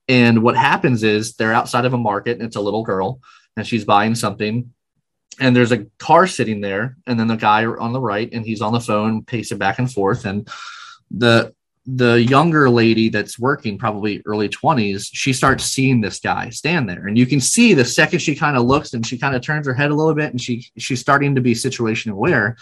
And 0.08 0.42
what 0.42 0.56
happens 0.56 1.04
is 1.04 1.34
they're 1.34 1.54
outside 1.54 1.84
of 1.84 1.94
a 1.94 1.98
market 1.98 2.38
and 2.38 2.42
it's 2.42 2.56
a 2.56 2.60
little 2.60 2.82
girl 2.82 3.20
and 3.56 3.66
she's 3.66 3.84
buying 3.84 4.14
something. 4.14 4.72
And 5.40 5.56
there's 5.56 5.72
a 5.72 5.86
car 5.98 6.26
sitting 6.26 6.60
there, 6.60 6.98
and 7.06 7.18
then 7.18 7.26
the 7.26 7.36
guy 7.36 7.64
on 7.64 7.94
the 7.94 8.00
right, 8.00 8.28
and 8.30 8.44
he's 8.44 8.60
on 8.60 8.74
the 8.74 8.80
phone, 8.80 9.24
pacing 9.24 9.56
back 9.56 9.78
and 9.78 9.90
forth. 9.90 10.26
And 10.26 10.46
the 11.10 11.54
the 11.86 12.22
younger 12.22 12.70
lady 12.70 13.08
that's 13.08 13.38
working, 13.38 13.76
probably 13.76 14.22
early 14.24 14.48
20s, 14.48 15.08
she 15.12 15.32
starts 15.32 15.64
seeing 15.64 16.00
this 16.00 16.20
guy 16.20 16.48
stand 16.50 16.88
there. 16.88 17.08
And 17.08 17.18
you 17.18 17.26
can 17.26 17.40
see 17.40 17.74
the 17.74 17.84
second 17.84 18.20
she 18.20 18.36
kind 18.36 18.56
of 18.56 18.64
looks 18.64 18.92
and 18.92 19.04
she 19.04 19.18
kind 19.18 19.34
of 19.34 19.42
turns 19.42 19.66
her 19.66 19.74
head 19.74 19.90
a 19.90 19.94
little 19.94 20.14
bit 20.14 20.30
and 20.30 20.40
she 20.40 20.66
she's 20.76 21.00
starting 21.00 21.34
to 21.34 21.40
be 21.40 21.54
situation 21.54 22.12
aware 22.12 22.56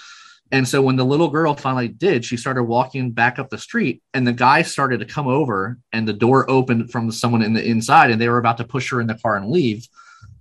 and 0.53 0.67
so 0.67 0.83
when 0.83 0.97
the 0.97 1.05
little 1.05 1.29
girl 1.29 1.55
finally 1.55 1.89
did, 1.89 2.25
she 2.25 2.37
started 2.37 2.65
walking 2.65 3.11
back 3.11 3.39
up 3.39 3.51
the 3.51 3.59
street, 3.59 4.03
and 4.15 4.27
the 4.27 4.33
guy 4.33 4.63
started 4.63 5.01
to 5.01 5.07
come 5.07 5.29
over, 5.29 5.79
and 5.93 6.07
the 6.07 6.13
door 6.13 6.51
opened 6.51 6.91
from 6.91 7.11
someone 7.11 7.43
in 7.43 7.53
the 7.53 7.65
inside, 7.65 8.11
and 8.11 8.21
they 8.21 8.29
were 8.29 8.39
about 8.39 8.57
to 8.59 8.65
push 8.65 8.91
her 8.91 9.01
in 9.01 9.07
the 9.07 9.15
car 9.15 9.37
and 9.37 9.51
leave. 9.51 9.87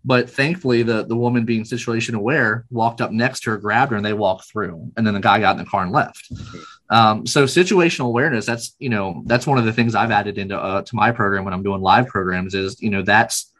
But 0.06 0.30
thankfully, 0.30 0.82
the, 0.82 1.06
the 1.06 1.15
woman 1.15 1.43
being 1.43 1.65
situation 1.65 2.15
aware 2.15 2.65
walked 2.72 3.02
up 3.02 3.12
next 3.12 3.41
to 3.41 3.52
her, 3.52 3.58
grabbed 3.58 3.91
her, 3.91 3.98
and 3.98 4.06
they 4.06 4.13
walked 4.13 4.50
through. 4.50 4.91
And 4.95 5.06
then 5.06 5.13
the 5.13 5.19
guy 5.19 5.41
got 5.41 5.58
in 5.58 5.63
the 5.63 5.69
car 5.69 5.84
and 5.84 5.91
left. 5.91 6.32
Um, 6.89 7.28
so 7.28 7.43
situational 7.43 8.08
awareness, 8.08 8.45
that's, 8.45 8.76
you 8.80 8.89
know, 8.89 9.24
that's 9.26 9.45
one 9.45 9.58
of 9.58 9.65
the 9.65 9.74
things 9.74 9.95
I've 9.95 10.10
added 10.10 10.38
into, 10.38 10.58
uh, 10.58 10.84
to 10.84 10.95
my 10.95 11.12
program 11.12 11.43
when 11.43 11.54
I'm 11.54 11.63
doing 11.63 11.82
live 11.82 12.08
programs 12.08 12.56
is, 12.56 12.82
you 12.82 12.89
know, 12.89 13.02
that's, 13.02 13.52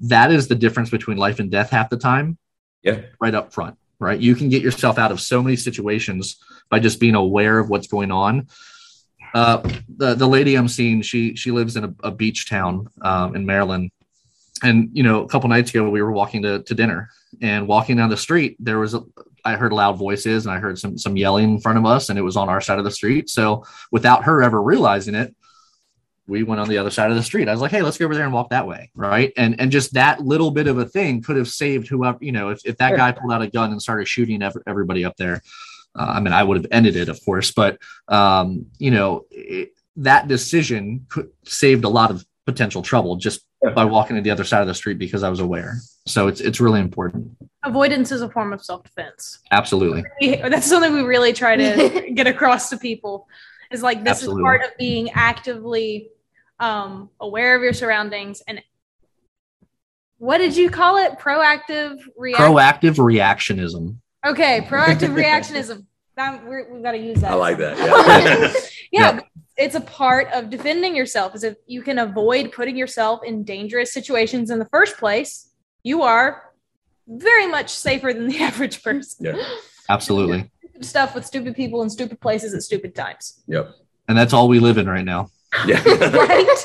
that 0.00 0.30
is 0.30 0.46
the 0.46 0.54
difference 0.54 0.90
between 0.90 1.16
life 1.16 1.40
and 1.40 1.50
death 1.50 1.70
half 1.70 1.88
the 1.88 1.96
time. 1.96 2.36
Yeah. 2.82 3.00
Right 3.18 3.34
up 3.34 3.52
front, 3.52 3.78
right? 4.00 4.18
You 4.18 4.34
can 4.34 4.48
get 4.48 4.62
yourself 4.62 4.98
out 4.98 5.12
of 5.12 5.20
so 5.20 5.42
many 5.42 5.56
situations 5.56 6.42
by 6.68 6.80
just 6.80 6.98
being 6.98 7.14
aware 7.14 7.58
of 7.58 7.70
what's 7.70 7.86
going 7.86 8.10
on. 8.10 8.48
Uh, 9.32 9.62
the, 9.96 10.14
the 10.14 10.26
lady 10.26 10.56
I'm 10.56 10.66
seeing, 10.66 11.02
she, 11.02 11.36
she 11.36 11.52
lives 11.52 11.76
in 11.76 11.84
a, 11.84 11.94
a 12.02 12.10
beach 12.10 12.48
town, 12.48 12.88
um, 13.02 13.36
in 13.36 13.46
Maryland. 13.46 13.92
And, 14.62 14.90
you 14.92 15.04
know, 15.04 15.22
a 15.22 15.28
couple 15.28 15.48
nights 15.48 15.70
ago, 15.70 15.88
we 15.88 16.02
were 16.02 16.12
walking 16.12 16.42
to, 16.42 16.62
to 16.64 16.74
dinner 16.74 17.10
and 17.40 17.68
walking 17.68 17.96
down 17.96 18.10
the 18.10 18.16
street, 18.16 18.56
there 18.58 18.78
was 18.78 18.94
a, 18.94 19.02
I 19.44 19.56
heard 19.56 19.72
loud 19.72 19.96
voices 19.96 20.46
and 20.46 20.54
I 20.54 20.58
heard 20.58 20.78
some 20.78 20.98
some 20.98 21.16
yelling 21.16 21.54
in 21.54 21.60
front 21.60 21.78
of 21.78 21.86
us, 21.86 22.08
and 22.08 22.18
it 22.18 22.22
was 22.22 22.36
on 22.36 22.48
our 22.48 22.60
side 22.60 22.78
of 22.78 22.84
the 22.84 22.90
street. 22.90 23.30
So 23.30 23.64
without 23.90 24.24
her 24.24 24.42
ever 24.42 24.60
realizing 24.60 25.14
it, 25.14 25.34
we 26.30 26.44
went 26.44 26.60
on 26.60 26.68
the 26.68 26.78
other 26.78 26.90
side 26.90 27.10
of 27.10 27.16
the 27.16 27.22
street. 27.22 27.48
I 27.48 27.52
was 27.52 27.60
like, 27.60 27.72
hey, 27.72 27.82
let's 27.82 27.98
go 27.98 28.04
over 28.04 28.14
there 28.14 28.24
and 28.24 28.32
walk 28.32 28.50
that 28.50 28.66
way. 28.66 28.90
Right. 28.94 29.32
And 29.36 29.60
and 29.60 29.70
just 29.70 29.94
that 29.94 30.20
little 30.20 30.50
bit 30.50 30.68
of 30.68 30.78
a 30.78 30.86
thing 30.86 31.22
could 31.22 31.36
have 31.36 31.48
saved 31.48 31.88
whoever, 31.88 32.18
you 32.20 32.32
know, 32.32 32.50
if, 32.50 32.64
if 32.64 32.76
that 32.78 32.96
guy 32.96 33.12
pulled 33.12 33.32
out 33.32 33.42
a 33.42 33.48
gun 33.48 33.72
and 33.72 33.82
started 33.82 34.06
shooting 34.06 34.42
everybody 34.66 35.04
up 35.04 35.16
there. 35.16 35.42
Uh, 35.98 36.12
I 36.14 36.20
mean, 36.20 36.32
I 36.32 36.44
would 36.44 36.56
have 36.56 36.66
ended 36.70 36.94
it, 36.94 37.08
of 37.08 37.18
course, 37.24 37.50
but 37.50 37.78
um, 38.06 38.66
you 38.78 38.92
know, 38.92 39.26
it, 39.30 39.72
that 39.96 40.28
decision 40.28 41.06
could 41.08 41.30
saved 41.44 41.84
a 41.84 41.88
lot 41.88 42.12
of 42.12 42.24
potential 42.46 42.82
trouble 42.82 43.16
just 43.16 43.44
by 43.74 43.84
walking 43.84 44.16
to 44.16 44.22
the 44.22 44.30
other 44.30 44.44
side 44.44 44.62
of 44.62 44.66
the 44.66 44.74
street 44.74 44.98
because 44.98 45.22
I 45.22 45.28
was 45.28 45.40
aware. 45.40 45.78
So 46.06 46.28
it's 46.28 46.40
it's 46.40 46.60
really 46.60 46.80
important. 46.80 47.36
Avoidance 47.64 48.12
is 48.12 48.22
a 48.22 48.28
form 48.28 48.52
of 48.52 48.64
self 48.64 48.84
defense. 48.84 49.40
Absolutely. 49.50 50.04
That's 50.20 50.66
something 50.66 50.92
we 50.92 51.02
really 51.02 51.32
try 51.32 51.56
to 51.56 52.10
get 52.14 52.26
across 52.26 52.70
to 52.70 52.78
people. 52.78 53.28
Is 53.70 53.82
like 53.82 54.02
this 54.02 54.22
Absolutely. 54.22 54.40
is 54.40 54.44
part 54.44 54.62
of 54.62 54.76
being 54.78 55.10
actively 55.10 56.08
um, 56.60 57.10
aware 57.20 57.56
of 57.56 57.62
your 57.62 57.72
surroundings 57.72 58.42
and 58.46 58.62
what 60.18 60.38
did 60.38 60.54
you 60.56 60.68
call 60.70 60.98
it? 60.98 61.18
Proactive 61.18 61.98
reaction. 62.16 62.46
Proactive 62.46 62.96
reactionism. 62.96 63.96
okay, 64.26 64.60
proactive 64.68 65.14
reactionism. 65.14 65.86
That, 66.16 66.44
we're, 66.44 66.70
we've 66.72 66.82
got 66.82 66.92
to 66.92 66.98
use 66.98 67.22
that. 67.22 67.30
I 67.32 67.34
like 67.34 67.56
that. 67.58 67.78
Yeah. 67.78 68.52
yeah, 68.92 69.14
Yeah. 69.14 69.20
it's 69.56 69.74
a 69.74 69.80
part 69.80 70.28
of 70.32 70.50
defending 70.50 70.94
yourself. 70.94 71.34
Is 71.34 71.42
if 71.44 71.56
you 71.66 71.80
can 71.80 71.98
avoid 71.98 72.52
putting 72.52 72.76
yourself 72.76 73.20
in 73.24 73.44
dangerous 73.44 73.92
situations 73.94 74.50
in 74.50 74.58
the 74.58 74.66
first 74.66 74.98
place, 74.98 75.50
you 75.82 76.02
are 76.02 76.52
very 77.08 77.46
much 77.46 77.70
safer 77.70 78.12
than 78.12 78.28
the 78.28 78.38
average 78.42 78.82
person. 78.82 79.24
Yeah. 79.24 79.42
Absolutely. 79.88 80.50
Stuff 80.82 81.14
with 81.14 81.24
stupid 81.24 81.54
people 81.56 81.82
in 81.82 81.88
stupid 81.88 82.20
places 82.20 82.52
at 82.52 82.62
stupid 82.62 82.94
times. 82.94 83.42
yep. 83.46 83.70
And 84.08 84.18
that's 84.18 84.32
all 84.34 84.48
we 84.48 84.58
live 84.58 84.76
in 84.76 84.86
right 84.88 85.04
now. 85.04 85.30
Yeah. 85.66 85.82
Right? 86.12 86.64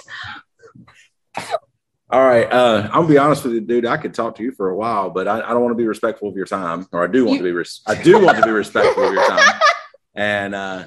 All 2.10 2.24
right. 2.24 2.45
Uh, 2.52 2.84
I'm 2.86 2.91
gonna 3.02 3.08
be 3.08 3.17
honest 3.17 3.43
with 3.43 3.54
you, 3.54 3.62
dude. 3.62 3.86
I 3.86 3.98
could 3.98 4.13
talk 4.13 4.36
to 4.36 4.43
you 4.43 4.52
for 4.52 4.69
a 4.69 4.76
while, 4.76 5.10
but 5.10 5.28
I, 5.28 5.38
I 5.41 5.50
don't 5.50 5.62
want 5.62 5.71
to 5.71 5.78
be 5.78 5.88
respectful 5.88 6.30
of 6.30 6.36
your 6.36 6.45
time, 6.45 6.88
or 6.91 7.04
I 7.04 7.08
do 7.08 7.26
want 7.26 7.39
You- 7.39 7.39
to 7.39 7.43
be. 7.45 7.52
Res- 7.52 7.82
I 7.88 7.95
do 8.02 8.24
want 8.24 8.38
to 8.38 8.43
be 8.43 8.52
respectful 8.52 9.08
of 9.08 9.13
your 9.13 9.28
time. 9.28 9.60
And 10.17 10.56
uh, 10.56 10.86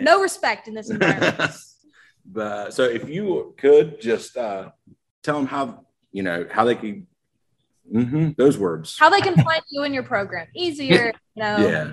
no 0.00 0.22
respect 0.22 0.68
in 0.68 0.74
this 0.74 0.90
environment. 0.90 1.50
but 2.24 2.72
so 2.72 2.84
if 2.84 3.08
you 3.08 3.52
could 3.58 4.00
just 4.00 4.36
uh, 4.36 4.70
tell 5.24 5.38
them 5.38 5.46
how 5.48 5.86
you 6.12 6.22
know 6.22 6.46
how 6.48 6.64
they 6.64 6.76
could 6.76 7.04
hmm 7.90 8.30
those 8.38 8.56
words. 8.56 8.96
How 8.96 9.10
they 9.10 9.20
can 9.20 9.34
find 9.34 9.60
you 9.70 9.82
in 9.82 9.92
your 9.92 10.04
program 10.04 10.46
easier, 10.54 11.06
you 11.34 11.42
know, 11.42 11.56
yeah. 11.66 11.92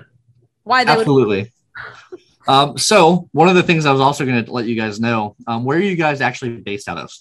why 0.62 0.84
they 0.84 0.92
would 0.92 1.00
Absolutely. 1.00 1.52
Um, 2.48 2.78
so 2.78 3.28
one 3.32 3.48
of 3.48 3.54
the 3.54 3.62
things 3.62 3.86
I 3.86 3.92
was 3.92 4.00
also 4.00 4.24
going 4.24 4.44
to 4.44 4.50
let 4.50 4.66
you 4.66 4.74
guys 4.74 4.98
know, 4.98 5.36
um, 5.46 5.64
where 5.64 5.78
are 5.78 5.82
you 5.82 5.96
guys 5.96 6.20
actually 6.20 6.56
based 6.56 6.88
out 6.88 6.98
of? 6.98 7.12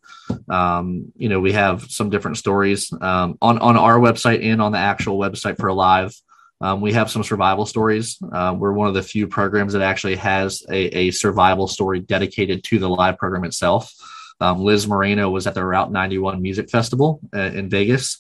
Um, 0.49 1.11
you 1.15 1.29
know, 1.29 1.39
we 1.39 1.53
have 1.53 1.89
some 1.89 2.09
different 2.09 2.37
stories 2.37 2.91
um, 3.01 3.37
on 3.41 3.59
on 3.59 3.77
our 3.77 3.99
website 3.99 4.43
and 4.43 4.61
on 4.61 4.71
the 4.71 4.79
actual 4.79 5.19
website 5.19 5.57
for 5.57 5.67
Alive. 5.67 6.13
Um, 6.61 6.81
we 6.81 6.93
have 6.93 7.09
some 7.09 7.23
survival 7.23 7.65
stories. 7.65 8.17
Uh, 8.33 8.55
we're 8.57 8.73
one 8.73 8.87
of 8.87 8.93
the 8.93 9.03
few 9.03 9.27
programs 9.27 9.73
that 9.73 9.81
actually 9.81 10.15
has 10.17 10.63
a, 10.69 10.97
a 10.97 11.11
survival 11.11 11.67
story 11.67 11.99
dedicated 12.01 12.63
to 12.65 12.79
the 12.79 12.89
live 12.89 13.17
program 13.17 13.45
itself. 13.45 13.93
Um, 14.41 14.59
Liz 14.59 14.87
Moreno 14.87 15.29
was 15.29 15.47
at 15.47 15.53
the 15.53 15.65
Route 15.65 15.91
91 15.91 16.41
Music 16.41 16.69
Festival 16.69 17.19
uh, 17.33 17.39
in 17.39 17.69
Vegas, 17.69 18.19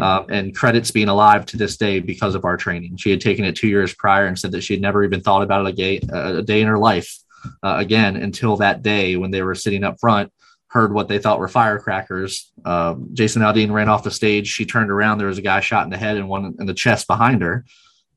um, 0.00 0.26
and 0.28 0.54
credits 0.54 0.90
being 0.90 1.08
alive 1.08 1.46
to 1.46 1.56
this 1.56 1.76
day 1.76 2.00
because 2.00 2.34
of 2.34 2.44
our 2.44 2.56
training. 2.56 2.96
She 2.96 3.10
had 3.10 3.20
taken 3.20 3.44
it 3.44 3.56
two 3.56 3.68
years 3.68 3.94
prior 3.94 4.26
and 4.26 4.38
said 4.38 4.52
that 4.52 4.62
she 4.62 4.74
had 4.74 4.82
never 4.82 5.04
even 5.04 5.20
thought 5.20 5.42
about 5.42 5.66
it 5.66 5.70
a, 5.70 5.72
gay, 5.72 6.00
a 6.12 6.42
day 6.42 6.60
in 6.60 6.68
her 6.68 6.78
life 6.78 7.18
uh, 7.62 7.76
again 7.78 8.16
until 8.16 8.56
that 8.58 8.82
day 8.82 9.16
when 9.16 9.30
they 9.30 9.42
were 9.42 9.54
sitting 9.54 9.84
up 9.84 9.98
front 10.00 10.32
heard 10.70 10.94
what 10.94 11.08
they 11.08 11.18
thought 11.18 11.40
were 11.40 11.48
firecrackers. 11.48 12.52
Um, 12.64 13.08
Jason 13.12 13.42
Aldean 13.42 13.72
ran 13.72 13.88
off 13.88 14.04
the 14.04 14.10
stage. 14.10 14.46
She 14.46 14.64
turned 14.64 14.90
around. 14.90 15.18
There 15.18 15.26
was 15.26 15.38
a 15.38 15.42
guy 15.42 15.58
shot 15.60 15.84
in 15.84 15.90
the 15.90 15.98
head 15.98 16.16
and 16.16 16.28
one 16.28 16.54
in 16.60 16.66
the 16.66 16.74
chest 16.74 17.08
behind 17.08 17.42
her. 17.42 17.64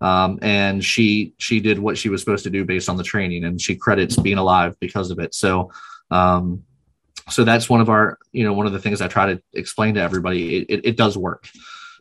Um, 0.02 0.38
and 0.42 0.84
she 0.84 1.34
she 1.38 1.60
did 1.60 1.80
what 1.80 1.98
she 1.98 2.10
was 2.10 2.22
supposed 2.22 2.44
to 2.44 2.50
do 2.50 2.64
based 2.64 2.90
on 2.90 2.98
the 2.98 3.04
training, 3.04 3.46
and 3.46 3.60
she 3.60 3.76
credits 3.76 4.18
being 4.18 4.38
alive 4.38 4.76
because 4.80 5.10
of 5.12 5.20
it. 5.20 5.34
So, 5.34 5.72
um, 6.12 6.64
so 7.30 7.44
that's 7.44 7.70
one 7.70 7.82
of 7.82 7.90
our 7.90 8.20
you 8.32 8.44
know 8.44 8.54
one 8.54 8.68
of 8.68 8.74
the 8.74 8.80
things 8.80 9.02
I 9.02 9.08
try 9.08 9.34
to 9.34 9.42
explain 9.54 9.96
to 9.96 10.02
everybody. 10.02 10.58
It, 10.58 10.66
it, 10.70 10.86
it 10.86 10.98
does 10.98 11.18
work. 11.18 11.48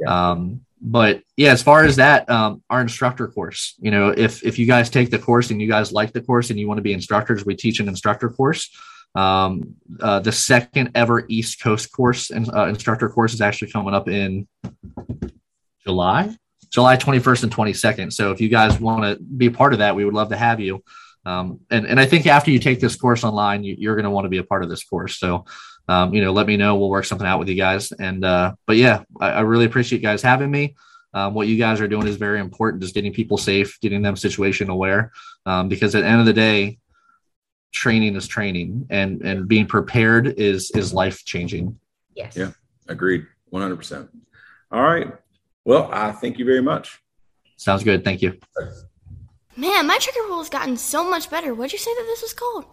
Um, 0.06 0.62
but 0.80 1.22
yeah, 1.36 1.52
as 1.52 1.62
far 1.62 1.84
as 1.84 1.96
that, 1.96 2.28
um, 2.28 2.62
our 2.68 2.80
instructor 2.80 3.28
course, 3.28 3.74
you 3.78 3.92
know, 3.92 4.08
if 4.08 4.44
if 4.44 4.58
you 4.58 4.66
guys 4.66 4.90
take 4.90 5.10
the 5.10 5.18
course 5.18 5.50
and 5.50 5.62
you 5.62 5.68
guys 5.68 5.92
like 5.92 6.12
the 6.12 6.20
course 6.20 6.50
and 6.50 6.58
you 6.58 6.66
want 6.66 6.78
to 6.78 6.82
be 6.82 6.92
instructors, 6.92 7.46
we 7.46 7.54
teach 7.54 7.78
an 7.78 7.88
instructor 7.88 8.28
course. 8.28 8.68
Um, 9.14 9.76
uh, 10.00 10.20
the 10.20 10.32
second 10.32 10.92
ever 10.94 11.24
East 11.28 11.60
Coast 11.60 11.92
course 11.92 12.30
and 12.30 12.52
uh, 12.54 12.66
instructor 12.66 13.08
course 13.08 13.34
is 13.34 13.40
actually 13.40 13.70
coming 13.70 13.94
up 13.94 14.08
in 14.08 14.48
July, 15.84 16.34
July 16.70 16.96
21st 16.96 17.44
and 17.44 17.54
22nd. 17.54 18.12
So 18.12 18.30
if 18.30 18.40
you 18.40 18.48
guys 18.48 18.80
want 18.80 19.04
to 19.04 19.22
be 19.22 19.50
part 19.50 19.72
of 19.72 19.80
that, 19.80 19.94
we 19.94 20.04
would 20.04 20.14
love 20.14 20.30
to 20.30 20.36
have 20.36 20.60
you. 20.60 20.82
Um, 21.24 21.60
and, 21.70 21.86
and 21.86 22.00
I 22.00 22.06
think 22.06 22.26
after 22.26 22.50
you 22.50 22.58
take 22.58 22.80
this 22.80 22.96
course 22.96 23.22
online, 23.22 23.62
you, 23.62 23.76
you're 23.78 23.94
going 23.94 24.04
to 24.04 24.10
want 24.10 24.24
to 24.24 24.30
be 24.30 24.38
a 24.38 24.44
part 24.44 24.62
of 24.62 24.70
this 24.70 24.82
course. 24.82 25.18
So, 25.18 25.44
um, 25.88 26.14
you 26.14 26.22
know, 26.22 26.32
let 26.32 26.46
me 26.46 26.56
know. 26.56 26.76
We'll 26.76 26.90
work 26.90 27.04
something 27.04 27.26
out 27.26 27.38
with 27.38 27.48
you 27.48 27.54
guys. 27.54 27.92
And, 27.92 28.24
uh, 28.24 28.54
but 28.66 28.76
yeah, 28.76 29.04
I, 29.20 29.30
I 29.30 29.40
really 29.40 29.66
appreciate 29.66 29.98
you 29.98 30.02
guys 30.02 30.22
having 30.22 30.50
me. 30.50 30.74
Um, 31.14 31.34
what 31.34 31.46
you 31.46 31.58
guys 31.58 31.80
are 31.80 31.88
doing 31.88 32.06
is 32.06 32.16
very 32.16 32.40
important, 32.40 32.82
just 32.82 32.94
getting 32.94 33.12
people 33.12 33.36
safe, 33.36 33.78
getting 33.80 34.02
them 34.02 34.16
situation 34.16 34.70
aware. 34.70 35.12
Um, 35.44 35.68
because 35.68 35.94
at 35.94 36.02
the 36.02 36.08
end 36.08 36.20
of 36.20 36.26
the 36.26 36.32
day, 36.32 36.78
training 37.72 38.16
is 38.16 38.28
training 38.28 38.86
and, 38.90 39.22
and 39.22 39.48
being 39.48 39.66
prepared 39.66 40.38
is, 40.38 40.70
is 40.74 40.92
life 40.94 41.24
changing. 41.24 41.78
yes. 42.14 42.36
Yeah. 42.36 42.52
Agreed. 42.88 43.26
100%. 43.52 44.08
All 44.70 44.82
right. 44.82 45.12
Well, 45.64 45.88
I 45.92 46.12
thank 46.12 46.38
you 46.38 46.44
very 46.44 46.62
much. 46.62 47.00
Sounds 47.56 47.84
good. 47.84 48.04
Thank 48.04 48.22
you. 48.22 48.38
Man, 49.56 49.86
my 49.86 49.98
trigger 49.98 50.26
pull 50.26 50.38
has 50.38 50.48
gotten 50.48 50.76
so 50.76 51.08
much 51.08 51.30
better. 51.30 51.54
What'd 51.54 51.72
you 51.72 51.78
say 51.78 51.94
that 51.94 52.04
this 52.06 52.22
was 52.22 52.32
called? 52.32 52.64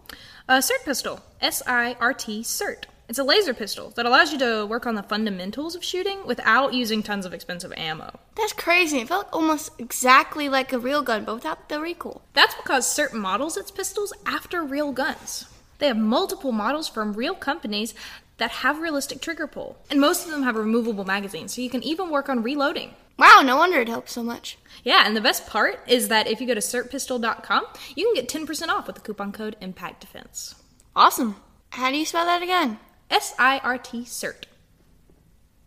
Uh, 0.48 0.58
SIRT 0.58 0.84
pistol. 0.84 1.20
S 1.40 1.62
I 1.66 1.96
R 2.00 2.12
T 2.14 2.42
SIRT. 2.42 2.84
It's 3.10 3.18
a 3.18 3.24
laser 3.24 3.52
pistol 3.52 3.90
that 3.96 4.06
allows 4.06 4.30
you 4.30 4.38
to 4.38 4.64
work 4.66 4.86
on 4.86 4.94
the 4.94 5.02
fundamentals 5.02 5.74
of 5.74 5.82
shooting 5.82 6.24
without 6.24 6.74
using 6.74 7.02
tons 7.02 7.26
of 7.26 7.34
expensive 7.34 7.72
ammo. 7.76 8.20
That's 8.36 8.52
crazy. 8.52 9.00
It 9.00 9.08
felt 9.08 9.26
almost 9.32 9.72
exactly 9.80 10.48
like 10.48 10.72
a 10.72 10.78
real 10.78 11.02
gun, 11.02 11.24
but 11.24 11.34
without 11.34 11.68
the 11.68 11.80
recoil. 11.80 12.22
That's 12.34 12.54
because 12.54 12.86
certain 12.86 13.18
models 13.18 13.56
its 13.56 13.72
pistols 13.72 14.12
after 14.26 14.62
real 14.62 14.92
guns. 14.92 15.46
They 15.78 15.88
have 15.88 15.96
multiple 15.96 16.52
models 16.52 16.86
from 16.86 17.14
real 17.14 17.34
companies 17.34 17.94
that 18.36 18.52
have 18.52 18.78
realistic 18.78 19.20
trigger 19.20 19.48
pull, 19.48 19.76
and 19.90 20.00
most 20.00 20.24
of 20.24 20.30
them 20.30 20.44
have 20.44 20.54
removable 20.54 21.04
magazines, 21.04 21.52
so 21.52 21.62
you 21.62 21.68
can 21.68 21.82
even 21.82 22.10
work 22.10 22.28
on 22.28 22.44
reloading. 22.44 22.94
Wow, 23.18 23.42
no 23.44 23.56
wonder 23.56 23.80
it 23.80 23.88
helps 23.88 24.12
so 24.12 24.22
much. 24.22 24.56
Yeah, 24.84 25.02
and 25.04 25.16
the 25.16 25.20
best 25.20 25.48
part 25.48 25.80
is 25.88 26.06
that 26.06 26.28
if 26.28 26.40
you 26.40 26.46
go 26.46 26.54
to 26.54 26.60
sirtpistol.com, 26.60 27.64
you 27.96 28.04
can 28.04 28.14
get 28.14 28.28
10% 28.28 28.68
off 28.68 28.86
with 28.86 28.94
the 28.94 29.02
coupon 29.02 29.32
code 29.32 29.56
Impact 29.60 30.00
Defense. 30.00 30.54
Awesome. 30.94 31.34
How 31.70 31.90
do 31.90 31.96
you 31.96 32.06
spell 32.06 32.24
that 32.24 32.40
again? 32.40 32.78
S 33.10 33.34
I 33.38 33.60
R 33.64 33.76
T 33.76 34.02
SIRT. 34.02 34.44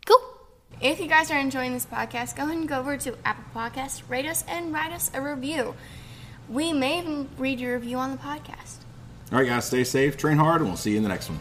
Cool. 0.05 0.21
If 0.81 0.99
you 0.99 1.07
guys 1.07 1.29
are 1.31 1.39
enjoying 1.39 1.73
this 1.73 1.85
podcast, 1.85 2.35
go 2.35 2.43
ahead 2.43 2.55
and 2.57 2.67
go 2.67 2.79
over 2.79 2.97
to 2.97 3.17
Apple 3.25 3.43
Podcasts, 3.53 4.01
rate 4.09 4.25
us, 4.25 4.43
and 4.47 4.73
write 4.73 4.91
us 4.91 5.11
a 5.13 5.21
review. 5.21 5.75
We 6.49 6.73
may 6.73 6.99
even 6.99 7.29
read 7.37 7.59
your 7.59 7.75
review 7.75 7.97
on 7.97 8.11
the 8.11 8.17
podcast. 8.17 8.77
All 9.31 9.39
right, 9.39 9.47
guys, 9.47 9.65
stay 9.65 9.83
safe, 9.83 10.17
train 10.17 10.37
hard, 10.37 10.61
and 10.61 10.69
we'll 10.69 10.77
see 10.77 10.91
you 10.91 10.97
in 10.97 11.03
the 11.03 11.09
next 11.09 11.29
one. 11.29 11.39